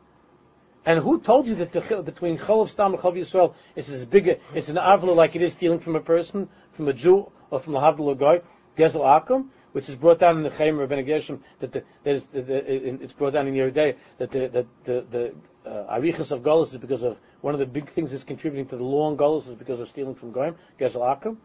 And 0.85 0.99
who 0.99 1.19
told 1.19 1.47
you 1.47 1.55
that 1.55 1.71
the, 1.71 2.01
between 2.01 2.37
chalav 2.37 2.69
stam 2.69 2.93
and 2.93 3.01
chalav 3.01 3.17
yisrael 3.17 3.53
is 3.75 3.89
as 3.89 4.05
big 4.05 4.39
it's 4.53 4.69
an 4.69 4.77
avla 4.77 5.15
like 5.15 5.35
it 5.35 5.41
is 5.41 5.53
stealing 5.53 5.79
from 5.79 5.95
a 5.95 6.01
person, 6.01 6.49
from 6.71 6.87
a 6.87 6.93
Jew, 6.93 7.29
or 7.51 7.59
from 7.59 7.75
a 7.75 7.79
havdul 7.81 8.17
guy, 8.17 8.41
gezel 8.77 9.01
akum? 9.01 9.49
which 9.73 9.89
is 9.89 9.95
brought 9.95 10.17
down 10.17 10.37
in 10.37 10.43
the 10.43 10.49
Chaim 10.49 10.75
Rabbeinu 10.75 11.05
Gershom, 11.05 11.43
that 11.59 11.71
the, 11.71 11.83
that 12.03 12.15
is, 12.15 12.25
the, 12.27 12.41
the, 12.41 13.03
it's 13.03 13.13
brought 13.13 13.33
down 13.33 13.47
in 13.47 13.73
day 13.73 13.95
that 14.17 14.31
the 14.31 14.47
that 14.47 14.65
the 14.85 15.05
the 15.11 15.69
uh, 15.69 15.99
arichas 15.99 16.31
of 16.31 16.41
Golos 16.41 16.73
is 16.73 16.77
because 16.77 17.03
of 17.03 17.17
one 17.41 17.53
of 17.53 17.59
the 17.59 17.65
big 17.65 17.89
things 17.89 18.11
that's 18.11 18.23
contributing 18.23 18.65
to 18.69 18.77
the 18.77 18.83
long 18.83 19.17
Golos 19.17 19.47
is 19.47 19.55
because 19.55 19.79
of 19.79 19.89
stealing 19.89 20.15
from 20.15 20.31
Goyim, 20.31 20.55
Gezel 20.79 21.01
Akum. 21.01 21.37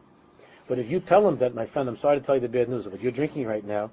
But 0.67 0.79
if 0.79 0.91
you 0.91 1.01
tell 1.01 1.29
him 1.29 1.37
that, 1.39 1.55
my 1.55 1.67
friend, 1.67 1.89
I'm 1.89 1.97
sorry 1.97 2.21
to 2.21 2.25
tell 2.25 2.37
you 2.37 2.41
the 2.41 2.49
bad 2.49 2.69
news, 2.69 2.89
what 2.89 3.03
you're 3.03 3.13
drinking 3.13 3.47
right 3.47 3.65
now 3.65 3.91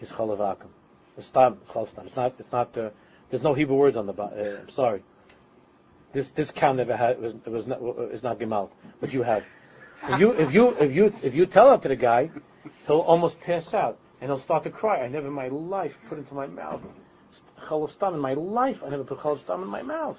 is 0.00 0.10
Chalav 0.10 0.38
Akum. 0.38 0.68
It's 1.16 1.26
stam, 1.26 1.58
it's. 1.62 1.92
It's 2.04 2.16
not, 2.16 2.34
it's 2.38 2.52
not, 2.52 2.76
uh, 2.76 2.90
there's 3.30 3.42
no 3.42 3.54
Hebrew 3.54 3.76
words 3.76 3.96
on 3.96 4.06
the. 4.06 4.12
Uh, 4.14 4.60
I'm 4.60 4.68
sorry. 4.68 5.02
This, 6.12 6.30
this 6.30 6.50
cow 6.50 6.72
never 6.72 6.96
had, 6.96 7.20
was, 7.20 7.34
was 7.46 7.66
not, 7.66 7.80
is 8.12 8.22
not 8.22 8.38
Gemal, 8.38 8.70
but 9.00 9.12
you 9.12 9.22
have. 9.22 9.44
If 10.08 10.20
you, 10.20 10.32
if 10.32 10.52
you, 10.52 10.68
if 10.70 10.92
you, 10.92 11.14
if 11.22 11.34
you 11.34 11.46
tell 11.46 11.70
that 11.70 11.82
to 11.82 11.88
the 11.88 11.96
guy, 11.96 12.30
he'll 12.86 12.98
almost 12.98 13.40
pass 13.40 13.72
out 13.72 13.98
and 14.20 14.30
he'll 14.30 14.38
start 14.38 14.64
to 14.64 14.70
cry. 14.70 15.00
I 15.00 15.08
never 15.08 15.28
in 15.28 15.32
my 15.32 15.48
life 15.48 15.96
put 16.08 16.18
into 16.18 16.34
my 16.34 16.46
mouth 16.46 16.82
chalav 17.66 17.92
stam 17.92 18.14
in 18.14 18.20
my 18.20 18.34
life. 18.34 18.82
I 18.84 18.88
never 18.88 19.04
put 19.04 19.18
chalav 19.18 19.40
stam 19.40 19.62
in 19.62 19.68
my 19.68 19.82
mouth. 19.82 20.18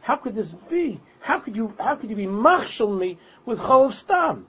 How 0.00 0.16
could 0.16 0.34
this 0.34 0.52
be? 0.68 1.00
How 1.20 1.40
could 1.40 1.56
you? 1.56 1.74
How 1.78 1.96
could 1.96 2.10
you 2.10 2.16
be 2.16 2.26
machshel 2.26 2.96
me 2.96 3.18
with 3.46 3.58
chalav 3.58 3.94
stam? 3.94 4.46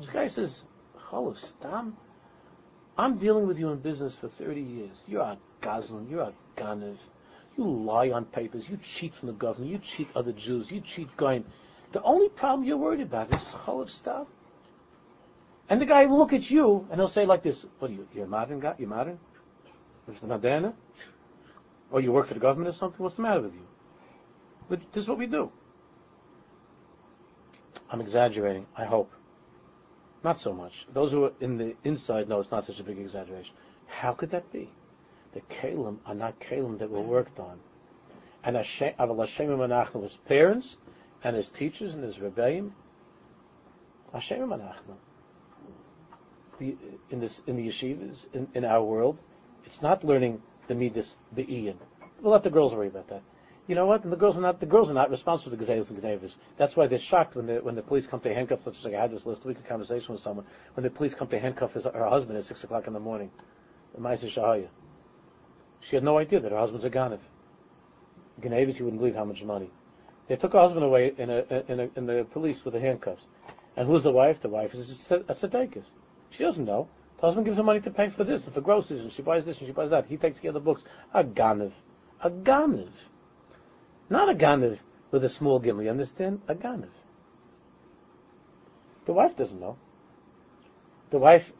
This 0.00 0.08
guy 0.08 0.26
says 0.28 0.62
chalav 1.10 1.38
stam. 1.38 1.96
I'm 2.98 3.18
dealing 3.18 3.46
with 3.46 3.58
you 3.58 3.70
in 3.70 3.78
business 3.78 4.14
for 4.14 4.28
30 4.28 4.60
years. 4.60 5.02
You're 5.06 5.22
a 5.22 5.38
gazlan. 5.62 6.10
You're 6.10 6.22
a 6.22 6.32
ganav. 6.56 6.96
You 7.56 7.64
lie 7.64 8.10
on 8.10 8.24
papers. 8.26 8.68
You 8.68 8.78
cheat 8.82 9.14
from 9.14 9.28
the 9.28 9.34
government. 9.34 9.70
You 9.70 9.78
cheat 9.78 10.08
other 10.14 10.32
Jews. 10.32 10.70
You 10.70 10.80
cheat 10.80 11.14
goyim. 11.16 11.44
The 11.92 12.02
only 12.02 12.28
problem 12.28 12.66
you're 12.66 12.76
worried 12.76 13.00
about 13.00 13.32
is 13.34 13.40
chalav 13.40 13.90
stam. 13.90 14.26
And 15.68 15.80
the 15.80 15.86
guy 15.86 16.06
will 16.06 16.18
look 16.18 16.32
at 16.32 16.50
you 16.50 16.86
and 16.90 17.00
he'll 17.00 17.08
say 17.08 17.26
like 17.26 17.42
this, 17.42 17.66
what 17.78 17.90
are 17.90 17.94
you, 17.94 18.06
you're 18.14 18.24
a 18.24 18.28
modern 18.28 18.60
guy? 18.60 18.74
You're 18.78 18.88
modern? 18.88 19.18
Mr. 20.08 20.22
Madana? 20.22 20.72
Or 21.90 22.00
you 22.00 22.12
work 22.12 22.26
for 22.26 22.34
the 22.34 22.40
government 22.40 22.74
or 22.74 22.78
something? 22.78 23.02
What's 23.02 23.16
the 23.16 23.22
matter 23.22 23.40
with 23.40 23.54
you? 23.54 23.66
But 24.68 24.80
this 24.92 25.02
is 25.02 25.08
what 25.08 25.18
we 25.18 25.26
do. 25.26 25.50
I'm 27.90 28.00
exaggerating, 28.00 28.66
I 28.76 28.84
hope. 28.84 29.12
Not 30.26 30.40
so 30.40 30.52
much. 30.52 30.86
Those 30.92 31.12
who 31.12 31.22
are 31.26 31.32
in 31.40 31.56
the 31.56 31.76
inside 31.84 32.28
know 32.28 32.40
it's 32.40 32.50
not 32.50 32.66
such 32.66 32.80
a 32.80 32.82
big 32.82 32.98
exaggeration. 32.98 33.54
How 33.86 34.12
could 34.12 34.30
that 34.30 34.52
be? 34.52 34.68
The 35.34 35.40
kalim 35.42 35.98
are 36.04 36.16
not 36.16 36.40
kalim 36.40 36.80
that 36.80 36.90
were 36.90 37.00
worked 37.00 37.38
on. 37.38 37.60
And 38.42 38.56
Hashem 38.56 38.94
Manachnu, 38.98 40.02
his 40.02 40.16
parents 40.26 40.78
and 41.22 41.36
his 41.36 41.48
teachers 41.48 41.94
and 41.94 42.02
his 42.02 42.16
rebbeim, 42.18 42.72
Hashem 44.12 44.40
Manachnu. 44.40 44.96
In 46.58 47.20
this 47.20 47.42
in 47.46 47.54
the 47.54 47.68
yeshivas 47.68 48.26
in, 48.34 48.48
in 48.54 48.64
our 48.64 48.82
world, 48.82 49.18
it's 49.64 49.80
not 49.80 50.02
learning 50.02 50.42
the 50.66 50.74
midas 50.74 51.16
the 51.36 51.46
Ian. 51.48 51.78
We'll 52.20 52.32
let 52.32 52.42
the 52.42 52.50
girls 52.50 52.74
worry 52.74 52.88
about 52.88 53.06
that. 53.10 53.22
You 53.66 53.74
know 53.74 53.86
what? 53.86 54.04
And 54.04 54.12
the 54.12 54.16
girls 54.16 54.38
are 54.38 54.40
not 54.40 54.60
the 54.60 54.66
girls 54.66 54.90
are 54.90 54.94
not 54.94 55.10
responsible 55.10 55.50
the 55.50 55.56
gazelles 55.56 55.90
and 55.90 56.00
gnevas. 56.00 56.36
That's 56.56 56.76
why 56.76 56.86
they're 56.86 56.98
shocked 56.98 57.34
when 57.34 57.46
the 57.46 57.56
when 57.56 57.74
the 57.74 57.82
police 57.82 58.06
come 58.06 58.20
to 58.20 58.32
handcuff. 58.32 58.60
Let's 58.64 58.84
like 58.84 58.94
I 58.94 59.00
had 59.00 59.10
this 59.10 59.26
last 59.26 59.44
week 59.44 59.58
a 59.58 59.68
conversation 59.68 60.12
with 60.14 60.22
someone 60.22 60.46
when 60.74 60.84
the 60.84 60.90
police 60.90 61.14
come 61.14 61.26
to 61.28 61.38
handcuff 61.38 61.74
his, 61.74 61.84
her 61.84 62.08
husband 62.08 62.38
at 62.38 62.46
six 62.46 62.62
o'clock 62.62 62.86
in 62.86 62.92
the 62.92 63.00
morning. 63.00 63.30
The 63.94 64.00
Ma'aseh 64.00 64.30
Shahaya. 64.30 64.68
She 65.80 65.96
had 65.96 66.04
no 66.04 66.18
idea 66.18 66.40
that 66.40 66.52
her 66.52 66.58
husband's 66.58 66.84
a 66.84 66.90
ganav. 66.90 67.18
Gnevis, 68.40 68.76
he 68.76 68.82
wouldn't 68.82 69.00
believe 69.00 69.16
how 69.16 69.24
much 69.24 69.42
money. 69.42 69.70
They 70.28 70.36
took 70.36 70.52
her 70.52 70.60
husband 70.60 70.84
away 70.84 71.14
in 71.16 71.30
a 71.30 71.64
in 71.68 71.80
a 71.80 71.90
in 71.96 72.06
the 72.06 72.26
police 72.32 72.64
with 72.64 72.74
the 72.74 72.80
handcuffs. 72.80 73.24
And 73.76 73.88
who's 73.88 74.04
the 74.04 74.12
wife? 74.12 74.40
The 74.40 74.48
wife 74.48 74.74
is 74.74 75.10
a, 75.10 75.18
tzedekis. 75.18 75.84
She 76.30 76.44
doesn't 76.44 76.64
know. 76.64 76.88
The 77.16 77.26
husband 77.26 77.46
gives 77.46 77.56
her 77.56 77.62
money 77.64 77.80
to 77.80 77.90
pay 77.90 78.10
for 78.10 78.24
this 78.24 78.44
and 78.44 78.54
for 78.54 78.60
groceries, 78.60 79.02
and 79.02 79.12
she 79.12 79.22
buys 79.22 79.44
this 79.44 79.58
and 79.60 79.66
she 79.66 79.72
buys 79.72 79.90
that. 79.90 80.06
He 80.06 80.16
takes 80.16 80.38
care 80.38 80.50
of 80.50 80.54
the 80.54 80.60
books. 80.60 80.82
A 81.14 81.24
ganav. 81.24 81.72
A 82.22 82.30
ganav. 82.30 82.90
Not 84.08 84.28
a 84.28 84.34
ganav 84.34 84.78
with 85.10 85.24
a 85.24 85.28
small 85.28 85.60
gimel, 85.60 85.84
you 85.84 85.90
understand? 85.90 86.40
A 86.48 86.54
ganav. 86.54 86.90
The 89.06 89.12
wife 89.12 89.36
doesn't 89.36 89.60
know. 89.60 89.76
The 91.10 91.18
wife, 91.18 91.52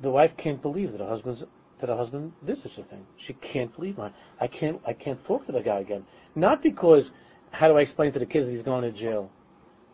the 0.00 0.10
wife 0.10 0.36
can't 0.36 0.60
believe 0.60 0.92
that 0.92 1.00
her 1.00 1.08
husband's 1.08 1.44
that 1.80 1.88
her 1.88 1.96
husband 1.96 2.32
did 2.44 2.58
such 2.58 2.78
a 2.78 2.82
thing. 2.82 3.06
She 3.16 3.34
can't 3.34 3.74
believe 3.74 3.98
it. 3.98 4.12
I 4.40 4.46
can't, 4.46 4.80
I 4.86 4.92
can't 4.92 5.22
talk 5.24 5.46
to 5.46 5.52
the 5.52 5.60
guy 5.60 5.80
again. 5.80 6.06
Not 6.34 6.62
because, 6.62 7.10
how 7.50 7.68
do 7.68 7.76
I 7.76 7.82
explain 7.82 8.12
to 8.12 8.18
the 8.18 8.26
kids 8.26 8.46
that 8.46 8.52
he's 8.52 8.62
going 8.62 8.82
to 8.82 8.92
jail? 8.92 9.30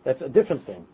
That's 0.05 0.23
a 0.23 0.29
different 0.29 0.67
thing. 0.67 0.87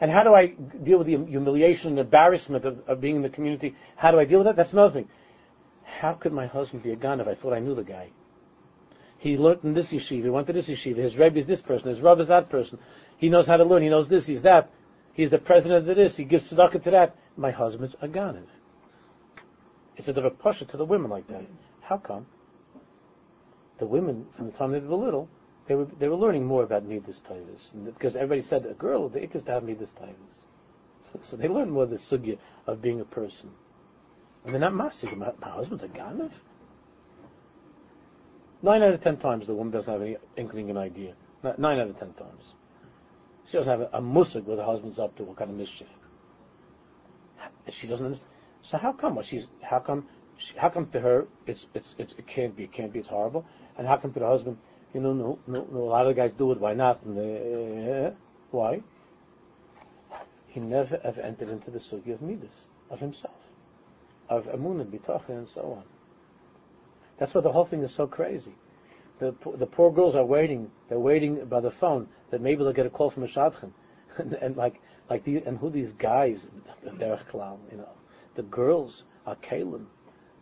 And 0.00 0.10
how 0.10 0.22
do 0.22 0.34
I 0.34 0.46
deal 0.48 0.98
with 0.98 1.06
the 1.06 1.16
humiliation 1.16 1.90
and 1.90 1.98
embarrassment 2.00 2.64
of, 2.64 2.80
of 2.88 3.00
being 3.00 3.16
in 3.16 3.22
the 3.22 3.28
community? 3.28 3.76
How 3.96 4.10
do 4.10 4.18
I 4.18 4.24
deal 4.24 4.40
with 4.40 4.46
that? 4.46 4.56
That's 4.56 4.72
another 4.72 4.92
thing. 4.92 5.08
How 5.84 6.14
could 6.14 6.32
my 6.32 6.46
husband 6.46 6.82
be 6.82 6.90
a 6.90 6.96
gun 6.96 7.20
if 7.20 7.28
I 7.28 7.34
thought 7.34 7.52
I 7.52 7.60
knew 7.60 7.74
the 7.74 7.84
guy? 7.84 8.08
He 9.24 9.38
learned 9.38 9.60
in 9.64 9.72
this 9.72 9.90
yeshiva, 9.90 10.24
he 10.24 10.28
went 10.28 10.48
to 10.48 10.52
this 10.52 10.68
yeshiva, 10.68 10.98
his 10.98 11.16
rebbe 11.16 11.38
is 11.38 11.46
this 11.46 11.62
person, 11.62 11.88
his 11.88 12.02
rav 12.02 12.20
is 12.20 12.28
that 12.28 12.50
person. 12.50 12.78
He 13.16 13.30
knows 13.30 13.46
how 13.46 13.56
to 13.56 13.64
learn, 13.64 13.82
he 13.82 13.88
knows 13.88 14.06
this, 14.06 14.26
he's 14.26 14.42
that. 14.42 14.70
He's 15.14 15.30
the 15.30 15.38
president 15.38 15.88
of 15.88 15.96
this, 15.96 16.14
he 16.14 16.24
gives 16.24 16.52
tzedakah 16.52 16.82
to 16.82 16.90
that. 16.90 17.16
My 17.34 17.50
husband's 17.50 17.96
a 18.02 18.06
ganav. 18.06 18.44
It's 19.96 20.08
a 20.08 20.12
bit 20.12 20.26
of 20.26 20.30
a 20.30 20.36
pusher 20.36 20.66
to 20.66 20.76
the 20.76 20.84
women 20.84 21.10
like 21.10 21.26
that. 21.28 21.46
How 21.80 21.96
come? 21.96 22.26
The 23.78 23.86
women, 23.86 24.26
from 24.36 24.44
the 24.44 24.52
time 24.52 24.72
they 24.72 24.80
were 24.80 24.94
little, 24.94 25.30
they 25.68 25.74
were 25.74 25.86
they 25.98 26.08
were 26.08 26.16
learning 26.16 26.44
more 26.44 26.62
about 26.62 26.84
midas 26.84 27.22
taivas 27.26 27.72
because 27.82 28.16
everybody 28.16 28.42
said 28.42 28.66
a 28.66 28.74
girl 28.74 29.08
the 29.08 29.22
is 29.22 29.42
to 29.44 29.52
have 29.52 29.64
midas 29.64 29.94
taivas. 29.94 30.44
So 31.22 31.38
they 31.38 31.48
learned 31.48 31.72
more 31.72 31.86
the 31.86 31.96
sugya 31.96 32.36
of 32.66 32.82
being 32.82 33.00
a 33.00 33.06
person, 33.06 33.52
and 34.44 34.52
they're 34.52 34.60
not 34.60 34.74
masig. 34.74 35.16
My, 35.16 35.32
my 35.40 35.48
husband's 35.48 35.82
a 35.82 35.88
ganav. 35.88 36.32
Nine 38.64 38.82
out 38.82 38.94
of 38.94 39.02
ten 39.02 39.18
times 39.18 39.46
the 39.46 39.54
woman 39.54 39.70
doesn't 39.70 39.92
have 39.92 40.00
any 40.00 40.16
inkling, 40.38 40.70
an 40.70 40.78
idea. 40.78 41.12
Nine 41.58 41.78
out 41.80 41.90
of 41.90 41.98
ten 41.98 42.14
times, 42.14 42.54
she 43.44 43.58
doesn't 43.58 43.70
have 43.70 43.82
a, 43.82 43.98
a 43.98 44.00
musig 44.00 44.44
where 44.44 44.56
the 44.56 44.64
husband's 44.64 44.98
up 44.98 45.14
to 45.16 45.22
what 45.22 45.36
kind 45.36 45.50
of 45.50 45.56
mischief. 45.58 45.88
She 47.68 47.86
doesn't 47.86 48.06
understand. 48.06 48.30
So 48.62 48.78
how 48.78 48.94
come? 48.94 49.16
Well, 49.16 49.22
she's 49.22 49.48
how 49.60 49.80
come? 49.80 50.06
She, 50.38 50.56
how 50.56 50.70
come 50.70 50.86
to 50.92 51.00
her 51.00 51.26
it's 51.46 51.66
it's 51.74 51.94
it's 51.98 52.14
it 52.14 52.26
can't 52.26 52.56
be 52.56 52.64
it 52.64 52.72
can't 52.72 52.90
be 52.90 53.00
it's 53.00 53.08
horrible, 53.08 53.44
and 53.76 53.86
how 53.86 53.98
come 53.98 54.14
to 54.14 54.20
the 54.20 54.26
husband? 54.26 54.56
You 54.94 55.02
know, 55.02 55.12
no, 55.12 55.38
no, 55.46 55.66
no 55.70 55.80
a 55.80 55.90
lot 55.96 56.06
of 56.06 56.16
guys 56.16 56.32
do 56.38 56.50
it. 56.52 56.58
Why 56.58 56.72
not? 56.72 57.02
And, 57.02 57.18
uh, 57.18 58.10
why? 58.50 58.80
He 60.46 60.60
never 60.60 60.98
ever 61.04 61.20
entered 61.20 61.50
into 61.50 61.70
the 61.70 61.78
sugi 61.78 62.14
of 62.14 62.22
midas 62.22 62.56
of 62.88 62.98
himself, 62.98 63.36
of 64.30 64.46
amun 64.46 64.80
and 64.80 64.90
bitachon 64.90 65.36
and 65.36 65.48
so 65.48 65.60
on. 65.60 65.93
That's 67.18 67.34
why 67.34 67.40
the 67.40 67.52
whole 67.52 67.64
thing 67.64 67.82
is 67.82 67.92
so 67.92 68.06
crazy. 68.06 68.54
The 69.18 69.34
the 69.56 69.66
poor 69.66 69.92
girls 69.92 70.16
are 70.16 70.24
waiting. 70.24 70.70
They're 70.88 70.98
waiting 70.98 71.44
by 71.44 71.60
the 71.60 71.70
phone 71.70 72.08
that 72.30 72.40
maybe 72.40 72.64
they'll 72.64 72.72
get 72.72 72.86
a 72.86 72.90
call 72.90 73.10
from 73.10 73.22
a 73.22 73.26
shadchan, 73.28 73.70
and, 74.18 74.32
and 74.34 74.56
like 74.56 74.80
like 75.08 75.24
the 75.24 75.38
and 75.38 75.58
who 75.58 75.70
these 75.70 75.92
guys, 75.92 76.50
derech 76.84 77.32
you 77.70 77.78
know 77.78 77.88
the 78.34 78.42
girls 78.42 79.04
are 79.26 79.36
Kalim. 79.36 79.86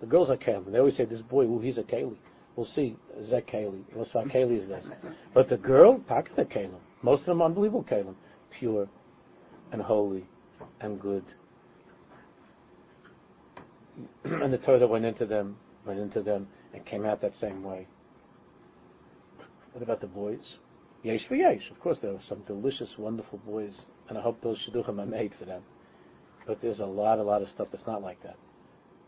The 0.00 0.06
girls 0.06 0.30
are 0.30 0.36
Kalim. 0.36 0.72
They 0.72 0.78
always 0.78 0.96
say, 0.96 1.04
this 1.04 1.22
boy, 1.22 1.46
well, 1.46 1.60
he's 1.60 1.78
a 1.78 1.82
Kali. 1.82 2.18
We'll 2.56 2.66
see. 2.66 2.96
Zek 3.22 3.46
Kali. 3.46 3.84
What's 3.94 4.10
for 4.10 4.26
Kali 4.26 4.56
is 4.56 4.68
this. 4.68 4.86
But 5.32 5.48
the 5.48 5.56
girl, 5.56 6.00
Taka 6.08 6.44
Kalim. 6.44 6.80
Most 7.02 7.20
of 7.20 7.26
them 7.26 7.42
unbelievable 7.42 7.84
Kalim. 7.84 8.14
Pure 8.50 8.88
and 9.70 9.80
holy 9.80 10.26
and 10.80 11.00
good. 11.00 11.24
and 14.24 14.52
the 14.52 14.58
Torah 14.58 14.86
went 14.86 15.04
into 15.04 15.26
them, 15.26 15.56
went 15.84 16.00
into 16.00 16.22
them, 16.22 16.48
and 16.72 16.84
came 16.84 17.04
out 17.04 17.20
that 17.20 17.36
same 17.36 17.62
way. 17.62 17.86
What 19.72 19.82
about 19.82 20.00
the 20.00 20.06
boys? 20.06 20.56
Yesh 21.02 21.24
for 21.24 21.34
yesh. 21.34 21.70
Of 21.70 21.80
course, 21.80 21.98
there 21.98 22.12
were 22.12 22.20
some 22.20 22.40
delicious, 22.40 22.98
wonderful 22.98 23.38
boys, 23.38 23.86
and 24.08 24.16
I 24.16 24.20
hope 24.20 24.40
those 24.40 24.58
shidduchim 24.58 25.00
are 25.00 25.06
made 25.06 25.34
for 25.34 25.44
them. 25.44 25.62
But 26.46 26.60
there's 26.60 26.80
a 26.80 26.86
lot, 26.86 27.18
a 27.18 27.22
lot 27.22 27.42
of 27.42 27.48
stuff 27.48 27.68
that's 27.70 27.86
not 27.86 28.02
like 28.02 28.22
that. 28.22 28.36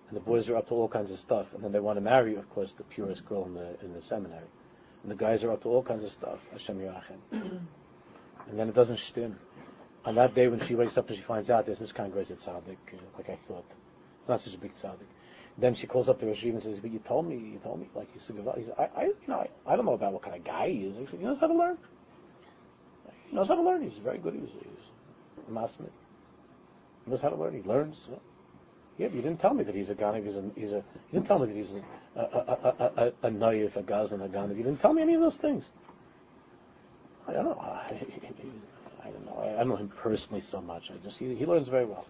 And 0.09 0.17
the 0.17 0.21
boys 0.21 0.49
are 0.49 0.57
up 0.57 0.69
to 0.69 0.75
all 0.75 0.89
kinds 0.89 1.11
of 1.11 1.19
stuff, 1.19 1.47
and 1.55 1.63
then 1.63 1.73
they 1.73 1.81
want 1.81 1.97
to 1.97 2.01
marry, 2.01 2.37
of 2.37 2.49
course, 2.51 2.73
the 2.73 2.85
purest 2.85 3.25
girl 3.27 3.45
in 3.45 3.55
the 3.55 3.77
in 3.85 3.93
the 3.93 4.03
seminary. 4.03 4.47
And 5.03 5.11
the 5.11 5.17
guys 5.17 5.45
are 5.45 5.53
up 5.53 5.63
to 5.63 5.69
all 5.69 5.83
kinds 5.83 6.05
of 6.05 6.11
stuff. 6.11 6.39
Hashem 6.53 6.79
Yerachem. 6.79 7.21
and 7.33 8.59
then 8.59 8.69
it 8.69 8.75
doesn't 8.75 8.99
stim. 8.99 9.39
On 10.05 10.15
that 10.17 10.35
day 10.35 10.49
when 10.49 10.61
she 10.61 10.75
wakes 10.75 10.99
up 10.99 11.09
and 11.09 11.17
she 11.17 11.23
finds 11.23 11.51
out 11.51 11.67
there's 11.67 11.79
this 11.79 11.93
kind 11.93 12.09
of 12.09 12.15
crazy 12.15 12.35
tzaddik, 12.35 12.77
uh, 12.93 12.97
like 13.17 13.31
I 13.31 13.39
thought, 13.49 13.65
not 14.29 14.41
such 14.41 14.55
a 14.55 14.59
big 14.59 14.75
tzaddik. 14.75 15.09
Then 15.57 15.75
she 15.75 15.87
calls 15.87 16.09
up 16.09 16.19
the 16.19 16.27
Rashiv 16.27 16.51
and 16.51 16.63
says, 16.63 16.81
"But 16.81 16.91
you 16.91 16.99
told 16.99 17.29
me, 17.29 17.37
you 17.37 17.61
told 17.63 17.81
me, 17.81 17.89
like 17.95 18.13
he's 18.13 18.27
He 18.27 18.65
said, 18.65 18.75
I, 18.79 18.89
I, 18.97 19.05
you 19.05 19.15
know, 19.29 19.39
I, 19.39 19.73
I 19.73 19.77
don't 19.77 19.85
know 19.85 19.93
about 19.93 20.13
what 20.13 20.23
kind 20.23 20.35
of 20.35 20.43
guy 20.45 20.71
he 20.71 20.85
is." 20.87 20.97
He 20.99 21.07
said, 21.07 21.21
"He 21.21 21.25
knows 21.25 21.39
how 21.39 21.47
to 21.47 21.55
learn. 21.55 21.79
He 23.29 23.37
knows 23.37 23.49
how 23.49 23.55
to 23.55 23.63
learn. 23.63 23.83
He's 23.83 23.99
very 23.99 24.19
good. 24.19 24.35
He 24.35 24.41
was, 24.41 24.51
he 24.51 24.67
was 24.69 25.49
a 25.49 25.51
masmid. 25.53 25.91
He 27.05 27.11
knows 27.11 27.21
how 27.21 27.29
to 27.29 27.37
learn. 27.37 27.55
He 27.55 27.63
learns. 27.63 27.97
Yeah, 28.99 29.09
but 29.09 29.15
you 29.17 29.23
didn't 29.23 29.41
tell 29.41 29.55
me 29.55 29.65
that 29.65 29.75
he's 29.75 29.91
a 29.91 29.95
Ganav. 29.95 30.25
He's 30.25 30.37
a, 30.37 30.45
he's 30.55 30.73
a, 30.73 30.77
you 30.77 30.83
didn't 31.13 31.27
tell 31.27 31.39
me 31.39 31.47
that 31.47 31.57
he's 31.57 31.73
a, 31.73 32.21
a, 32.21 32.23
a, 32.23 32.75
a, 32.79 33.13
a, 33.25 33.29
a 33.29 33.31
Naif, 33.31 33.77
a 33.77 33.83
Gazan, 33.83 34.23
a 34.23 34.29
Ganav. 34.29 34.57
You 34.57 34.63
didn't 34.63 34.81
tell 34.81 34.93
me 34.93 35.03
any 35.03 35.15
of 35.15 35.21
those 35.21 35.37
things. 35.37 35.65
I 37.27 37.33
don't 37.33 37.45
know. 37.45 37.59
I, 37.61 37.93
I 39.05 39.11
don't 39.11 39.27
know. 39.27 39.43
I, 39.43 39.55
I 39.55 39.57
don't 39.57 39.69
know 39.69 39.77
him 39.77 39.89
personally 39.89 40.43
so 40.43 40.61
much. 40.61 40.91
I 40.91 40.95
just, 41.05 41.19
he, 41.19 41.35
he 41.35 41.47
learns 41.47 41.69
very 41.69 41.85
well. 41.87 42.07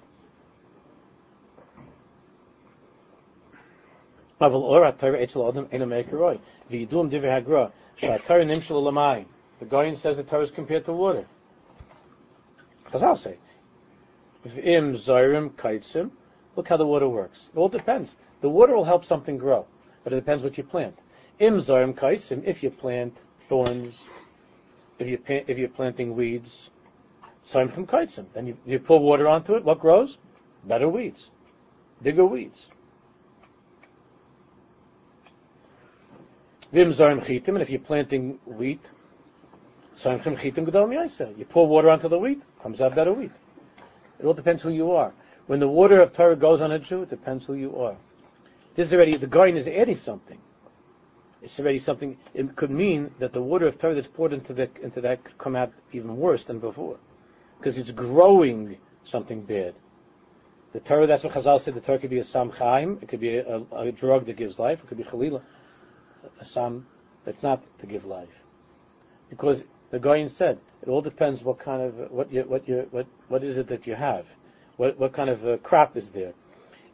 The 9.61 9.67
Gaon 9.67 9.97
says 9.97 10.17
the 10.17 10.23
Torah 10.25 10.43
is 10.43 10.51
compared 10.51 10.85
to 10.87 10.93
water. 10.93 11.27
Chazal 12.91 13.17
say, 13.17 13.39
Im 14.45 14.95
Zairim 14.95 15.51
Kaitzim. 15.53 16.11
Look 16.57 16.69
how 16.69 16.77
the 16.77 16.87
water 16.87 17.09
works. 17.09 17.49
It 17.53 17.59
all 17.59 17.69
depends. 17.69 18.17
The 18.41 18.49
water 18.49 18.77
will 18.77 18.85
help 18.85 19.05
something 19.05 19.39
grow, 19.39 19.67
but 20.03 20.13
it 20.13 20.17
depends 20.17 20.43
what 20.45 20.59
you 20.59 20.65
plant. 20.65 20.99
Im 21.39 21.59
Zairim 21.59 21.95
Kaitzim. 21.95 22.43
If 22.45 22.63
you 22.63 22.71
plant 22.71 23.17
thorns, 23.49 23.95
if 24.99 25.09
you 25.09 25.19
if 25.27 25.59
you're 25.59 25.69
planting 25.69 26.15
weeds, 26.15 26.71
Zairim 27.49 27.87
Kaitzim. 27.87 28.27
Then 28.35 28.49
you, 28.49 28.57
you 28.67 28.79
pour 28.79 29.01
water 29.01 29.29
onto 29.29 29.55
it. 29.55 29.65
What 29.65 29.81
grows? 29.81 30.19
Better 30.65 30.89
weeds, 30.89 31.31
bigger 32.03 32.25
weeds. 32.25 32.67
Vim 36.75 36.93
Chitim. 36.93 37.49
And 37.51 37.63
if 37.63 37.71
you're 37.71 37.79
planting 37.79 38.41
wheat, 38.45 38.85
Zarim 39.97 40.21
Chitim 40.23 40.67
Gedol 40.67 41.39
You 41.39 41.45
pour 41.45 41.69
water 41.69 41.89
onto 41.89 42.09
the 42.09 42.19
wheat, 42.19 42.43
comes 42.61 42.81
out 42.81 42.97
better 42.97 43.13
wheat. 43.13 43.31
It 44.19 44.27
all 44.27 44.35
depends 44.35 44.63
who 44.63 44.71
you 44.71 44.91
are. 44.91 45.13
When 45.47 45.61
the 45.61 45.69
water 45.69 46.01
of 46.01 46.13
Torah 46.13 46.35
goes 46.35 46.61
on 46.61 46.73
a 46.73 46.79
Jew, 46.81 47.03
it 47.03 47.11
depends 47.11 47.45
who 47.45 47.55
you 47.55 47.79
are. 47.79 47.97
This 48.75 48.89
is 48.89 48.95
already, 48.95 49.17
the 49.17 49.29
Gaon 49.29 49.57
is 49.57 49.69
adding 49.69 49.99
something. 49.99 50.39
It's 51.43 51.61
already 51.61 51.79
something, 51.79 52.17
it 52.33 52.57
could 52.57 52.71
mean 52.71 53.13
that 53.21 53.33
the 53.33 53.43
water 53.43 53.69
of 53.69 53.79
Torah 53.79 53.95
that's 53.95 54.09
poured 54.09 54.33
into, 54.33 54.53
the, 54.53 54.69
into 54.83 55.01
that 55.03 55.23
could 55.23 55.39
come 55.39 55.55
out 55.55 55.73
even 55.93 56.17
worse 56.17 56.43
than 56.43 56.59
before. 56.59 56.97
Because 57.59 57.79
it's 57.79 57.93
growing 57.93 58.79
something 59.05 59.43
bad. 59.43 59.75
The 60.73 60.81
Torah, 60.81 61.07
that's 61.07 61.23
what 61.23 61.35
Chazal 61.35 61.61
said, 61.61 61.75
the 61.75 61.81
Torah 61.81 61.99
could 61.99 62.11
be 62.11 62.19
a 62.19 62.25
Sam 62.25 62.51
Chaim, 62.51 62.99
it 63.01 63.09
could 63.09 63.21
be 63.21 63.37
a, 63.37 63.59
a, 63.71 63.77
a, 63.77 63.93
drug 63.93 64.27
that 64.27 64.37
gives 64.37 64.59
life, 64.59 64.81
it 64.83 64.89
could 64.89 64.99
be 64.99 65.05
Chalila. 65.05 65.43
A 66.41 66.45
sam 66.45 66.87
that's 67.25 67.43
not 67.43 67.63
to 67.81 67.87
give 67.87 68.05
life, 68.05 68.43
because 69.31 69.65
the 69.91 69.99
Gaon 69.99 70.29
said 70.29 70.59
it 70.83 70.89
all 70.89 71.01
depends 71.01 71.43
what 71.45 71.59
kind 71.59 71.83
of 71.83 72.11
what 72.11 72.33
you 72.33 72.43
what 72.43 72.69
you 72.69 72.87
what 72.91 73.07
what 73.29 73.45
is 73.45 73.59
it 73.59 73.69
that 73.69 73.87
you 73.87 73.95
have, 73.95 74.27
what 74.77 74.99
what 74.99 75.13
kind 75.13 75.31
of 75.31 75.45
a 75.47 75.59
crop 75.59 75.97
is 75.97 76.11
there. 76.11 76.33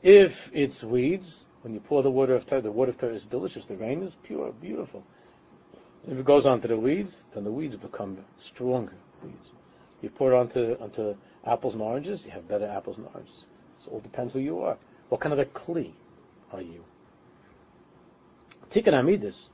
If 0.03 0.51
it's 0.53 0.83
weeds, 0.83 1.45
when 1.62 1.74
you 1.74 1.81
pour 1.81 2.03
the 2.03 2.11
water 2.11 2.35
of 2.35 2.47
Torah, 2.47 2.62
the 2.62 2.70
water 2.70 2.91
of 2.91 2.99
Torah 2.99 3.14
is 3.14 3.24
delicious. 3.24 3.66
The 3.66 3.76
rain 3.76 4.03
is 4.03 4.16
pure, 4.22 4.53
beautiful. 4.53 5.03
If 6.09 6.18
it 6.18 6.24
goes 6.24 6.47
onto 6.47 6.68
the 6.68 6.78
weeds, 6.78 7.22
then 7.35 7.45
the 7.45 7.53
weeds 7.53 7.76
become 7.76 8.18
stronger 8.39 8.97
weeds. 9.22 9.51
You 10.01 10.09
pour 10.11 10.33
it 10.33 10.37
onto 10.37 10.76
onto 10.81 11.14
apples 11.47 11.74
and 11.74 11.83
oranges, 11.83 12.24
you 12.24 12.31
have 12.33 12.49
better 12.49 12.66
apples 12.66 12.97
and 12.97 13.07
oranges. 13.14 13.45
So 13.85 13.91
it 13.91 13.95
all 13.95 14.01
depends 14.01 14.33
who 14.33 14.41
you 14.41 14.61
are. 14.61 14.76
What 15.09 15.20
kind 15.20 15.33
of 15.33 15.39
a 15.39 15.45
kli 15.45 15.93
are 16.53 16.62
you? 16.62 16.85
Tikkun 18.71 18.95
Amidus, 18.95 19.49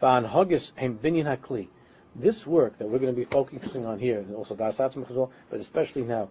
Va'an 0.00 0.28
Hogis 0.28 0.72
Heim 0.78 0.98
Binyan 1.02 1.24
HaKli. 1.36 1.68
This 2.14 2.46
work 2.46 2.78
that 2.78 2.88
we're 2.88 2.98
going 2.98 3.14
to 3.14 3.18
be 3.18 3.24
focusing 3.24 3.84
on 3.84 3.98
here, 3.98 4.18
and 4.18 4.34
also 4.34 4.54
Das 4.54 4.78
Atzmach 4.78 5.10
as 5.10 5.16
well, 5.16 5.30
but 5.50 5.60
especially 5.60 6.02
now, 6.02 6.28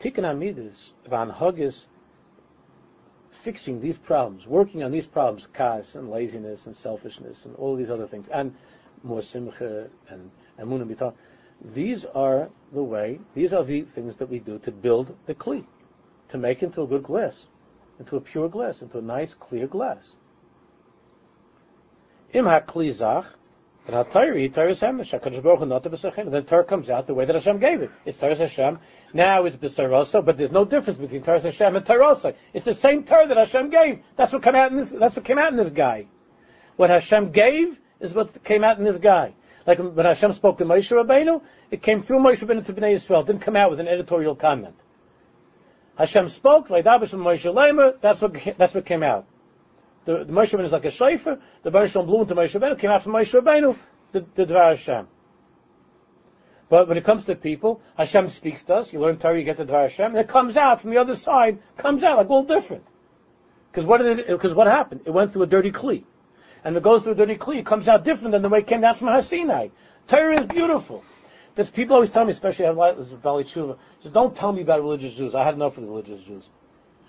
Tikkun 0.00 0.24
Amidus, 0.24 0.90
Va'an 1.08 1.34
Hogis 1.34 1.86
fixing 3.42 3.80
these 3.80 3.98
problems, 3.98 4.46
working 4.46 4.82
on 4.82 4.90
these 4.90 5.06
problems, 5.06 5.46
kas 5.52 5.94
and 5.94 6.10
laziness 6.10 6.66
and 6.66 6.76
selfishness 6.76 7.44
and 7.44 7.54
all 7.56 7.76
these 7.76 7.90
other 7.90 8.06
things, 8.06 8.28
and 8.28 8.54
more 9.02 9.22
simcha 9.22 9.88
and 10.08 10.30
emun 10.58 10.82
and 10.82 10.90
bitah. 10.90 11.12
These 11.74 12.04
are 12.06 12.48
the 12.72 12.82
way, 12.82 13.20
these 13.34 13.52
are 13.52 13.64
the 13.64 13.82
things 13.82 14.16
that 14.16 14.28
we 14.28 14.38
do 14.38 14.58
to 14.60 14.70
build 14.70 15.14
the 15.26 15.34
kli, 15.34 15.64
to 16.28 16.38
make 16.38 16.62
into 16.62 16.82
a 16.82 16.86
good 16.86 17.02
glass, 17.02 17.46
into 17.98 18.16
a 18.16 18.20
pure 18.20 18.48
glass, 18.48 18.82
into 18.82 18.98
a 18.98 19.02
nice, 19.02 19.34
clear 19.34 19.66
glass. 19.66 20.12
Im 22.34 22.46
ha-kli 22.46 22.92
zach, 22.92 23.26
and 23.86 23.94
ha-tayri, 23.94 24.52
tayris 24.52 24.80
hamish, 24.80 25.12
ha-kadosh 25.12 25.42
baruch 25.42 25.60
hu 25.60 25.66
nota 25.66 25.88
b'sachin. 25.88 26.30
Then 26.30 26.44
Torah 26.44 26.64
comes 26.64 26.90
out 26.90 27.06
the 27.06 27.14
way 27.14 27.24
that 27.26 27.34
Hashem 27.34 27.60
gave 27.60 27.80
it. 27.80 27.90
It's 28.04 28.18
Torah 28.18 28.36
Hashem. 28.36 28.78
Now 29.12 29.44
it's 29.44 29.56
b'sarosa, 29.56 30.24
but 30.24 30.36
there's 30.36 30.50
no 30.50 30.64
difference 30.64 30.98
between 30.98 31.22
Torah 31.22 31.40
Hashem 31.40 31.76
and 31.76 31.86
Torah 31.86 32.34
It's 32.52 32.64
the 32.64 32.74
same 32.74 33.04
Torah 33.04 33.28
that 33.28 33.36
Hashem 33.36 33.70
gave. 33.70 34.02
That's 34.16 34.32
what 34.32 34.42
came 34.42 34.56
out 34.56 34.72
in 34.72 34.78
this, 34.78 34.90
that's 34.90 35.14
what 35.14 35.24
came 35.24 35.38
out 35.38 35.52
in 35.52 35.58
this 35.58 35.70
guy. 35.70 36.06
What 36.76 36.90
Hashem 36.90 37.30
gave 37.30 37.78
is 38.00 38.14
what 38.14 38.42
came 38.42 38.64
out 38.64 38.78
in 38.78 38.84
this 38.84 38.98
guy. 38.98 39.34
Like 39.66 39.78
when 39.78 40.04
Hashem 40.04 40.32
spoke 40.32 40.58
to 40.58 40.64
Moshe 40.64 40.90
Rabbeinu, 40.90 41.40
it 41.70 41.82
came 41.82 42.02
through 42.02 42.18
Moshe 42.18 42.44
Rabbeinu 42.44 42.66
to 42.66 42.72
Bnei 42.72 42.94
Yisrael. 42.94 43.22
It 43.22 43.28
didn't 43.28 43.42
come 43.42 43.54
out 43.54 43.70
with 43.70 43.80
an 43.80 43.88
editorial 43.88 44.34
comment. 44.34 44.74
Hashem 45.96 46.28
spoke, 46.28 46.68
like 46.70 46.84
Moshe 46.84 48.00
that's 48.00 48.20
what, 48.20 48.34
that's 48.58 48.74
what 48.74 48.84
came 48.84 49.02
out. 49.02 49.26
The, 50.04 50.24
the 50.24 50.32
Moshe 50.32 50.52
Rabbeinu 50.52 50.64
is 50.64 50.72
like 50.72 50.84
a 50.84 50.88
shayfer. 50.88 51.40
The 51.62 51.70
Baruch 51.70 51.90
Shalom 51.90 52.06
blew 52.06 52.22
into 52.22 52.34
Moshe 52.34 52.58
Rabbeinu, 52.58 52.78
came 52.78 52.90
out 52.90 53.02
from 53.02 53.12
Moshe 53.12 53.40
Rabbeinu, 53.40 53.76
the, 54.12 54.24
the 54.34 54.44
Dvar 54.46 54.70
Hashem. 54.70 55.08
But 56.68 56.88
when 56.88 56.96
it 56.96 57.04
comes 57.04 57.24
to 57.24 57.34
people, 57.34 57.80
Hashem 57.96 58.28
speaks 58.28 58.64
to 58.64 58.74
us. 58.74 58.92
You 58.92 59.00
learn 59.00 59.18
Torah, 59.18 59.38
you 59.38 59.44
get 59.44 59.56
the 59.56 59.64
Dvar 59.64 59.82
Hashem, 59.82 60.06
and 60.06 60.18
it 60.18 60.28
comes 60.28 60.56
out 60.56 60.80
from 60.80 60.90
the 60.90 60.98
other 60.98 61.14
side, 61.14 61.58
comes 61.76 62.02
out 62.02 62.18
like 62.18 62.30
all 62.30 62.42
different. 62.42 62.84
Because 63.70 63.86
what 63.86 63.98
did 63.98 64.20
it, 64.20 64.28
because 64.28 64.54
what 64.54 64.66
happened? 64.66 65.02
It 65.04 65.10
went 65.10 65.32
through 65.32 65.42
a 65.42 65.46
dirty 65.46 65.70
kli 65.70 66.04
and 66.64 66.76
it 66.76 66.82
goes 66.82 67.02
through 67.02 67.12
a 67.12 67.16
dirty 67.16 67.36
kli, 67.36 67.58
it 67.58 67.66
comes 67.66 67.88
out 67.88 68.04
different 68.04 68.32
than 68.32 68.42
the 68.42 68.48
way 68.48 68.60
it 68.60 68.66
came 68.66 68.80
down 68.80 68.94
from 68.94 69.08
Har 69.08 69.20
Sinai. 69.20 69.68
Torah 70.08 70.40
is 70.40 70.46
beautiful. 70.46 71.04
That's 71.54 71.70
people 71.70 71.94
always 71.94 72.10
tell 72.10 72.24
me, 72.24 72.32
especially 72.32 72.64
I 72.64 72.68
have 72.68 72.76
Bali 73.22 73.44
Tshuva, 73.44 73.76
says, 74.00 74.10
don't 74.12 74.34
tell 74.34 74.52
me 74.52 74.62
about 74.62 74.80
religious 74.80 75.14
Jews. 75.14 75.34
I 75.34 75.44
had 75.44 75.54
enough 75.54 75.76
of 75.76 75.84
the 75.84 75.90
religious 75.90 76.20
Jews. 76.22 76.48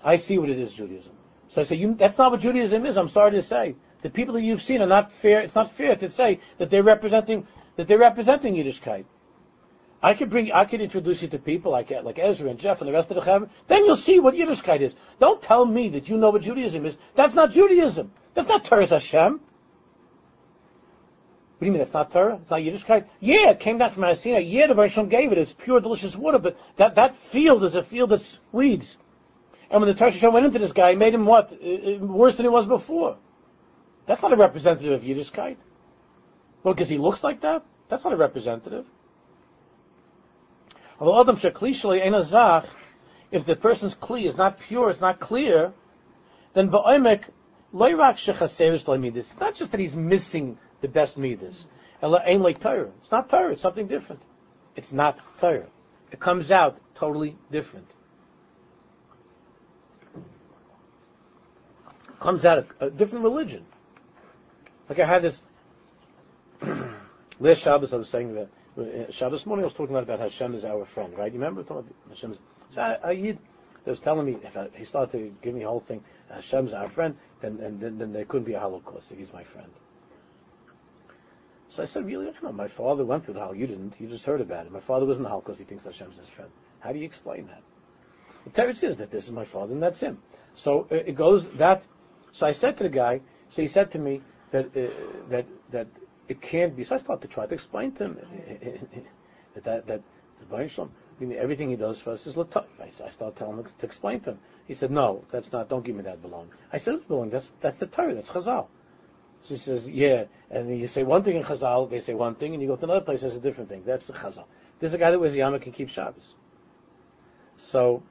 I 0.04 0.16
see 0.16 0.38
what 0.38 0.50
it 0.50 0.58
is, 0.58 0.72
Judaism. 0.72 1.12
So 1.48 1.60
I 1.60 1.64
say, 1.64 1.76
you, 1.76 1.94
that's 1.94 2.18
not 2.18 2.32
what 2.32 2.40
Judaism 2.40 2.86
is. 2.86 2.96
I'm 2.96 3.08
sorry 3.08 3.32
to 3.32 3.42
say. 3.42 3.76
The 4.02 4.10
people 4.10 4.34
that 4.34 4.42
you've 4.42 4.62
seen 4.62 4.82
are 4.82 4.86
not 4.86 5.12
fair. 5.12 5.40
It's 5.40 5.54
not 5.54 5.70
fair 5.70 5.96
to 5.96 6.10
say 6.10 6.40
that 6.58 6.70
they're 6.70 6.82
representing 6.82 7.46
that 7.76 7.88
they're 7.88 7.98
representing 7.98 8.54
Yiddishkeit. 8.54 9.04
I 10.02 10.14
could 10.14 10.30
bring, 10.30 10.52
I 10.52 10.64
could 10.64 10.80
introduce 10.80 11.22
you 11.22 11.28
to 11.28 11.38
people 11.38 11.72
like 11.72 11.90
like 11.90 12.18
Ezra 12.18 12.50
and 12.50 12.58
Jeff 12.58 12.80
and 12.80 12.88
the 12.88 12.92
rest 12.92 13.10
of 13.10 13.16
the 13.16 13.22
Chaver. 13.22 13.48
Then 13.66 13.84
you'll 13.84 13.96
see 13.96 14.20
what 14.20 14.34
Yiddishkeit 14.34 14.80
is. 14.80 14.94
Don't 15.18 15.42
tell 15.42 15.64
me 15.64 15.88
that 15.90 16.08
you 16.08 16.16
know 16.16 16.30
what 16.30 16.42
Judaism 16.42 16.86
is. 16.86 16.96
That's 17.14 17.34
not 17.34 17.50
Judaism. 17.50 18.12
That's 18.34 18.48
not 18.48 18.64
Torah 18.64 18.86
Hashem. 18.86 19.40
What 21.58 21.60
do 21.60 21.66
you 21.66 21.72
mean 21.72 21.78
that's 21.78 21.94
not 21.94 22.10
Torah? 22.10 22.38
It's 22.42 22.50
not 22.50 22.60
Yiddishkeit? 22.60 23.06
Yeah, 23.18 23.50
it 23.50 23.60
came 23.60 23.78
down 23.78 23.90
from 23.90 24.14
Sinai. 24.14 24.40
Yeah, 24.40 24.66
the 24.66 24.74
Baruch 24.74 25.08
gave 25.08 25.32
it. 25.32 25.38
It's 25.38 25.54
pure, 25.54 25.80
delicious 25.80 26.14
water. 26.14 26.38
But 26.38 26.58
that, 26.76 26.96
that 26.96 27.16
field 27.16 27.64
is 27.64 27.74
a 27.74 27.82
field 27.82 28.10
that's 28.10 28.38
weeds. 28.52 28.98
And 29.70 29.80
when 29.80 29.92
the 29.92 29.94
Torah 29.94 30.30
went 30.30 30.46
into 30.46 30.58
this 30.58 30.72
guy, 30.72 30.94
made 30.94 31.14
him 31.14 31.26
what? 31.26 31.52
Uh, 31.52 31.56
uh, 31.56 31.98
worse 31.98 32.36
than 32.36 32.44
he 32.44 32.50
was 32.50 32.66
before. 32.66 33.16
That's 34.06 34.22
not 34.22 34.32
a 34.32 34.36
representative 34.36 34.92
of 34.92 35.02
Yiddishkeit. 35.02 35.56
Well, 36.62 36.72
because 36.74 36.88
he 36.88 36.98
looks 36.98 37.24
like 37.24 37.40
that? 37.40 37.64
That's 37.88 38.04
not 38.04 38.12
a 38.12 38.16
representative. 38.16 38.86
If 40.98 41.04
the 43.44 43.56
person's 43.56 43.94
kli 43.94 44.26
is 44.26 44.36
not 44.36 44.58
pure, 44.60 44.90
it's 44.90 45.00
not 45.00 45.20
clear, 45.20 45.72
then 46.54 46.70
ba'omek 46.70 47.24
it's 47.78 49.40
not 49.40 49.54
just 49.54 49.72
that 49.72 49.80
he's 49.80 49.96
missing 49.96 50.58
the 50.80 50.88
best 50.88 51.18
midas. 51.18 51.66
Ain't 52.02 52.40
like 52.40 52.60
Torah. 52.60 52.90
It's 53.02 53.10
not 53.10 53.28
Torah. 53.28 53.52
It's 53.52 53.62
something 53.62 53.86
different. 53.86 54.22
It's 54.76 54.92
not 54.92 55.18
Torah. 55.40 55.66
It 56.10 56.20
comes 56.20 56.50
out 56.50 56.78
totally 56.94 57.36
different. 57.50 57.88
Comes 62.20 62.44
out 62.44 62.58
of 62.58 62.66
a 62.80 62.90
different 62.90 63.24
religion. 63.24 63.64
Like 64.88 64.98
I 64.98 65.06
had 65.06 65.22
this 65.22 65.42
last 67.40 67.58
Shabbos. 67.58 67.92
I 67.92 67.96
was 67.96 68.08
saying 68.08 68.34
that 68.34 68.48
uh, 68.78 69.10
Shabbos 69.10 69.46
morning 69.46 69.64
I 69.64 69.66
was 69.66 69.74
talking 69.74 69.96
about 69.96 70.20
Hashem 70.20 70.54
is 70.54 70.64
our 70.64 70.84
friend, 70.84 71.16
right? 71.16 71.32
You 71.32 71.38
remember 71.38 71.62
talking 71.62 71.92
about 72.04 72.16
Hashem? 72.16 72.36
So 72.70 72.80
I, 72.80 73.10
I, 73.10 73.38
was 73.86 74.00
telling 74.00 74.26
me 74.26 74.38
if 74.42 74.56
I, 74.56 74.68
he 74.74 74.84
started 74.84 75.12
to 75.12 75.34
give 75.42 75.54
me 75.54 75.62
a 75.62 75.68
whole 75.68 75.80
thing. 75.80 76.02
Hashem's 76.30 76.72
our 76.72 76.88
friend, 76.88 77.16
then 77.40 77.58
and 77.60 77.80
then, 77.80 77.98
then 77.98 78.12
there 78.12 78.24
couldn't 78.24 78.44
be 78.44 78.54
a 78.54 78.60
Holocaust 78.60 79.12
if 79.12 79.18
he's 79.18 79.32
my 79.32 79.44
friend. 79.44 79.70
So 81.68 81.82
I 81.82 81.86
said, 81.86 82.06
really? 82.06 82.30
No, 82.42 82.52
my 82.52 82.68
father 82.68 83.04
went 83.04 83.24
through 83.24 83.34
the 83.34 83.40
Holocaust. 83.40 83.60
You 83.60 83.66
didn't. 83.66 84.00
You 84.00 84.08
just 84.08 84.24
heard 84.24 84.40
about 84.40 84.66
it. 84.66 84.72
My 84.72 84.80
father 84.80 85.06
was 85.06 85.18
in 85.18 85.24
the 85.24 85.28
Holocaust. 85.28 85.58
He 85.58 85.64
thinks 85.64 85.84
Hashem's 85.84 86.18
his 86.18 86.28
friend. 86.28 86.50
How 86.80 86.92
do 86.92 86.98
you 86.98 87.04
explain 87.04 87.46
that? 87.48 87.62
The 88.44 88.50
Torah 88.50 88.74
says 88.74 88.96
that 88.98 89.10
this 89.10 89.24
is 89.24 89.32
my 89.32 89.44
father 89.44 89.72
and 89.72 89.82
that's 89.82 90.00
him. 90.00 90.18
So 90.54 90.86
uh, 90.90 90.96
it 90.96 91.14
goes 91.16 91.46
that. 91.48 91.84
So 92.36 92.46
I 92.46 92.52
said 92.52 92.76
to 92.76 92.82
the 92.82 92.90
guy. 92.90 93.22
So 93.48 93.62
he 93.62 93.68
said 93.68 93.90
to 93.92 93.98
me 93.98 94.20
that 94.50 94.66
uh, 94.76 94.90
that 95.30 95.46
that 95.70 95.86
it 96.28 96.42
can't 96.42 96.76
be. 96.76 96.84
So 96.84 96.94
I 96.94 96.98
started 96.98 97.22
to 97.22 97.28
try 97.28 97.46
to 97.46 97.54
explain 97.54 97.92
to 97.92 98.04
him 98.04 98.18
that 99.54 99.64
that, 99.64 99.86
that 99.86 100.02
the 100.40 101.38
everything 101.38 101.70
he 101.70 101.76
does 101.76 101.98
for 101.98 102.10
us 102.10 102.26
is 102.26 102.34
latayv. 102.34 102.66
I, 102.78 102.88
I 103.06 103.08
started 103.08 103.36
telling 103.38 103.56
him 103.56 103.64
to 103.78 103.86
explain 103.86 104.20
to 104.20 104.32
him. 104.32 104.38
He 104.66 104.74
said, 104.74 104.90
"No, 104.90 105.24
that's 105.30 105.50
not. 105.50 105.70
Don't 105.70 105.82
give 105.82 105.96
me 105.96 106.02
that 106.02 106.20
belong." 106.20 106.50
I 106.70 106.76
said, 106.76 106.96
"It's 106.96 107.06
belong. 107.06 107.30
That's 107.30 107.52
that's 107.62 107.78
the 107.78 107.86
Torah. 107.86 108.14
That's 108.14 108.28
Chazal." 108.28 108.66
So 109.40 109.54
he 109.54 109.58
says, 109.58 109.88
"Yeah." 109.88 110.24
And 110.50 110.78
you 110.78 110.88
say 110.88 111.04
one 111.04 111.22
thing 111.22 111.36
in 111.36 111.42
Chazal, 111.42 111.88
they 111.88 112.00
say 112.00 112.12
one 112.12 112.34
thing, 112.34 112.52
and 112.52 112.62
you 112.62 112.68
go 112.68 112.76
to 112.76 112.84
another 112.84 113.00
place, 113.00 113.22
there's 113.22 113.36
a 113.36 113.40
different 113.40 113.70
thing. 113.70 113.82
That's 113.86 114.08
the 114.08 114.12
Chazal. 114.12 114.44
There's 114.78 114.92
a 114.92 114.98
guy 114.98 115.10
that 115.10 115.18
wears 115.18 115.32
a 115.32 115.38
yarmulke 115.38 115.64
and 115.64 115.74
keeps 115.74 115.94
Shabbos. 115.94 116.34
So, 117.56 118.02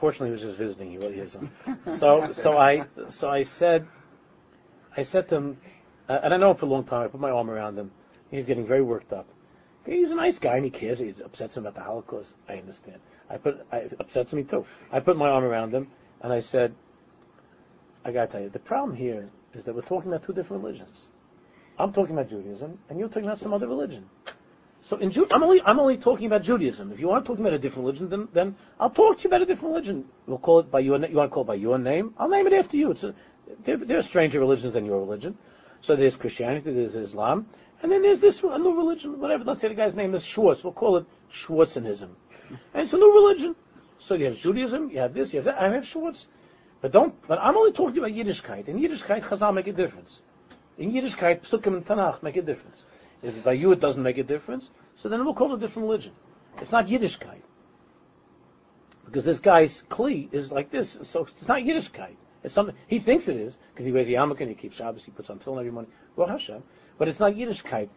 fortunately, 0.00 0.28
he 0.28 0.32
was 0.32 0.42
just 0.42 0.58
visiting. 0.58 0.90
He 0.90 0.98
was. 0.98 1.36
So, 1.98 2.32
so 2.32 2.58
I, 2.58 2.86
so 3.08 3.30
I 3.30 3.42
said, 3.42 3.86
I 4.96 5.02
said 5.02 5.28
to 5.28 5.36
him, 5.36 5.58
uh, 6.08 6.18
and 6.22 6.34
I 6.34 6.36
know 6.38 6.50
him 6.50 6.56
for 6.56 6.66
a 6.66 6.68
long 6.68 6.84
time. 6.84 7.04
I 7.04 7.08
put 7.08 7.20
my 7.20 7.30
arm 7.30 7.50
around 7.50 7.78
him. 7.78 7.92
He's 8.30 8.46
getting 8.46 8.66
very 8.66 8.82
worked 8.82 9.12
up. 9.12 9.26
He's 9.86 10.10
a 10.10 10.14
nice 10.14 10.38
guy 10.38 10.56
and 10.56 10.64
he 10.64 10.70
cares. 10.70 10.98
He 10.98 11.14
upsets 11.24 11.56
him 11.56 11.64
about 11.64 11.74
the 11.74 11.82
Holocaust. 11.82 12.34
I 12.48 12.54
understand. 12.54 12.98
I 13.28 13.36
put, 13.38 13.64
I, 13.72 13.78
it 13.78 13.96
upsets 13.98 14.32
me 14.32 14.42
too. 14.42 14.66
I 14.92 15.00
put 15.00 15.16
my 15.16 15.28
arm 15.28 15.44
around 15.44 15.72
him 15.72 15.88
and 16.20 16.32
I 16.32 16.40
said, 16.40 16.74
I 18.04 18.12
gotta 18.12 18.30
tell 18.30 18.40
you, 18.40 18.50
the 18.50 18.58
problem 18.58 18.96
here 18.96 19.28
is 19.54 19.64
that 19.64 19.74
we're 19.74 19.82
talking 19.82 20.10
about 20.10 20.22
two 20.22 20.32
different 20.32 20.62
religions. 20.62 21.06
I'm 21.78 21.92
talking 21.92 22.14
about 22.14 22.28
Judaism 22.28 22.78
and 22.88 22.98
you're 22.98 23.08
talking 23.08 23.24
about 23.24 23.38
some 23.38 23.54
other 23.54 23.66
religion. 23.68 24.08
So 24.82 24.96
in 24.96 25.10
Ju- 25.10 25.26
I'm 25.30 25.42
only, 25.42 25.60
I'm 25.62 25.78
only 25.78 25.98
talking 25.98 26.26
about 26.26 26.42
Judaism. 26.42 26.90
If 26.92 27.00
you 27.00 27.08
want 27.08 27.24
to 27.24 27.28
talk 27.28 27.38
about 27.38 27.52
a 27.52 27.58
different 27.58 27.86
religion, 27.86 28.08
then, 28.08 28.28
then 28.32 28.56
I'll 28.78 28.90
talk 28.90 29.18
to 29.18 29.24
you 29.24 29.28
about 29.28 29.42
a 29.42 29.46
different 29.46 29.74
religion. 29.74 30.04
We'll 30.26 30.38
call 30.38 30.60
it 30.60 30.70
by 30.70 30.80
your, 30.80 30.98
you 31.04 31.16
want 31.16 31.30
to 31.30 31.34
call 31.34 31.42
it 31.42 31.46
by 31.46 31.54
your 31.54 31.78
name? 31.78 32.14
I'll 32.18 32.28
name 32.28 32.46
it 32.46 32.52
after 32.52 32.76
you. 32.76 32.90
It's 32.90 33.04
a, 33.04 33.14
they're, 33.64 33.76
they're 33.76 34.02
stranger 34.02 34.40
religions 34.40 34.72
than 34.72 34.84
your 34.86 34.98
religion. 34.98 35.36
So 35.82 35.96
there's 35.96 36.16
Christianity, 36.16 36.72
there's 36.72 36.94
Islam, 36.94 37.46
and 37.82 37.90
then 37.90 38.02
there's 38.02 38.20
this 38.20 38.42
a 38.42 38.58
new 38.58 38.76
religion, 38.76 39.18
whatever. 39.18 39.44
Let's 39.44 39.60
say 39.60 39.68
the 39.68 39.74
guy's 39.74 39.94
name 39.94 40.14
is 40.14 40.24
Schwartz. 40.24 40.62
We'll 40.62 40.72
call 40.74 40.98
it 40.98 41.06
Schwartzanism. 41.32 42.10
And 42.74 42.82
it's 42.82 42.92
a 42.92 42.98
new 42.98 43.12
religion. 43.12 43.56
So 43.98 44.14
you 44.14 44.26
have 44.26 44.36
Judaism, 44.36 44.90
you 44.90 44.98
have 44.98 45.14
this, 45.14 45.32
you 45.32 45.38
have 45.38 45.44
that, 45.46 45.60
I 45.60 45.72
have 45.72 45.86
Schwartz. 45.86 46.26
But 46.80 46.92
don't, 46.92 47.14
but 47.28 47.38
I'm 47.38 47.56
only 47.56 47.72
talking 47.72 47.98
about 47.98 48.10
Yiddishkeit. 48.10 48.68
In 48.68 48.78
Yiddishkeit, 48.78 49.22
Chazal 49.22 49.54
make 49.54 49.66
a 49.66 49.72
difference. 49.72 50.20
In 50.78 50.92
Yiddishkeit, 50.92 51.42
Psukim 51.42 51.76
and 51.76 51.86
Tanakh 51.86 52.22
make 52.22 52.36
a 52.36 52.42
difference. 52.42 52.82
If 53.22 53.44
by 53.44 53.52
you 53.52 53.72
it 53.72 53.80
doesn't 53.80 54.02
make 54.02 54.18
a 54.18 54.22
difference, 54.22 54.70
so 54.96 55.08
then 55.08 55.24
we'll 55.24 55.34
call 55.34 55.52
it 55.52 55.56
a 55.56 55.60
different 55.60 55.88
religion. 55.88 56.12
It's 56.60 56.72
not 56.72 56.86
Yiddishkeit. 56.86 57.42
Because 59.04 59.24
this 59.24 59.40
guy's 59.40 59.82
Kli 59.90 60.32
is 60.32 60.50
like 60.50 60.70
this, 60.70 60.98
so 61.02 61.24
it's 61.24 61.48
not 61.48 61.62
Yiddishkeit. 61.62 62.14
It's 62.42 62.54
something 62.54 62.74
he 62.86 62.98
thinks 62.98 63.28
it 63.28 63.36
is 63.36 63.56
because 63.72 63.84
he 63.84 63.92
wears 63.92 64.08
a 64.08 64.12
yarmulke 64.12 64.40
and 64.40 64.48
he 64.48 64.54
keeps 64.54 64.76
Shabbos, 64.76 65.04
he 65.04 65.10
puts 65.10 65.28
on 65.28 65.38
tefillin 65.38 65.58
every 65.58 65.72
morning. 65.72 65.92
Well, 66.16 66.28
Hashem, 66.28 66.62
but 66.96 67.08
it's 67.08 67.20
not 67.20 67.34
Yiddishkeit. 67.34 67.88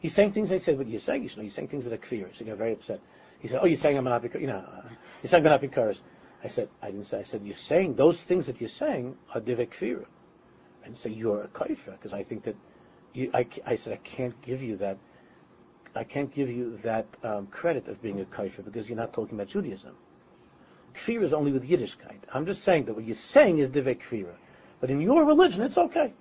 He's 0.00 0.14
saying 0.14 0.32
things. 0.32 0.52
I 0.52 0.58
said, 0.58 0.78
but 0.78 0.86
you're 0.86 1.00
saying, 1.00 1.22
you 1.24 1.30
know, 1.36 1.42
you're 1.42 1.50
saying 1.50 1.68
things 1.68 1.84
that 1.84 1.92
are 1.92 1.98
kfir. 1.98 2.32
So 2.32 2.44
he 2.44 2.44
got 2.44 2.58
very 2.58 2.72
upset. 2.72 3.00
He 3.40 3.48
said, 3.48 3.60
oh, 3.62 3.66
you're 3.66 3.78
saying 3.78 3.96
I'm 3.96 4.04
not 4.04 4.22
you 4.34 4.46
know, 4.46 4.58
uh, 4.58 4.88
you're 5.22 5.28
saying 5.28 5.44
I'm 5.44 5.50
not 5.50 5.60
because. 5.60 6.00
I 6.42 6.48
said, 6.48 6.68
I 6.80 6.92
didn't 6.92 7.06
say. 7.06 7.18
I 7.18 7.22
said, 7.24 7.42
you're 7.44 7.56
saying 7.56 7.94
those 7.94 8.22
things 8.22 8.46
that 8.46 8.60
you're 8.60 8.68
saying 8.68 9.16
are 9.34 9.40
divek 9.40 9.70
kfir. 9.70 10.04
And 10.84 10.96
say 10.96 11.10
you're 11.10 11.42
a 11.42 11.48
kaifer 11.48 11.92
because 11.92 12.12
I 12.12 12.22
think 12.22 12.44
that 12.44 12.54
you, 13.14 13.30
I, 13.34 13.46
I 13.66 13.76
said 13.76 13.92
I 13.92 13.96
can't 13.96 14.40
give 14.42 14.62
you 14.62 14.76
that. 14.78 14.98
I 15.94 16.04
can't 16.04 16.32
give 16.32 16.48
you 16.48 16.78
that 16.84 17.06
um, 17.24 17.46
credit 17.46 17.88
of 17.88 18.00
being 18.02 18.20
a 18.20 18.24
kaifer 18.24 18.64
because 18.64 18.88
you're 18.88 18.98
not 18.98 19.12
talking 19.12 19.34
about 19.34 19.48
Judaism. 19.48 19.94
Kfir 20.94 21.22
is 21.22 21.32
only 21.32 21.52
with 21.52 21.68
Yiddishkeit. 21.68 22.20
I'm 22.32 22.46
just 22.46 22.62
saying 22.62 22.84
that 22.86 22.94
what 22.94 23.04
you're 23.04 23.14
saying 23.14 23.58
is 23.58 23.70
divek 23.70 24.00
kfir. 24.02 24.34
But 24.80 24.90
in 24.90 25.00
your 25.00 25.24
religion, 25.24 25.62
it's 25.62 25.78
okay. 25.78 26.12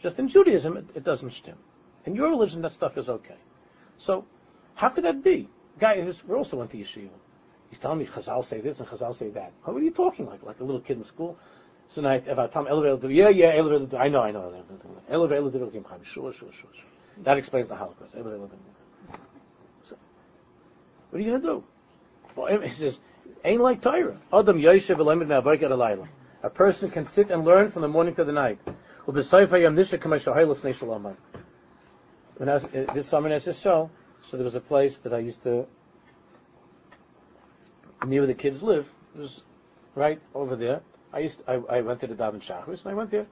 Just 0.00 0.18
in 0.18 0.28
Judaism, 0.28 0.76
it, 0.76 0.86
it 0.94 1.04
doesn't 1.04 1.32
stem. 1.32 1.56
In 2.04 2.14
your 2.14 2.28
religion, 2.30 2.62
that 2.62 2.72
stuff 2.72 2.96
is 2.98 3.08
okay. 3.08 3.38
So, 3.98 4.24
how 4.74 4.90
could 4.90 5.04
that 5.04 5.24
be? 5.24 5.48
Guy, 5.78 6.00
this, 6.02 6.24
we 6.24 6.34
also 6.34 6.56
went 6.56 6.70
to 6.70 6.76
yeshiva. 6.76 7.10
He's 7.70 7.78
telling 7.78 7.98
me 7.98 8.06
Chazal 8.06 8.44
say 8.44 8.60
this 8.60 8.78
and 8.78 8.88
Chazal 8.88 9.16
say 9.16 9.30
that. 9.30 9.52
What 9.64 9.76
are 9.76 9.80
you 9.80 9.90
talking 9.90 10.26
like? 10.26 10.42
Like 10.42 10.60
a 10.60 10.64
little 10.64 10.80
kid 10.80 10.98
in 10.98 11.04
school? 11.04 11.38
So 11.88 12.00
now, 12.02 12.14
if 12.14 12.38
I 12.38 12.46
tell 12.48 12.66
elevator, 12.66 13.10
yeah, 13.10 13.28
yeah, 13.28 13.54
elevator, 13.54 13.96
I 13.96 14.08
know, 14.08 14.22
I 14.22 14.32
know, 14.32 14.52
elevator, 15.08 15.36
elevator, 15.36 15.70
sure, 16.04 16.32
sure, 16.32 16.52
sure. 16.52 16.70
That 17.22 17.38
explains 17.38 17.68
the 17.68 17.76
Holocaust. 17.76 18.12
So, 18.12 18.18
what 21.10 21.18
are 21.18 21.20
you 21.20 21.30
going 21.30 21.40
to 21.40 21.46
do? 21.46 21.64
Well, 22.34 22.60
he 22.60 22.70
says, 22.70 22.98
ain't 23.44 23.62
like 23.62 23.80
Torah. 23.80 24.18
Adam 24.32 24.58
Yoshev 24.58 24.98
Elamed 24.98 25.28
Me'abayk 25.28 25.60
Alayla. 25.62 26.08
A 26.42 26.50
person 26.50 26.90
can 26.90 27.06
sit 27.06 27.30
and 27.30 27.44
learn 27.44 27.70
from 27.70 27.82
the 27.82 27.88
morning 27.88 28.14
to 28.16 28.24
the 28.24 28.32
night. 28.32 28.58
When 29.06 29.16
I 29.18 29.22
was, 32.52 32.64
uh, 32.64 32.86
this 32.92 33.08
summer 33.08 33.28
in 33.28 33.40
SSO, 33.40 33.88
so 34.20 34.36
there 34.36 34.44
was 34.44 34.54
a 34.54 34.60
place 34.60 34.98
that 34.98 35.14
I 35.14 35.18
used 35.18 35.42
to, 35.44 35.66
near 38.06 38.20
where 38.20 38.26
the 38.26 38.34
kids 38.34 38.62
live, 38.62 38.86
it 39.14 39.20
was 39.20 39.42
right 39.94 40.20
over 40.34 40.56
there. 40.56 40.82
I 41.16 41.20
used, 41.20 41.40
I, 41.48 41.54
I 41.54 41.80
went 41.80 42.00
to 42.00 42.06
the 42.06 42.14
Davin 42.14 42.42
Shachris, 42.42 42.82
and 42.82 42.90
I 42.90 42.94
went 42.94 43.10
there 43.10 43.26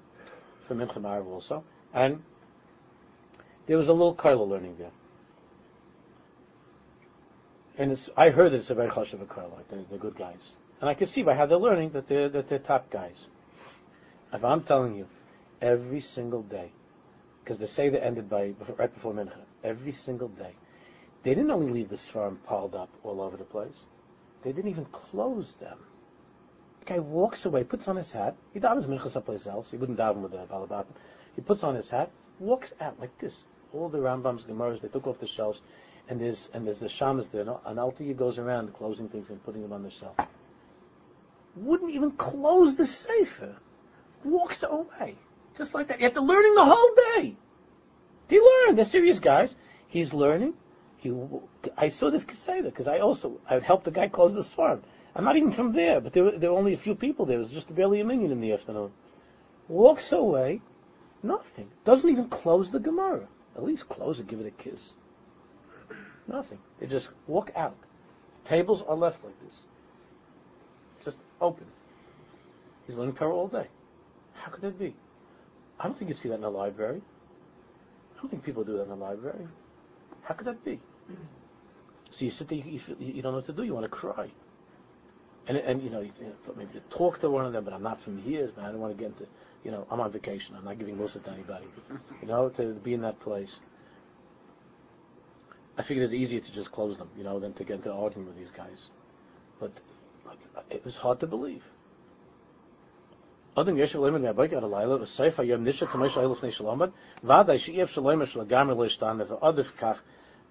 for 0.67 0.75
Mincha 0.75 0.95
Marav 0.95 1.27
also, 1.27 1.63
and 1.93 2.23
there 3.67 3.77
was 3.77 3.89
a 3.89 3.93
little 3.93 4.15
Kaila 4.15 4.49
learning 4.49 4.77
there. 4.79 4.91
And 7.77 7.93
it's, 7.93 8.09
I 8.17 8.31
heard 8.31 8.53
that 8.53 8.57
it's 8.57 8.71
a 8.71 8.75
very 8.75 8.89
chashav 8.89 9.21
a 9.21 9.27
Kaila, 9.27 9.65
they're, 9.69 9.85
they're 9.91 9.99
good 9.99 10.17
guys. 10.17 10.55
And 10.81 10.89
I 10.89 10.95
can 10.95 11.09
see 11.09 11.23
by 11.23 11.35
how 11.35 11.45
they're 11.45 11.59
learning 11.59 11.91
that 11.91 12.09
they're, 12.09 12.31
that 12.31 12.49
they're 12.49 12.59
top 12.59 12.91
guys. 12.91 13.27
If 14.33 14.43
I'm 14.43 14.63
telling 14.63 14.97
you, 14.97 15.07
every 15.61 16.01
single 16.01 16.43
day, 16.43 16.73
because 17.43 17.59
they 17.59 17.67
say 17.67 17.91
the 17.91 17.97
Seder 17.97 18.03
ended 18.03 18.31
by 18.31 18.55
right 18.79 18.95
before 18.95 19.13
Mincha, 19.13 19.43
every 19.63 19.93
single 19.93 20.29
day, 20.29 20.55
they 21.23 21.35
didn't 21.35 21.51
only 21.51 21.71
leave 21.71 21.91
the 21.91 21.97
Sfarim 21.97 22.39
piled 22.47 22.75
up 22.75 22.89
all 23.03 23.21
over 23.21 23.37
the 23.37 23.45
place, 23.45 23.85
they 24.43 24.53
didn't 24.53 24.71
even 24.71 24.87
close 24.87 25.53
them. 25.57 25.77
Guy 26.87 26.99
walks 26.99 27.47
away, 27.47 27.65
puts 27.65 27.89
on 27.89 27.97
his 27.97 28.13
hat, 28.13 28.37
he 28.53 28.61
davens 28.61 28.87
Mincha 28.87 29.11
someplace 29.11 29.47
else, 29.47 29.71
he 29.71 29.77
wouldn't 29.77 29.99
daven 29.99 30.17
with 30.17 30.33
the 30.33 30.39
Balabat, 30.39 30.87
he 31.35 31.41
puts 31.41 31.63
on 31.63 31.75
his 31.75 31.89
hat, 31.89 32.11
walks 32.39 32.73
out 32.81 32.99
like 33.01 33.17
this. 33.19 33.45
All 33.73 33.89
the 33.89 33.99
Rambam's 33.99 34.45
Gemaras, 34.45 34.81
they 34.81 34.89
took 34.89 35.07
off 35.07 35.19
the 35.19 35.27
shelves, 35.27 35.61
and 36.09 36.21
there's 36.21 36.49
and 36.53 36.67
there's 36.67 36.79
the 36.79 36.87
shamas 36.87 37.31
there, 37.31 37.45
and 37.67 37.79
Alti 37.79 38.13
goes 38.13 38.39
around 38.39 38.73
closing 38.75 39.09
things 39.09 39.31
and 39.31 39.43
putting 39.45 39.63
them 39.63 39.73
on 39.73 39.83
the 39.83 39.91
shelf. 39.91 40.17
Wouldn't 41.57 41.91
even 41.91 42.13
close 42.13 42.75
the 42.75 42.85
Sefer. 42.85 43.57
Walks 44.25 44.63
away. 44.63 45.17
Just 45.57 45.75
like 45.75 45.89
that. 45.89 46.03
After 46.03 46.21
learning 46.21 46.55
the 46.55 46.65
whole 46.65 46.95
day. 46.95 47.37
He 48.29 48.41
learned. 48.41 48.79
They're 48.79 48.85
serious 48.85 49.21
guys. 49.21 49.55
He's 49.87 50.13
learning. 50.13 50.55
He, 50.97 51.13
I 51.77 51.91
saw 51.91 52.11
this 52.11 52.25
Keseda 52.25 52.65
because 52.65 52.89
I 52.89 52.99
also 52.99 53.41
I 53.49 53.59
helped 53.61 53.85
the 53.85 53.91
guy 53.91 54.09
close 54.09 54.35
the 54.35 54.43
farm. 54.43 54.83
I'm 55.17 55.25
not 55.25 55.37
even 55.37 55.53
from 55.53 55.73
there, 55.73 56.01
but 56.01 56.13
there 56.13 56.25
were, 56.25 56.33
there 56.33 56.51
were 56.51 56.59
only 56.59 56.75
a 56.75 56.79
few 56.79 56.95
people 56.95 57.27
there. 57.27 57.37
It 57.37 57.41
was 57.41 57.51
just 57.51 57.75
barely 57.75 58.01
a 58.01 58.05
million 58.05 58.33
in 58.33 58.41
the 58.41 58.53
afternoon. 58.53 58.91
Walks 59.69 60.13
away, 60.13 60.61
nothing. 61.23 61.71
Doesn't 61.85 62.09
even 62.09 62.29
close 62.29 62.71
the 62.71 62.81
Gemara. 62.81 63.27
At 63.57 63.65
least 63.65 63.89
close 63.89 64.19
it, 64.19 64.27
give 64.27 64.41
it 64.41 64.47
a 64.47 64.51
kiss. 64.51 64.93
Nothing. 66.27 66.59
They 66.81 66.87
just 66.87 67.09
walk 67.27 67.53
out. 67.55 67.77
Tables 68.45 68.83
are 68.87 68.97
left 68.97 69.23
like 69.25 69.39
this. 69.45 69.61
Just 71.05 71.19
open. 71.41 71.67
He's 72.87 72.97
learning 72.97 73.15
Torah 73.15 73.35
all 73.35 73.49
day. 73.49 73.69
How 74.35 74.51
could 74.51 74.63
that 74.63 74.79
be? 74.79 74.95
I 75.79 75.85
don't 75.85 75.99
think 75.99 76.11
you 76.11 76.17
see 76.17 76.29
that 76.29 76.37
in 76.37 76.45
a 76.45 76.51
library. 76.51 77.01
I 78.17 78.21
don't 78.21 78.31
think 78.31 78.43
people 78.43 78.65
do 78.65 78.77
that 78.79 78.85
in 78.85 78.91
a 78.91 78.97
library. 78.97 79.47
How 80.23 80.35
could 80.35 80.47
that 80.47 80.65
be? 80.65 80.81
So 82.11 82.25
you 82.25 82.31
sit 82.31 82.49
there, 82.49 82.59
you, 82.59 82.81
you, 82.99 83.15
you 83.15 83.23
don't 83.23 83.33
know 83.33 83.39
what 83.39 83.47
to 83.47 83.53
do. 83.53 83.63
You 83.63 83.75
want 83.75 83.85
to 83.85 83.91
cry, 83.91 84.29
and 85.47 85.57
and 85.59 85.83
you 85.83 85.91
know 85.91 86.01
you 86.01 86.13
think, 86.19 86.35
maybe 86.57 86.73
to 86.75 86.81
talk 86.97 87.21
to 87.21 87.31
one 87.31 87.45
of 87.45 87.53
them, 87.53 87.65
but 87.65 87.73
I'm 87.75 87.83
not 87.83 88.01
from 88.01 88.19
here, 88.19 88.51
man. 88.57 88.67
I 88.67 88.71
don't 88.71 88.81
want 88.81 88.97
to 88.97 89.03
get 89.03 89.13
into, 89.13 89.27
you 89.65 89.71
know, 89.71 89.87
I'm 89.91 90.01
on 90.01 90.11
vacation. 90.11 90.57
I'm 90.57 90.65
not 90.65 90.79
giving 90.79 90.97
mussar 90.97 91.23
to 91.25 91.31
anybody. 91.31 91.67
You 92.23 92.29
know, 92.29 92.49
to 92.51 92.75
be 92.75 92.95
in 92.95 93.03
that 93.03 93.21
place. 93.21 93.57
I 95.77 95.83
figured 95.83 96.05
it's 96.05 96.15
easier 96.15 96.41
to 96.41 96.53
just 96.53 96.71
close 96.71 96.97
them, 96.99 97.09
you 97.17 97.25
know, 97.25 97.41
than 97.41 97.53
to 97.55 97.65
get 97.65 97.77
into 97.77 97.91
an 97.91 97.99
argument 97.99 98.29
with 98.29 98.39
these 98.39 98.51
guys. 98.51 98.91
But, 99.59 99.73
it 100.71 100.85
was 100.85 100.97
hard 100.97 101.21
to 101.21 101.27
believe. 101.27 101.65
Adam 103.57 103.77
Yeshiv 103.77 104.01
Leimer 104.01 104.21
Me'abayk 104.21 104.53
Ad 104.53 104.63
Alayla 104.63 105.01
V'Seif 105.01 105.35
HaYom 105.35 105.63
Nisha 105.63 105.87
Kamei 105.89 106.11
Shayel 106.11 106.37
Fnei 106.37 106.53
Shalomad 106.55 106.93
V'Adai 107.25 107.59
She'ef 107.59 107.93
Shalomer 107.93 108.27
Shal 108.27 108.45
Gamer 108.45 108.75
Lo 108.75 108.87
Yishtan 108.87 109.25
V'Adif 109.27 109.67
Kach 109.79 109.99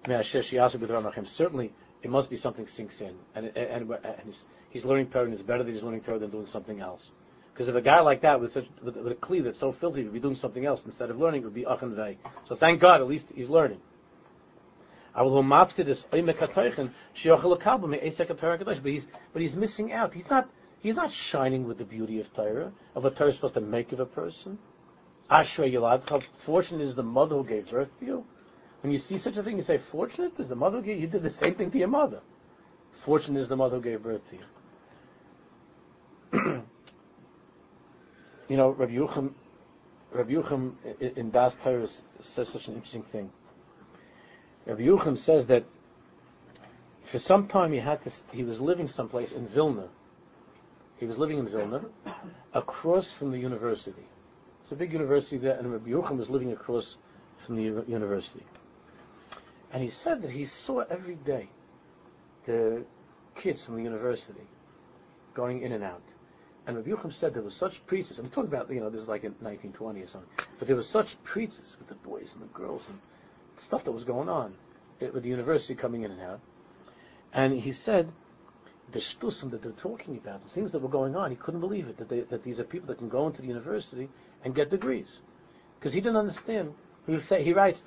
Me'asher 0.06 0.40
B'Dram 0.42 1.08
Achim 1.08 1.26
Certainly, 1.26 1.72
it 2.04 2.10
must 2.10 2.30
be 2.30 2.36
something 2.36 2.66
sinks 2.66 3.00
in, 3.00 3.14
and 3.34 3.46
and, 3.56 3.90
and, 3.90 4.14
he's, 4.24 4.44
he's 4.70 4.84
learning 4.84 5.08
Torah, 5.08 5.24
and 5.24 5.34
it's 5.34 5.42
better 5.42 5.62
that 5.64 5.72
he's 5.72 5.82
learning 5.82 6.02
Torah 6.02 6.18
than 6.18 6.30
doing 6.30 6.46
something 6.46 6.80
else. 6.80 7.10
Because 7.52 7.68
if 7.68 7.74
a 7.74 7.80
guy 7.80 8.00
like 8.00 8.20
that 8.22 8.40
with 8.40 8.52
such 8.52 8.66
with, 8.82 8.96
with 8.96 9.12
a 9.12 9.16
kli 9.16 9.42
that's 9.42 9.58
so 9.58 9.72
filthy 9.72 10.02
would 10.02 10.12
be 10.12 10.20
doing 10.20 10.36
something 10.36 10.66
else 10.66 10.84
instead 10.84 11.10
of 11.10 11.18
learning, 11.18 11.42
it 11.42 11.44
would 11.44 11.54
be 11.54 11.66
achan 11.66 11.94
vei. 11.94 12.18
So 12.46 12.56
thank 12.56 12.80
God, 12.80 13.00
at 13.00 13.08
least 13.08 13.28
he's 13.34 13.48
learning. 13.48 13.80
But 15.14 15.22
he's 18.84 19.06
but 19.32 19.42
he's 19.42 19.54
missing 19.54 19.92
out. 19.92 20.12
He's 20.14 20.28
not 20.28 20.48
He's 20.84 20.96
not 20.96 21.10
shining 21.10 21.66
with 21.66 21.78
the 21.78 21.84
beauty 21.86 22.20
of 22.20 22.30
Torah, 22.34 22.70
of 22.94 23.04
what 23.04 23.16
Torah 23.16 23.30
is 23.30 23.36
supposed 23.36 23.54
to 23.54 23.62
make 23.62 23.92
of 23.92 24.00
a 24.00 24.04
person. 24.04 24.58
Ashrei 25.30 25.72
Yilad, 25.72 26.22
fortunate 26.44 26.82
is 26.82 26.94
the 26.94 27.02
mother 27.02 27.36
who 27.36 27.44
gave 27.44 27.70
birth 27.70 27.88
to 28.00 28.04
you. 28.04 28.26
When 28.84 28.92
you 28.92 28.98
see 28.98 29.16
such 29.16 29.38
a 29.38 29.42
thing, 29.42 29.56
you 29.56 29.62
say, 29.62 29.78
fortunate 29.78 30.38
is 30.38 30.50
the 30.50 30.54
mother 30.54 30.82
gave 30.82 31.00
you 31.00 31.06
did 31.06 31.22
the 31.22 31.32
same 31.32 31.54
thing 31.54 31.70
to 31.70 31.78
your 31.78 31.88
mother. 31.88 32.20
Fortunate 32.92 33.40
is 33.40 33.48
the 33.48 33.56
mother 33.56 33.76
who 33.76 33.82
gave 33.82 34.02
birth 34.02 34.20
to 34.28 34.36
you. 36.34 36.62
you 38.50 38.58
know, 38.58 38.68
Rabbi 38.68 38.92
Yerucham, 38.92 39.32
Rabbi 40.12 40.32
Yerucham 40.32 40.74
in 41.00 41.30
Das 41.30 41.56
Torah 41.64 41.88
says 42.20 42.50
such 42.50 42.68
an 42.68 42.74
interesting 42.74 43.04
thing. 43.04 43.32
Rabbi 44.66 44.82
Yerucham 44.82 45.16
says 45.16 45.46
that 45.46 45.64
for 47.06 47.18
some 47.18 47.48
time 47.48 47.72
he 47.72 47.78
had 47.78 48.04
to, 48.04 48.12
he 48.32 48.42
was 48.42 48.60
living 48.60 48.88
someplace 48.88 49.32
in 49.32 49.48
Vilna, 49.48 49.88
he 50.98 51.06
was 51.06 51.16
living 51.16 51.38
in 51.38 51.48
Vilna, 51.48 51.86
across 52.52 53.12
from 53.12 53.30
the 53.30 53.38
university. 53.38 54.04
It's 54.60 54.72
a 54.72 54.76
big 54.76 54.92
university 54.92 55.38
there, 55.38 55.56
and 55.56 55.72
Rabbi 55.72 55.88
Yochanan 55.88 56.18
was 56.18 56.28
living 56.28 56.52
across 56.52 56.98
from 57.46 57.56
the 57.56 57.62
university. 57.62 58.44
And 59.74 59.82
he 59.82 59.90
said 59.90 60.22
that 60.22 60.30
he 60.30 60.46
saw 60.46 60.84
every 60.88 61.16
day 61.16 61.48
the 62.46 62.84
kids 63.34 63.64
from 63.64 63.74
the 63.74 63.82
university 63.82 64.46
going 65.34 65.62
in 65.62 65.72
and 65.72 65.82
out. 65.82 66.00
And 66.66 66.76
Rabbi 66.76 66.90
Yochanan 66.90 67.12
said 67.12 67.34
there 67.34 67.42
were 67.42 67.50
such 67.50 67.84
preachers. 67.84 68.20
I'm 68.20 68.30
talking 68.30 68.54
about, 68.54 68.70
you 68.72 68.78
know, 68.78 68.88
this 68.88 69.02
is 69.02 69.08
like 69.08 69.24
in 69.24 69.32
1920 69.40 70.00
or 70.00 70.06
something. 70.06 70.30
But 70.60 70.68
there 70.68 70.76
were 70.76 70.82
such 70.84 71.22
preachers 71.24 71.76
with 71.80 71.88
the 71.88 71.96
boys 71.96 72.30
and 72.32 72.40
the 72.40 72.54
girls 72.54 72.84
and 72.88 73.00
stuff 73.56 73.82
that 73.84 73.90
was 73.90 74.04
going 74.04 74.28
on 74.28 74.54
with 75.00 75.24
the 75.24 75.28
university 75.28 75.74
coming 75.74 76.04
in 76.04 76.12
and 76.12 76.20
out. 76.20 76.40
And 77.32 77.60
he 77.60 77.72
said 77.72 78.12
the 78.92 79.00
shtusim 79.00 79.50
that 79.50 79.62
they're 79.62 79.72
talking 79.72 80.16
about, 80.16 80.44
the 80.44 80.50
things 80.50 80.70
that 80.70 80.82
were 80.82 80.88
going 80.88 81.16
on, 81.16 81.30
he 81.32 81.36
couldn't 81.36 81.60
believe 81.60 81.88
it, 81.88 81.96
that, 81.96 82.08
they, 82.08 82.20
that 82.20 82.44
these 82.44 82.60
are 82.60 82.64
people 82.64 82.86
that 82.86 82.98
can 82.98 83.08
go 83.08 83.26
into 83.26 83.42
the 83.42 83.48
university 83.48 84.08
and 84.44 84.54
get 84.54 84.70
degrees. 84.70 85.18
Because 85.80 85.92
he 85.92 86.00
didn't 86.00 86.16
understand. 86.16 86.74
He, 87.08 87.20
say, 87.20 87.42
he 87.42 87.52
writes, 87.52 87.82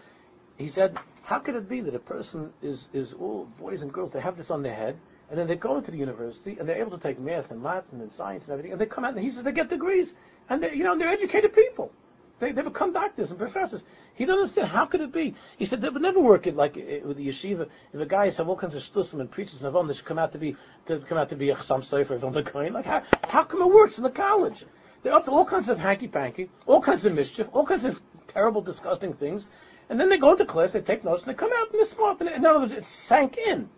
he 0.58 0.68
said, 0.68 0.98
how 1.24 1.40
could 1.40 1.56
it 1.56 1.70
be 1.70 1.82
that 1.82 1.94
a 1.96 2.00
person 2.00 2.52
is, 2.62 2.88
is 2.94 3.14
all 3.14 3.48
boys 3.60 3.82
and 3.82 3.92
girls, 3.92 4.12
they 4.12 4.22
have 4.22 4.38
this 4.38 4.50
on 4.50 4.64
their 4.64 4.74
head, 4.74 4.98
and 5.30 5.38
then 5.38 5.48
they 5.48 5.56
go 5.56 5.78
into 5.78 5.92
the 5.92 5.98
university, 5.98 6.58
and 6.60 6.68
they're 6.68 6.80
able 6.80 6.98
to 6.98 7.04
take 7.04 7.20
math 7.20 7.52
and 7.52 7.64
Latin 7.64 8.02
and 8.02 8.12
science 8.12 8.46
and 8.46 8.54
everything, 8.54 8.72
and 8.72 8.82
they 8.82 8.86
come 8.86 9.06
out, 9.06 9.14
and 9.14 9.24
he 9.24 9.30
says 9.30 9.44
they 9.44 9.52
get 9.52 9.70
degrees, 9.70 10.14
and 10.50 10.64
they, 10.64 10.74
you 10.74 10.84
know, 10.84 10.98
they're 10.98 11.10
educated 11.10 11.54
people. 11.54 11.92
They, 12.40 12.52
they 12.52 12.62
become 12.62 12.94
doctors 12.94 13.32
and 13.32 13.40
professors. 13.40 13.84
He 14.14 14.26
doesn't 14.26 14.40
understand. 14.42 14.68
How 14.68 14.86
could 14.86 15.02
it 15.02 15.12
be? 15.12 15.34
He 15.58 15.66
said 15.66 15.82
that 15.82 15.94
would 15.94 16.04
never 16.04 16.20
work 16.20 16.46
it 16.46 16.56
like 16.56 16.78
eh, 16.78 17.00
with 17.04 17.18
the 17.18 17.28
yeshiva. 17.28 17.68
If 17.94 18.00
a 18.00 18.06
guy 18.06 18.26
has 18.26 18.40
all 18.40 18.56
kinds 18.56 18.76
of 18.76 18.84
shtusim 18.84 19.20
and 19.20 19.30
preachers 19.30 19.60
and 19.60 19.68
avon, 19.68 19.88
they 19.88 19.96
should 19.96 20.06
come 20.06 20.20
out 20.20 20.32
to 20.34 20.38
be 20.38 20.56
to 20.86 21.00
come 21.00 21.18
out 21.18 21.30
to 21.30 21.36
be 21.36 21.50
a 21.50 21.56
chasam 21.56 21.84
sefer 21.84 22.20
from 22.20 22.34
the 22.34 22.44
coin. 22.44 22.74
Like 22.74 22.86
how 22.86 23.02
how 23.28 23.44
come 23.44 23.62
it 23.62 23.68
works 23.68 23.98
in 23.98 24.04
the 24.04 24.12
college? 24.12 24.66
They're 25.02 25.14
up 25.14 25.26
to 25.26 25.32
all 25.32 25.46
kinds 25.46 25.70
of 25.70 25.80
hanky-panky, 25.80 26.50
all 26.66 26.82
kinds 26.82 27.06
of 27.06 27.14
mischief, 27.14 27.48
all 27.54 27.66
kinds 27.66 27.86
of 27.86 28.00
terrible, 28.28 28.62
disgusting 28.62 29.14
things. 29.14 29.48
And 29.90 30.00
then 30.00 30.10
they 30.10 30.18
go 30.18 30.32
into 30.32 30.46
class, 30.46 30.74
they 30.74 30.82
take 30.82 31.04
notes, 31.04 31.24
and 31.24 31.34
they 31.34 31.38
come 31.38 31.52
out 31.54 31.72
and 31.72 31.80
they're 31.80 31.86
smart. 31.86 32.22
In 32.22 32.46
other 32.46 32.60
words, 32.60 32.74
it 32.74 32.86
sank 32.86 33.38
in. 33.38 33.70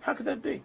How 0.00 0.14
could 0.14 0.26
that 0.26 0.42
be? 0.42 0.62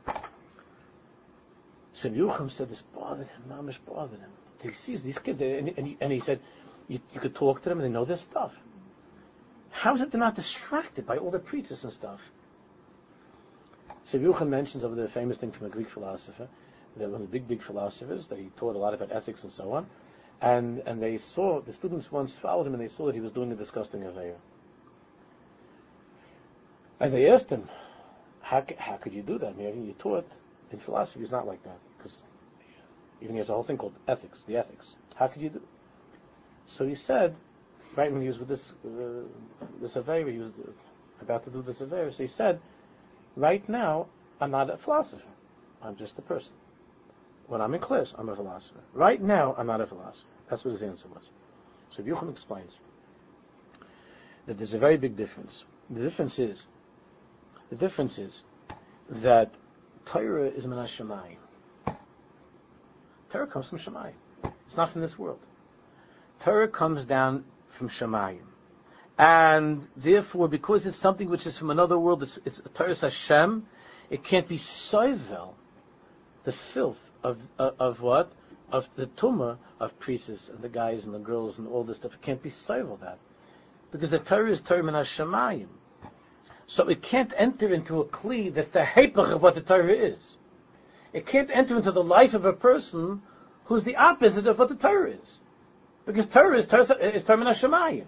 Sim 1.91 2.15
Yerucham 2.15 2.49
said 2.49 2.69
this 2.69 2.81
bothered 2.81 3.27
him, 3.27 3.43
Mamish 3.49 3.77
bothered 3.85 4.19
him. 4.19 4.29
He 4.61 4.73
sees 4.73 5.03
these 5.03 5.19
kids, 5.19 5.41
and, 5.41 5.73
and, 5.77 5.97
and 5.99 6.11
he 6.11 6.21
said, 6.21 6.39
you, 6.87 6.99
you, 7.13 7.19
could 7.19 7.35
talk 7.35 7.61
to 7.63 7.69
them 7.69 7.79
and 7.79 7.85
they 7.85 7.93
know 7.93 8.05
their 8.05 8.17
stuff. 8.17 8.53
How 9.69 9.93
is 9.93 10.01
it 10.01 10.11
they're 10.11 10.19
not 10.19 10.35
distracted 10.35 11.05
by 11.05 11.17
all 11.17 11.31
the 11.31 11.39
preachers 11.39 11.83
and 11.83 11.91
stuff? 11.91 12.21
Sim 14.05 14.23
Yerucham 14.23 14.47
mentions 14.47 14.83
over 14.83 14.95
the 14.95 15.09
famous 15.09 15.37
thing 15.37 15.51
from 15.51 15.67
a 15.67 15.69
Greek 15.69 15.89
philosopher, 15.89 16.47
that 16.97 17.09
one 17.09 17.21
of 17.21 17.27
the 17.27 17.31
big, 17.31 17.47
big 17.47 17.61
philosophers, 17.61 18.27
They 18.27 18.47
taught 18.57 18.75
a 18.75 18.79
lot 18.79 18.93
about 18.93 19.11
ethics 19.11 19.43
and 19.43 19.51
so 19.51 19.73
on, 19.73 19.87
and, 20.41 20.81
and 20.85 21.01
they 21.01 21.17
saw, 21.17 21.61
the 21.61 21.73
students 21.73 22.11
once 22.11 22.35
followed 22.35 22.67
him 22.67 22.73
and 22.73 22.81
they 22.81 22.87
saw 22.87 23.07
that 23.07 23.15
he 23.15 23.21
was 23.21 23.31
doing 23.31 23.51
a 23.51 23.55
disgusting 23.55 24.03
affair. 24.03 24.35
And 26.99 27.13
they 27.13 27.29
asked 27.29 27.49
him, 27.49 27.69
how, 28.41 28.63
how 28.77 28.97
could 28.97 29.13
you 29.13 29.21
do 29.21 29.37
that? 29.39 29.49
I 29.49 29.53
mean, 29.53 29.85
you 29.85 29.93
taught 29.99 30.27
in 30.71 30.79
philosophy 30.79 31.23
is 31.23 31.31
not 31.31 31.47
like 31.47 31.63
that 31.63 31.77
because 31.97 32.17
even 33.21 33.35
he 33.35 33.39
has 33.39 33.49
a 33.49 33.53
whole 33.53 33.63
thing 33.63 33.77
called 33.77 33.95
ethics, 34.07 34.43
the 34.47 34.57
ethics. 34.57 34.95
How 35.15 35.27
could 35.27 35.41
you 35.41 35.49
do? 35.49 35.61
So 36.67 36.85
he 36.85 36.95
said, 36.95 37.35
right 37.95 38.11
when 38.11 38.21
he 38.21 38.27
was 38.27 38.39
with 38.39 38.47
this 38.47 38.71
uh, 38.85 39.23
the 39.81 39.89
surveyor, 39.89 40.29
he 40.29 40.39
was 40.39 40.51
about 41.21 41.43
to 41.45 41.49
do 41.49 41.61
the 41.61 41.73
surveyor. 41.73 42.11
So 42.11 42.23
he 42.23 42.27
said, 42.27 42.59
right 43.35 43.67
now 43.69 44.07
I'm 44.39 44.51
not 44.51 44.69
a 44.69 44.77
philosopher. 44.77 45.23
I'm 45.81 45.95
just 45.95 46.17
a 46.17 46.21
person. 46.21 46.53
When 47.47 47.61
I'm 47.61 47.73
in 47.73 47.81
class, 47.81 48.13
I'm 48.17 48.29
a 48.29 48.35
philosopher. 48.35 48.79
Right 48.93 49.21
now, 49.21 49.53
I'm 49.57 49.67
not 49.67 49.81
a 49.81 49.87
philosopher. 49.87 50.27
That's 50.49 50.63
what 50.63 50.71
his 50.71 50.81
answer 50.81 51.07
was. 51.07 51.23
So 51.89 52.01
Yerucham 52.01 52.29
explains 52.29 52.77
that 54.47 54.57
there's 54.57 54.73
a 54.73 54.79
very 54.79 54.97
big 54.97 55.15
difference. 55.15 55.65
The 55.89 56.01
difference 56.01 56.39
is, 56.39 56.65
the 57.73 57.79
difference 57.79 58.19
is 58.19 58.43
that 59.09 59.51
Torah 60.05 60.47
is 60.47 60.67
Minas 60.67 60.91
Shemayim. 60.91 61.37
Torah 63.31 63.47
comes 63.47 63.67
from 63.67 63.79
Shemayim. 63.79 64.13
It's 64.67 64.77
not 64.77 64.91
from 64.91 65.01
this 65.01 65.17
world. 65.17 65.39
Torah 66.41 66.67
comes 66.67 67.03
down 67.05 67.45
from 67.69 67.89
Shemayim. 67.89 68.45
And 69.17 69.87
therefore, 69.97 70.47
because 70.47 70.85
it's 70.85 70.97
something 70.97 71.27
which 71.27 71.47
is 71.47 71.57
from 71.57 71.71
another 71.71 71.97
world, 71.97 72.21
it's, 72.21 72.37
it's 72.45 72.61
Torah 72.75 72.95
Hashem, 72.95 73.65
it 74.11 74.23
can't 74.23 74.47
be 74.47 74.59
soivel, 74.59 75.53
the 76.43 76.51
filth 76.51 77.11
of, 77.23 77.39
uh, 77.57 77.71
of 77.79 78.01
what? 78.01 78.31
Of 78.71 78.87
the 78.95 79.07
tumah 79.07 79.57
of 79.79 79.99
priests 79.99 80.49
and 80.49 80.61
the 80.61 80.69
guys 80.69 81.05
and 81.05 81.13
the 81.13 81.19
girls 81.19 81.57
and 81.57 81.67
all 81.67 81.83
this 81.83 81.97
stuff. 81.97 82.13
It 82.13 82.21
can't 82.21 82.43
be 82.43 82.51
soivel 82.51 82.99
that. 82.99 83.17
Because 83.91 84.11
the 84.11 84.19
Torah 84.19 84.51
is 84.51 84.61
Torah 84.61 84.83
Minas 84.83 85.07
Shemayim. 85.07 85.69
So 86.67 86.87
it 86.87 87.01
can't 87.01 87.33
enter 87.37 87.73
into 87.73 87.99
a 87.99 88.05
kli 88.05 88.53
that's 88.53 88.69
the 88.69 88.81
hepech 88.81 89.31
of 89.31 89.41
what 89.41 89.55
the 89.55 89.61
Torah 89.61 89.93
is. 89.93 90.37
It 91.11 91.27
can't 91.27 91.49
enter 91.53 91.77
into 91.77 91.91
the 91.91 92.03
life 92.03 92.33
of 92.33 92.45
a 92.45 92.53
person 92.53 93.21
who's 93.65 93.83
the 93.83 93.95
opposite 93.95 94.47
of 94.47 94.59
what 94.59 94.69
the 94.69 94.75
Torah 94.75 95.11
is. 95.11 95.39
Because 96.05 96.25
Torah 96.25 96.57
is 96.57 96.65
Torah, 96.65 96.83
is 97.13 97.23
Torah 97.23 97.45
Shemayim. 97.45 98.05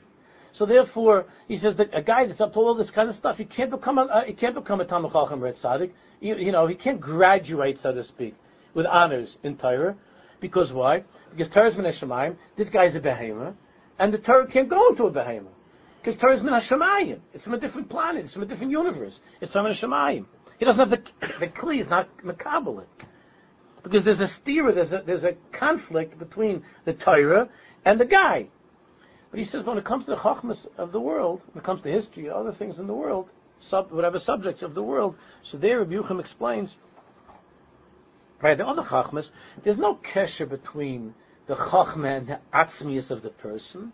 So 0.52 0.66
therefore, 0.66 1.26
he 1.48 1.58
says 1.58 1.76
that 1.76 1.90
a 1.94 2.02
guy 2.02 2.26
that's 2.26 2.40
up 2.40 2.54
to 2.54 2.60
all 2.60 2.76
this 2.76 2.90
kind 2.90 3.10
of 3.10 3.16
stuff, 3.16 3.38
he 3.38 3.46
can't 3.46 3.70
become 3.70 3.98
a, 3.98 4.04
uh, 4.04 4.24
he 4.24 4.34
can't 4.34 4.56
become 4.56 4.80
a 4.80 4.86
Talmud 4.86 5.12
Chacham 5.12 5.44
or 5.44 5.52
Tzaddik. 5.52 5.92
You, 6.22 6.38
you, 6.38 6.52
know, 6.52 6.66
he 6.66 6.76
can't 6.76 7.00
graduate, 7.00 7.78
so 7.78 7.94
to 7.94 8.04
speak, 8.04 8.36
with 8.74 8.86
honors 8.86 9.38
in 9.44 9.58
Torah. 9.58 9.96
Because 10.40 10.72
why? 10.72 11.04
Because 11.32 11.50
Torah 11.50 11.68
is 11.68 11.76
Shemayim, 11.76 12.38
this 12.56 12.70
guy's 12.70 12.96
a 12.96 13.02
behemoth, 13.02 13.56
and 14.00 14.14
the 14.14 14.18
Torah 14.18 14.48
can't 14.48 14.70
go 14.70 14.90
into 14.90 15.06
a 15.08 15.12
behemoth. 15.12 15.52
Because 16.06 16.20
Torah 16.20 16.36
is 16.36 16.44
min 16.44 16.54
Hashemayim. 16.54 17.20
It's 17.34 17.46
from 17.46 17.56
a 17.56 17.60
different 17.60 17.90
planet. 17.90 18.26
It's 18.26 18.34
from 18.34 18.44
a 18.44 18.46
different 18.46 18.72
universe. 18.72 19.20
It's 19.42 19.52
from 19.52 19.66
Hashemayim. 19.66 20.26
He 20.60 20.66
doesn't 20.66 20.88
have 20.88 20.92
the 20.92 21.28
the 21.40 21.48
kli. 21.48 21.78
He's 21.78 21.90
not 21.90 22.16
makabel 22.20 22.84
because 23.82 24.04
there's 24.04 24.20
a 24.20 24.28
steer. 24.28 24.72
There's 24.72 24.94
a 24.94 25.02
there's 25.04 25.24
a 25.24 25.34
conflict 25.52 26.20
between 26.20 26.64
the 26.84 26.94
Torah 26.94 27.50
and 27.86 28.00
the 28.00 28.06
guy. 28.06 28.50
But 29.32 29.40
he 29.40 29.46
says 29.46 29.64
when 29.64 29.80
it 29.80 29.84
comes 29.84 30.06
to 30.06 30.12
the 30.12 30.18
chachmas 30.18 30.68
of 30.78 30.92
the 30.92 31.02
world, 31.02 31.42
when 31.52 31.64
it 31.64 31.66
comes 31.66 31.82
to 31.82 31.92
history, 31.92 32.30
other 32.30 32.52
things 32.52 32.78
in 32.78 32.86
the 32.86 32.94
world, 32.94 33.28
sub, 33.58 33.92
whatever 33.92 34.20
subjects 34.20 34.62
of 34.62 34.76
the 34.76 34.84
world, 34.84 35.16
so 35.42 35.58
there 35.58 35.80
Rabbi 35.80 36.20
explains. 36.20 36.76
Right, 38.44 38.56
the 38.56 38.68
other 38.68 38.84
chachmas, 38.84 39.32
there's 39.64 39.80
no 39.80 39.96
kesher 39.96 40.48
between 40.48 41.16
the 41.48 41.56
chachma 41.56 42.18
and 42.18 42.28
the 42.28 42.40
atzmius 42.54 43.10
of 43.10 43.24
the 43.24 43.32
person. 43.32 43.92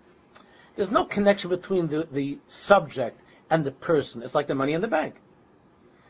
There's 0.76 0.92
no 0.92 1.06
connection 1.06 1.50
between 1.50 1.88
the, 1.88 2.08
the 2.12 2.40
subject 2.48 3.20
and 3.50 3.66
the 3.66 3.72
person. 3.72 4.24
It's 4.24 4.36
like 4.36 4.48
the 4.48 4.56
money 4.56 4.74
in 4.74 4.82
the 4.82 4.88
bank. 4.88 5.16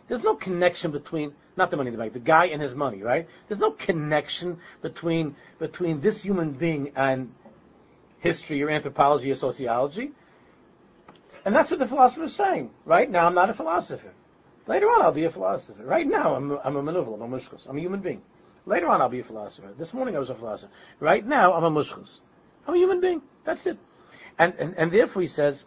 There's 0.07 0.23
no 0.23 0.35
connection 0.35 0.91
between 0.91 1.33
not 1.57 1.71
the 1.71 1.77
money 1.77 1.89
in 1.89 1.93
the 1.93 1.99
bank, 1.99 2.13
the 2.13 2.19
guy 2.19 2.45
and 2.47 2.61
his 2.61 2.73
money, 2.75 3.01
right? 3.01 3.27
There's 3.47 3.59
no 3.59 3.71
connection 3.71 4.57
between 4.81 5.35
between 5.59 6.01
this 6.01 6.21
human 6.23 6.51
being 6.51 6.91
and 6.95 7.33
history 8.19 8.61
or 8.63 8.69
anthropology 8.69 9.31
or 9.31 9.35
sociology. 9.35 10.11
And 11.43 11.55
that's 11.55 11.71
what 11.71 11.79
the 11.79 11.87
philosopher 11.87 12.25
is 12.25 12.35
saying. 12.35 12.69
Right 12.85 13.09
now, 13.09 13.25
I'm 13.25 13.33
not 13.33 13.49
a 13.49 13.53
philosopher. 13.53 14.13
Later 14.67 14.85
on, 14.87 15.01
I'll 15.01 15.11
be 15.11 15.23
a 15.23 15.31
philosopher. 15.31 15.83
Right 15.83 16.07
now, 16.07 16.35
I'm, 16.35 16.51
I'm 16.63 16.75
a 16.75 16.83
manuvel, 16.83 17.15
I'm 17.15 17.33
a 17.33 17.37
mushkos. 17.37 17.67
I'm 17.67 17.77
a 17.77 17.81
human 17.81 17.99
being. 17.99 18.21
Later 18.67 18.87
on, 18.89 19.01
I'll 19.01 19.09
be 19.09 19.21
a 19.21 19.23
philosopher. 19.23 19.73
This 19.77 19.93
morning, 19.93 20.15
I 20.15 20.19
was 20.19 20.29
a 20.29 20.35
philosopher. 20.35 20.71
Right 20.99 21.25
now, 21.25 21.53
I'm 21.53 21.63
a 21.63 21.71
mushkos. 21.71 22.19
I'm 22.67 22.75
a 22.75 22.77
human 22.77 23.01
being. 23.01 23.23
That's 23.43 23.65
it. 23.65 23.79
And, 24.37 24.53
and, 24.59 24.75
and 24.77 24.91
therefore 24.91 25.21
he 25.21 25.27
says, 25.27 25.63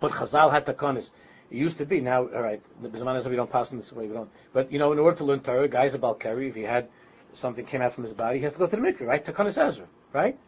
but 0.00 0.12
Chazal 0.12 0.50
had 0.52 0.66
takanis. 0.66 1.10
It 1.50 1.56
used 1.56 1.78
to 1.78 1.86
be. 1.86 2.00
Now, 2.00 2.26
all 2.28 2.42
right, 2.42 2.60
the 2.82 2.88
Bisman 2.88 3.24
we 3.28 3.36
don't 3.36 3.50
pass 3.50 3.70
in 3.70 3.76
this 3.76 3.92
way. 3.92 4.06
We 4.06 4.14
don't. 4.14 4.30
But 4.52 4.70
you 4.72 4.78
know, 4.78 4.92
in 4.92 4.98
order 4.98 5.16
to 5.18 5.24
learn 5.24 5.40
Torah, 5.40 5.68
guys 5.68 5.94
a 5.94 5.98
Balkari, 5.98 6.48
if 6.48 6.54
he 6.54 6.62
had 6.62 6.88
something 7.34 7.64
came 7.64 7.82
out 7.82 7.94
from 7.94 8.04
his 8.04 8.12
body, 8.12 8.38
he 8.38 8.44
has 8.44 8.52
to 8.54 8.58
go 8.58 8.66
to 8.66 8.76
the 8.76 8.82
mikveh, 8.82 9.06
right? 9.06 9.24
Takanis 9.24 9.56
Ezra, 9.56 9.86
right? 10.12 10.38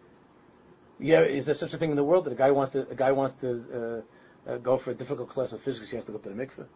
Yeah, 0.98 1.22
is 1.22 1.44
there 1.44 1.54
such 1.54 1.72
a 1.74 1.78
thing 1.78 1.90
in 1.90 1.96
the 1.96 2.04
world 2.04 2.24
that 2.24 2.32
a 2.32 2.36
guy 2.36 2.50
wants 2.50 2.72
to 2.72 2.88
a 2.88 2.94
guy 2.94 3.12
wants 3.12 3.34
to 3.40 4.02
uh, 4.48 4.50
uh, 4.50 4.56
go 4.58 4.76
for 4.76 4.90
a 4.90 4.94
difficult 4.94 5.28
class 5.30 5.52
of 5.52 5.62
physics, 5.62 5.90
he 5.90 5.96
has 5.96 6.04
to 6.06 6.12
go 6.12 6.18
to 6.18 6.28
the 6.28 6.34
mikveh? 6.34 6.66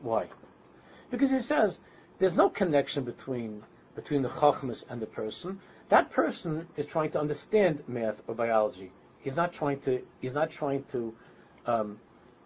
Why? 0.00 0.28
Because 1.10 1.30
he 1.30 1.40
says 1.40 1.80
there's 2.18 2.34
no 2.34 2.48
connection 2.48 3.04
between 3.04 3.64
between 3.96 4.22
the 4.22 4.28
chachmas 4.28 4.84
and 4.88 5.02
the 5.02 5.06
person. 5.06 5.60
That 5.88 6.10
person 6.10 6.68
is 6.76 6.86
trying 6.86 7.10
to 7.12 7.20
understand 7.20 7.82
math 7.88 8.16
or 8.26 8.34
biology. 8.34 8.92
He's 9.24 9.34
not 9.34 9.54
trying 9.54 9.80
to. 9.80 10.02
He's 10.20 10.34
not 10.34 10.50
trying 10.50 10.84
to 10.92 11.14
um, 11.66 11.98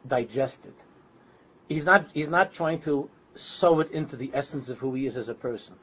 digest 0.06 0.60
it. 0.64 0.74
He's 1.68 1.84
not. 1.84 2.06
He's 2.14 2.28
not 2.28 2.52
trying 2.52 2.80
to 2.82 3.10
sew 3.34 3.80
it 3.80 3.90
into 3.90 4.16
the 4.16 4.30
essence 4.32 4.68
of 4.68 4.78
who 4.78 4.94
he 4.94 5.04
is 5.04 5.16
as 5.16 5.28
a 5.28 5.34
person. 5.34 5.74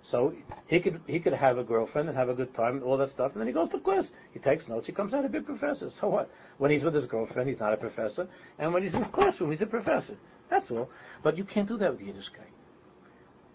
So 0.00 0.32
he 0.68 0.78
could 0.78 1.00
he 1.08 1.18
could 1.18 1.32
have 1.32 1.58
a 1.58 1.64
girlfriend 1.64 2.08
and 2.08 2.16
have 2.16 2.28
a 2.28 2.34
good 2.34 2.54
time 2.54 2.76
and 2.76 2.84
all 2.84 2.96
that 2.98 3.10
stuff, 3.10 3.32
and 3.32 3.40
then 3.40 3.48
he 3.48 3.52
goes 3.52 3.68
to 3.70 3.80
class. 3.80 4.12
He 4.32 4.38
takes 4.38 4.68
notes. 4.68 4.86
He 4.86 4.92
comes 4.92 5.12
out 5.12 5.24
a 5.24 5.28
big 5.28 5.44
professor. 5.44 5.90
So 5.90 6.08
what? 6.08 6.30
When 6.58 6.70
he's 6.70 6.84
with 6.84 6.94
his 6.94 7.06
girlfriend, 7.06 7.48
he's 7.48 7.58
not 7.58 7.72
a 7.72 7.76
professor, 7.76 8.28
and 8.60 8.72
when 8.72 8.84
he's 8.84 8.94
in 8.94 9.02
the 9.02 9.08
classroom, 9.08 9.50
he's 9.50 9.62
a 9.62 9.66
professor. 9.66 10.16
That's 10.48 10.70
all. 10.70 10.88
But 11.24 11.36
you 11.36 11.44
can't 11.44 11.66
do 11.66 11.76
that 11.78 11.90
with 11.90 12.00
the 12.00 12.12
Yiddishkeit. 12.12 12.52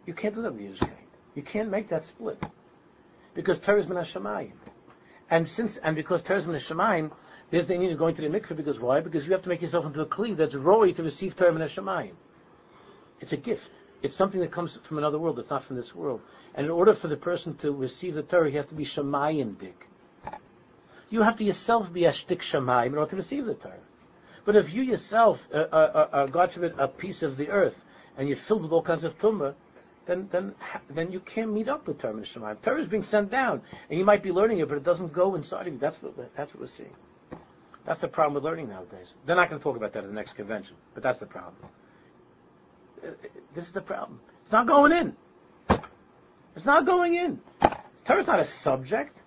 You 0.06 0.14
can't 0.14 0.36
do 0.36 0.42
that 0.42 0.54
with 0.54 0.62
the 0.62 0.86
Yiddishkeit. 0.86 1.08
You 1.34 1.44
can't 1.44 1.70
make 1.70 1.88
that 1.90 2.04
split 2.04 2.44
because 3.34 3.58
Torah 3.58 3.80
is 3.80 3.88
min 3.88 3.98
and 5.34 5.50
since 5.50 5.78
and 5.78 5.96
because 5.96 6.22
Teres 6.22 6.46
min 6.46 6.58
Shemayim, 6.58 7.12
there's 7.50 7.66
the 7.66 7.76
need 7.76 7.92
of 7.92 7.98
going 7.98 8.14
to 8.14 8.22
the 8.22 8.28
mikveh 8.28 8.56
because 8.56 8.80
why? 8.80 9.00
Because 9.00 9.26
you 9.26 9.34
have 9.34 9.42
to 9.42 9.50
make 9.50 9.64
yourself 9.64 9.84
into 9.84 10.02
a 10.02 10.06
kli 10.06 10.38
that's 10.38 10.54
roy 10.54 10.92
to 10.94 11.02
receive 11.02 11.36
Torah 11.36 11.52
min 11.52 11.68
Shemayim. 11.68 12.14
It's 13.20 13.34
a 13.34 13.38
gift. 13.38 13.72
It's 14.04 14.16
something 14.16 14.42
that 14.42 14.52
comes 14.52 14.78
from 14.84 15.00
another 15.00 15.18
world. 15.18 15.40
It's 15.40 15.50
not 15.50 15.64
from 15.64 15.76
this 15.76 15.96
world. 15.96 16.22
And 16.54 16.66
in 16.68 16.72
order 16.72 16.94
for 16.94 17.08
the 17.08 17.18
person 17.18 17.56
to 17.58 17.72
receive 17.72 18.14
the 18.14 18.22
Torah, 18.22 18.52
he 18.52 18.58
has 18.58 18.68
to 18.68 18.76
be 18.76 18.86
Shemayim 18.86 19.58
dik. 19.60 19.88
You 21.10 21.24
have 21.24 21.38
to 21.38 21.44
yourself 21.44 21.92
be 21.92 22.06
a 22.06 22.12
shtik 22.12 22.42
Shemayim 22.42 22.88
in 22.88 22.98
order 23.00 23.10
to 23.10 23.16
receive 23.16 23.48
the 23.48 23.56
Torah. 23.56 23.88
But 24.46 24.56
if 24.56 24.72
you 24.72 24.84
yourself 24.84 25.42
are, 25.52 25.68
are, 25.72 26.10
are, 26.14 26.74
a 26.78 26.88
piece 26.88 27.24
of 27.24 27.38
the 27.38 27.50
earth, 27.50 27.82
and 28.18 28.28
you're 28.28 28.38
filled 28.38 28.62
with 28.62 28.72
all 28.72 28.84
kinds 28.84 29.04
of 29.04 29.18
tumah, 29.18 29.56
then 30.06 30.28
then 30.32 30.54
then 30.90 31.12
you 31.12 31.20
can't 31.22 31.52
meet 31.52 31.70
up 31.70 31.88
with 31.88 32.00
Torah 32.00 32.14
Shemayim. 32.14 32.62
Torah 32.62 32.82
is 32.82 32.88
being 32.88 33.04
sent 33.04 33.32
down, 33.32 33.62
and 33.90 33.98
you 33.98 34.06
might 34.06 34.22
be 34.22 34.32
learning 34.32 34.60
it, 34.60 34.68
but 34.68 34.78
it 34.78 34.84
doesn't 34.84 35.14
go 35.14 35.36
inside 35.36 35.68
of 35.68 35.74
you. 35.74 35.80
That's 35.80 36.02
what 36.02 36.36
that's 36.36 36.54
what 36.54 36.62
we're 36.62 36.68
seeing. 36.68 36.96
That's 37.86 38.00
the 38.00 38.08
problem 38.08 38.36
with 38.36 38.44
learning 38.44 38.70
nowadays. 38.70 39.16
They're 39.26 39.36
not 39.36 39.50
going 39.50 39.60
to 39.60 39.64
talk 39.64 39.76
about 39.76 39.94
that 39.94 40.04
at 40.04 40.10
the 40.10 40.16
next 40.16 40.34
convention, 40.34 40.76
but 40.94 41.04
that's 41.04 41.20
the 41.20 41.26
problem. 41.26 41.56
Uh, 43.04 43.08
uh, 43.08 43.12
this 43.54 43.66
is 43.66 43.74
the 43.74 43.82
problem. 43.82 44.20
It's 44.42 44.52
not 44.52 44.68
going 44.68 44.92
in. 44.94 45.16
It's 46.56 46.66
not 46.66 46.86
going 46.86 47.16
in. 47.16 47.42
Torah 48.06 48.22
is 48.22 48.28
not 48.28 48.40
a 48.40 48.46
subject. 48.46 49.18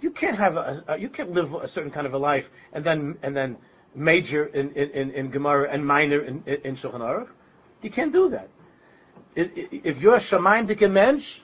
You 0.00 0.10
can't 0.10 0.36
have 0.36 0.56
a, 0.56 0.84
a, 0.88 0.98
you 0.98 1.08
can't 1.08 1.32
live 1.32 1.54
a 1.54 1.68
certain 1.68 1.90
kind 1.90 2.06
of 2.06 2.14
a 2.14 2.18
life 2.18 2.50
and 2.72 2.84
then 2.84 3.18
and 3.22 3.36
then 3.36 3.56
major 3.94 4.46
in 4.46 4.70
in, 4.72 4.90
in, 4.90 5.10
in 5.12 5.30
Gemara 5.30 5.68
and 5.70 5.86
minor 5.86 6.20
in, 6.20 6.42
in, 6.46 6.60
in 6.64 6.76
Shulchan 6.76 7.00
Aruch. 7.00 7.28
You 7.82 7.90
can't 7.90 8.12
do 8.12 8.28
that 8.30 8.48
if 9.36 9.98
you're 9.98 10.16
a 10.16 10.18
Shemaim 10.18 10.90
mensch, 10.90 11.40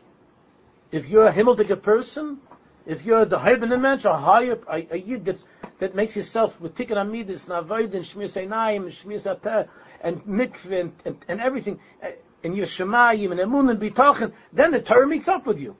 if 0.91 1.09
you're 1.09 1.27
a 1.27 1.33
Himmeldige 1.33 1.83
person, 1.83 2.41
If 2.87 3.05
you're 3.05 3.25
the 3.25 3.39
Heiben 3.39 3.81
Mensch, 3.81 4.05
a 4.05 4.17
higher, 4.17 4.59
a, 4.71 4.87
a 4.93 4.97
Yid 4.97 5.25
that's, 5.25 5.45
that 5.81 5.97
makes 5.97 6.15
himself 6.15 6.61
with 6.61 6.77
Tikkun 6.77 6.97
Amidis, 6.97 7.47
Navoid, 7.47 7.95
and 7.95 8.05
Shmir 8.05 8.31
Seinayim, 8.31 8.85
and 8.85 8.93
Shmir 8.93 9.21
Sapeh, 9.21 9.69
and 10.01 10.23
Mikveh, 10.23 10.81
and, 10.81 10.93
and, 11.05 11.25
and 11.27 11.41
everything, 11.41 11.81
uh, 12.01 12.11
and 12.45 12.57
your 12.57 12.67
Shemayim, 12.67 13.33
and 13.33 13.41
Emun, 13.41 13.71
and 13.71 13.81
Bitochen, 13.81 14.33
then 14.53 14.71
the 14.71 14.81
Torah 14.81 15.07
meets 15.09 15.27
up 15.27 15.47
with 15.47 15.61
you. 15.61 15.77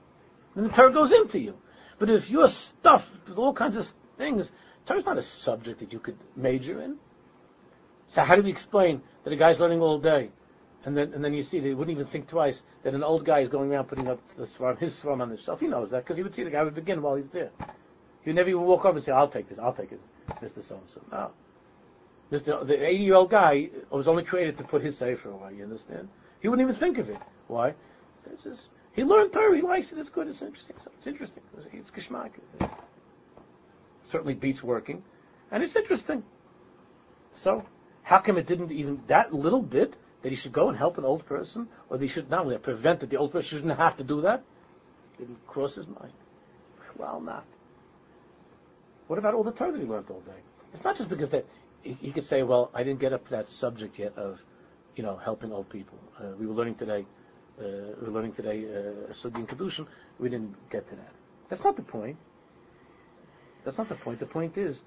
Then 0.53 0.65
the 0.65 0.69
Torah 0.69 0.91
goes 0.91 1.13
into 1.13 1.39
you. 1.39 1.55
But 1.97 2.09
if 2.09 2.29
you're 2.29 2.49
stuffed 2.49 3.29
with 3.29 3.37
all 3.37 3.53
kinds 3.53 3.77
of 3.77 3.91
things, 4.17 4.51
Torah's 4.85 5.05
not 5.05 5.17
a 5.17 5.23
subject 5.23 5.79
that 5.79 5.93
you 5.93 5.99
could 5.99 6.17
major 6.35 6.81
in. 6.81 6.97
So 8.07 8.21
how 8.21 8.35
do 8.35 8.41
we 8.41 8.49
explain 8.49 9.01
that 9.23 9.31
a 9.31 9.37
guy's 9.37 9.61
learning 9.61 9.79
all 9.79 9.97
day? 9.97 10.29
And 10.85 10.95
then, 10.95 11.11
and 11.13 11.23
then 11.23 11.33
you 11.33 11.43
see, 11.43 11.59
they 11.59 11.73
wouldn't 11.73 11.97
even 11.97 12.09
think 12.09 12.29
twice 12.29 12.61
that 12.83 12.93
an 12.93 13.03
old 13.03 13.25
guy 13.25 13.39
is 13.39 13.49
going 13.49 13.69
around 13.71 13.85
putting 13.85 14.07
up 14.07 14.19
the 14.37 14.45
svarm, 14.45 14.77
his 14.79 14.95
svarm 14.95 15.21
on 15.21 15.29
the 15.29 15.37
shelf. 15.37 15.59
He 15.59 15.67
knows 15.67 15.89
that 15.89 16.03
because 16.03 16.15
he 16.15 16.23
would 16.23 16.33
see 16.33 16.43
the 16.43 16.49
guy 16.49 16.63
would 16.63 16.75
begin 16.75 17.01
while 17.01 17.15
he's 17.15 17.29
there. 17.29 17.49
He 18.21 18.29
would 18.29 18.35
never 18.35 18.49
even 18.49 18.61
walk 18.61 18.85
over 18.85 18.97
and 18.97 19.05
say, 19.05 19.11
"I'll 19.11 19.27
take 19.27 19.49
this, 19.49 19.59
I'll 19.59 19.73
take 19.73 19.91
it, 19.91 19.99
Mister 20.41 20.61
So 20.61 20.75
and 20.75 20.89
So." 20.89 21.01
No, 21.11 21.31
Mister, 22.31 22.63
the 22.63 22.85
eighty-year-old 22.85 23.29
guy 23.29 23.69
was 23.89 24.07
only 24.07 24.23
created 24.23 24.57
to 24.59 24.63
put 24.63 24.81
his 24.81 24.97
sefer 24.97 25.29
away. 25.29 25.55
You 25.57 25.63
understand? 25.63 26.07
He 26.41 26.47
wouldn't 26.47 26.69
even 26.69 26.79
think 26.79 26.99
of 26.99 27.09
it. 27.09 27.17
Why? 27.47 27.73
This 28.29 28.45
is, 28.45 28.69
he 28.93 29.03
learned 29.03 29.33
Torah. 29.33 29.55
He 29.55 29.61
likes 29.61 29.91
it. 29.91 29.97
It's 29.97 30.09
good. 30.09 30.27
It's 30.27 30.41
interesting. 30.41 30.75
So 30.83 30.91
it's 30.97 31.07
interesting. 31.07 31.43
It's, 31.57 31.67
it's. 31.73 32.09
It 32.61 32.69
certainly 34.09 34.35
beats 34.35 34.63
working, 34.63 35.03
and 35.51 35.63
it's 35.63 35.75
interesting. 35.75 36.23
So, 37.33 37.65
how 38.03 38.19
come 38.19 38.37
it 38.37 38.47
didn't 38.47 38.71
even 38.71 39.01
that 39.07 39.33
little 39.33 39.61
bit? 39.61 39.95
That 40.27 40.31
he 40.31 40.35
should 40.35 40.51
go 40.51 40.67
and 40.67 40.77
help 40.77 40.97
an 40.97 41.05
old 41.05 41.25
person, 41.25 41.69
or 41.89 41.97
that 41.97 42.03
he 42.03 42.09
should 42.09 42.29
not 42.29 42.41
only 42.41 42.57
prevent 42.57 42.99
that 42.99 43.09
the 43.09 43.15
old 43.15 43.31
person 43.31 43.47
shouldn't 43.47 43.77
have 43.77 43.95
to 43.95 44.03
do 44.03 44.19
that? 44.23 44.43
Didn't 45.17 45.47
cross 45.47 45.75
his 45.75 45.87
mind. 45.87 46.11
Well, 46.97 47.21
not. 47.21 47.45
What 49.07 49.19
about 49.19 49.35
all 49.35 49.45
the 49.45 49.53
Torah 49.53 49.71
that 49.71 49.79
he 49.79 49.87
learned 49.87 50.07
all 50.09 50.19
day? 50.19 50.41
It's 50.73 50.83
not 50.83 50.97
just 50.97 51.09
because 51.09 51.29
that 51.29 51.45
he, 51.81 52.11
could 52.11 52.25
say, 52.25 52.43
well, 52.43 52.69
I 52.73 52.83
didn't 52.83 52.99
get 52.99 53.13
up 53.13 53.23
to 53.23 53.31
that 53.31 53.47
subject 53.47 53.97
yet 53.97 54.17
of, 54.17 54.41
you 54.97 55.03
know, 55.03 55.15
helping 55.15 55.53
old 55.53 55.69
people. 55.69 55.97
Uh, 56.19 56.35
we 56.37 56.45
were 56.45 56.53
learning 56.53 56.75
today, 56.75 57.05
uh, 57.57 57.63
we 58.01 58.07
were 58.07 58.13
learning 58.13 58.33
today, 58.33 58.65
uh, 58.65 59.13
Sudin 59.13 59.47
Kedushin. 59.47 59.87
We 60.19 60.27
didn't 60.27 60.57
get 60.69 60.89
to 60.89 60.95
that. 60.97 61.13
That's 61.47 61.63
not 61.63 61.77
the 61.77 61.83
point. 61.83 62.17
That's 63.63 63.77
not 63.77 63.87
the 63.87 63.95
point. 63.95 64.19
The 64.19 64.25
point 64.25 64.57
is 64.57 64.81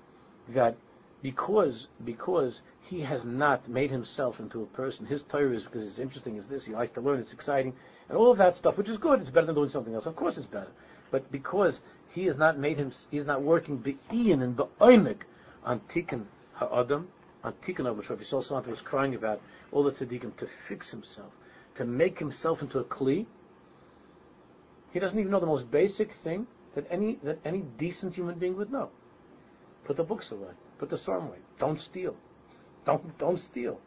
that 0.51 0.77
because 1.23 1.89
because 2.05 2.63
he 2.83 3.01
has 3.01 3.25
not 3.25 3.69
made 3.69 3.91
himself 3.91 4.41
into 4.41 4.63
a 4.63 4.67
person. 4.67 5.07
His 5.07 5.23
Torah 5.23 5.55
is 5.55 5.65
because 5.65 5.87
it's 5.87 5.99
interesting 5.99 6.39
as 6.39 6.47
this. 6.47 6.65
He 6.65 6.73
likes 6.73 6.91
to 6.93 7.01
learn. 7.01 7.21
It's 7.21 7.33
exciting, 7.33 7.75
and 8.09 8.17
all 8.17 8.31
of 8.31 8.39
that 8.39 8.57
stuff, 8.57 8.77
which 8.77 8.89
is 8.89 8.99
good. 8.99 9.21
It's 9.21 9.31
better 9.31 9.47
than 9.47 9.55
doing 9.55 9.69
something 9.69 9.95
else. 9.95 10.07
Of 10.07 10.17
course, 10.17 10.37
it's 10.39 10.47
better. 10.47 10.71
But 11.11 11.31
because 11.31 11.81
he 12.11 12.25
has 12.27 12.37
not 12.37 12.59
made 12.59 12.79
him, 12.79 12.93
he's 13.11 13.27
not 13.27 13.43
working 13.43 13.77
be'ian 13.77 14.43
and 14.43 14.57
be'oimik 14.57 15.23
on 15.65 15.81
tikkun 15.89 16.25
ha'adam, 16.55 17.09
on 17.45 17.53
tikkun 17.65 17.95
which 17.97 18.11
Rabbi 18.11 18.23
Yisrael 18.23 18.67
was 18.67 18.81
crying 18.81 19.15
about 19.15 19.41
all 19.73 19.83
the 19.83 19.91
tzaddikim 19.91 20.37
to 20.37 20.49
fix 20.69 20.91
himself, 20.91 21.33
to 21.77 21.85
make 21.85 22.19
himself 22.19 22.63
into 22.63 22.79
a 22.79 22.85
kli. 22.85 23.27
He 24.93 24.99
doesn't 24.99 25.19
even 25.19 25.31
know 25.31 25.41
the 25.41 25.47
most 25.47 25.71
basic 25.71 26.13
thing 26.25 26.47
that 26.75 26.87
any 26.91 27.19
that 27.23 27.39
any 27.45 27.63
decent 27.79 28.15
human 28.15 28.39
being 28.39 28.57
would 28.57 28.73
know. 28.73 28.91
Put 29.85 29.97
the 29.97 30.05
books 30.05 30.31
away. 30.31 30.51
Put 30.81 30.89
the 30.89 30.97
storm 30.97 31.27
away. 31.27 31.37
Don't 31.59 31.79
steal. 31.79 32.17
Don't 32.87 33.19
don't 33.19 33.39
steal. 33.39 33.79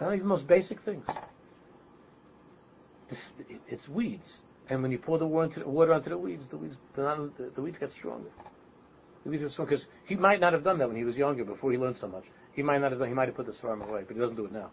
Not 0.00 0.08
even 0.08 0.18
the 0.18 0.24
most 0.24 0.48
basic 0.48 0.80
things. 0.80 1.06
It's 3.68 3.88
weeds, 3.88 4.42
and 4.68 4.82
when 4.82 4.90
you 4.90 4.98
pour 4.98 5.18
the 5.18 5.26
water, 5.26 5.60
into, 5.60 5.68
water 5.68 5.92
onto 5.92 6.10
the 6.10 6.18
weeds, 6.18 6.48
the 6.48 6.56
weeds 6.56 6.78
the, 6.94 7.30
the 7.54 7.62
weeds 7.62 7.78
get 7.78 7.92
stronger. 7.92 8.28
The 9.22 9.30
weeds 9.30 9.44
get 9.44 9.52
stronger 9.52 9.70
because 9.70 9.86
he 10.04 10.16
might 10.16 10.40
not 10.40 10.52
have 10.52 10.64
done 10.64 10.78
that 10.78 10.88
when 10.88 10.96
he 10.96 11.04
was 11.04 11.16
younger, 11.16 11.44
before 11.44 11.70
he 11.70 11.78
learned 11.78 11.96
so 11.96 12.08
much. 12.08 12.24
He 12.52 12.64
might 12.64 12.78
not 12.78 12.90
have 12.90 12.98
done. 12.98 13.06
He 13.06 13.14
might 13.14 13.28
have 13.28 13.36
put 13.36 13.46
the 13.46 13.52
storm 13.52 13.82
away, 13.82 14.02
but 14.04 14.16
he 14.16 14.20
doesn't 14.20 14.36
do 14.36 14.46
it 14.46 14.52
now. 14.52 14.72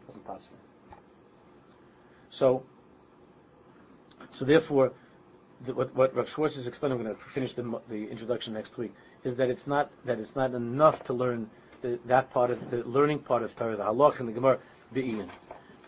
It 0.00 0.06
wasn't 0.06 0.24
possible. 0.24 0.56
So, 2.30 2.62
so 4.30 4.46
therefore, 4.46 4.86
the, 4.88 4.94
what, 5.66 5.94
what 5.94 6.14
Rav 6.14 6.28
Schwartz 6.28 6.56
is 6.56 6.66
explaining, 6.66 6.98
I'm 6.98 7.04
going 7.04 7.16
to 7.16 7.22
finish 7.22 7.52
the, 7.52 7.80
the 7.88 8.08
introduction 8.08 8.54
next 8.54 8.76
week, 8.78 8.94
is 9.24 9.36
that 9.36 9.50
it's 9.50 9.66
not 9.66 9.90
that 10.04 10.18
it's 10.18 10.36
not 10.36 10.54
enough 10.54 11.04
to 11.04 11.12
learn 11.12 11.50
the, 11.82 11.98
that 12.06 12.30
part 12.30 12.50
of 12.50 12.70
the 12.70 12.84
learning 12.84 13.20
part 13.20 13.42
of 13.42 13.54
Torah, 13.56 13.76
the 13.76 13.82
halach 13.82 14.20
and 14.20 14.28
the 14.28 14.32
Gemara, 14.32 14.58
be'in. 14.92 15.30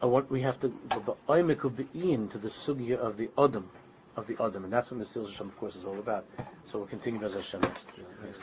what 0.01 0.31
we 0.31 0.41
have 0.43 0.61
to 0.61 0.69
ba'oimiku 0.89 1.75
be'in 1.75 2.29
to 2.29 2.39
the 2.39 2.49
sugya 2.49 2.97
of 2.97 3.17
the 3.17 3.31
Adam, 3.39 3.69
of 4.17 4.27
the 4.27 4.37
Adam, 4.43 4.65
and 4.65 4.73
that's 4.73 4.91
what 4.91 5.01
Mesilas 5.01 5.31
Hashem, 5.31 5.49
of 5.49 5.59
course, 5.59 5.77
is 5.77 5.85
all 5.85 5.99
about. 5.99 6.27
So 6.67 6.79
we'll 6.79 6.89
continue 6.89 7.25
as 7.25 7.35
Hashem 7.35 7.61
next. 7.61 7.87
next 8.25 8.41